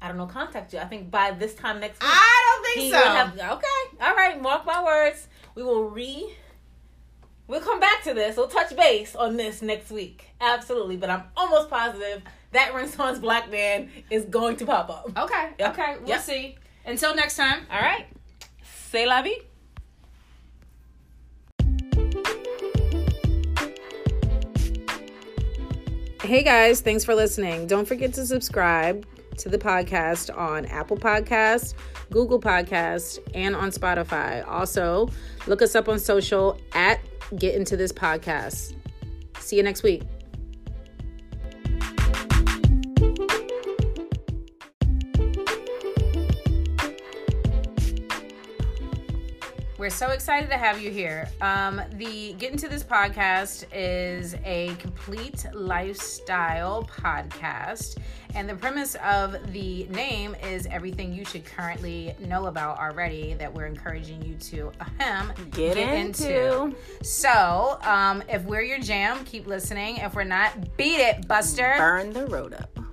I 0.00 0.08
don't 0.08 0.16
know. 0.16 0.26
Contact 0.26 0.72
you. 0.72 0.78
I 0.78 0.84
think 0.84 1.10
by 1.10 1.32
this 1.32 1.54
time 1.54 1.80
next 1.80 2.00
week. 2.00 2.10
I 2.12 2.44
don't 2.64 2.74
think 2.74 2.94
so. 2.94 3.00
have 3.00 3.32
okay 3.34 3.66
all 4.00 4.14
right 4.14 4.40
mark 4.40 4.64
my 4.66 4.84
words 4.84 5.26
we 5.54 5.62
will 5.62 5.84
re 5.90 6.32
we'll 7.48 7.60
come 7.60 7.80
back 7.80 8.02
to 8.04 8.14
this 8.14 8.36
we'll 8.36 8.46
touch 8.48 8.76
base 8.76 9.16
on 9.16 9.36
this 9.36 9.62
next 9.62 9.90
week 9.90 10.28
absolutely 10.40 10.96
but 10.96 11.08
i'm 11.10 11.22
almost 11.36 11.68
positive 11.70 12.22
that 12.52 12.74
renaissance 12.74 13.18
black 13.18 13.50
man 13.50 13.88
is 14.10 14.24
going 14.26 14.54
to 14.56 14.66
pop 14.66 14.88
up 14.90 15.10
okay. 15.18 15.50
Yep. 15.58 15.72
Okay. 15.78 15.96
We'll 16.00 16.08
Yep. 16.08 16.20
see. 16.20 16.56
Until 16.84 17.14
next 17.16 17.36
time. 17.36 17.66
all 17.72 17.80
right 17.80 18.06
say 18.90 19.06
la 19.06 19.22
vie 19.22 19.34
Hey 26.28 26.42
guys, 26.42 26.82
thanks 26.82 27.06
for 27.06 27.14
listening. 27.14 27.66
Don't 27.66 27.88
forget 27.88 28.12
to 28.12 28.26
subscribe 28.26 29.06
to 29.38 29.48
the 29.48 29.56
podcast 29.56 30.28
on 30.36 30.66
Apple 30.66 30.98
Podcasts, 30.98 31.72
Google 32.10 32.38
Podcasts, 32.38 33.18
and 33.32 33.56
on 33.56 33.70
Spotify. 33.70 34.46
Also, 34.46 35.08
look 35.46 35.62
us 35.62 35.74
up 35.74 35.88
on 35.88 35.98
social 35.98 36.60
at 36.74 37.00
Get 37.38 37.54
Into 37.54 37.78
This 37.78 37.92
Podcast. 37.92 38.74
See 39.38 39.56
you 39.56 39.62
next 39.62 39.82
week. 39.82 40.02
We're 49.88 49.94
so 49.94 50.10
excited 50.10 50.50
to 50.50 50.58
have 50.58 50.82
you 50.82 50.90
here. 50.90 51.30
Um, 51.40 51.80
the 51.92 52.34
Get 52.34 52.52
Into 52.52 52.68
This 52.68 52.84
podcast 52.84 53.64
is 53.72 54.34
a 54.44 54.74
complete 54.78 55.46
lifestyle 55.54 56.84
podcast. 56.84 57.96
And 58.34 58.46
the 58.46 58.54
premise 58.54 58.96
of 58.96 59.50
the 59.54 59.84
name 59.84 60.36
is 60.42 60.66
everything 60.66 61.14
you 61.14 61.24
should 61.24 61.46
currently 61.46 62.14
know 62.20 62.48
about 62.48 62.78
already 62.78 63.32
that 63.38 63.50
we're 63.50 63.64
encouraging 63.64 64.22
you 64.22 64.34
to 64.34 64.72
ahem, 64.78 65.32
Get 65.52 65.78
into. 65.78 66.74
So, 67.02 67.78
um, 67.82 68.22
if 68.28 68.44
we're 68.44 68.60
your 68.60 68.80
jam, 68.80 69.24
keep 69.24 69.46
listening. 69.46 69.96
If 69.96 70.14
we're 70.14 70.24
not, 70.24 70.76
beat 70.76 71.00
it, 71.00 71.26
Buster. 71.26 71.76
Burn 71.78 72.12
the 72.12 72.26
road 72.26 72.52
up. 72.52 72.87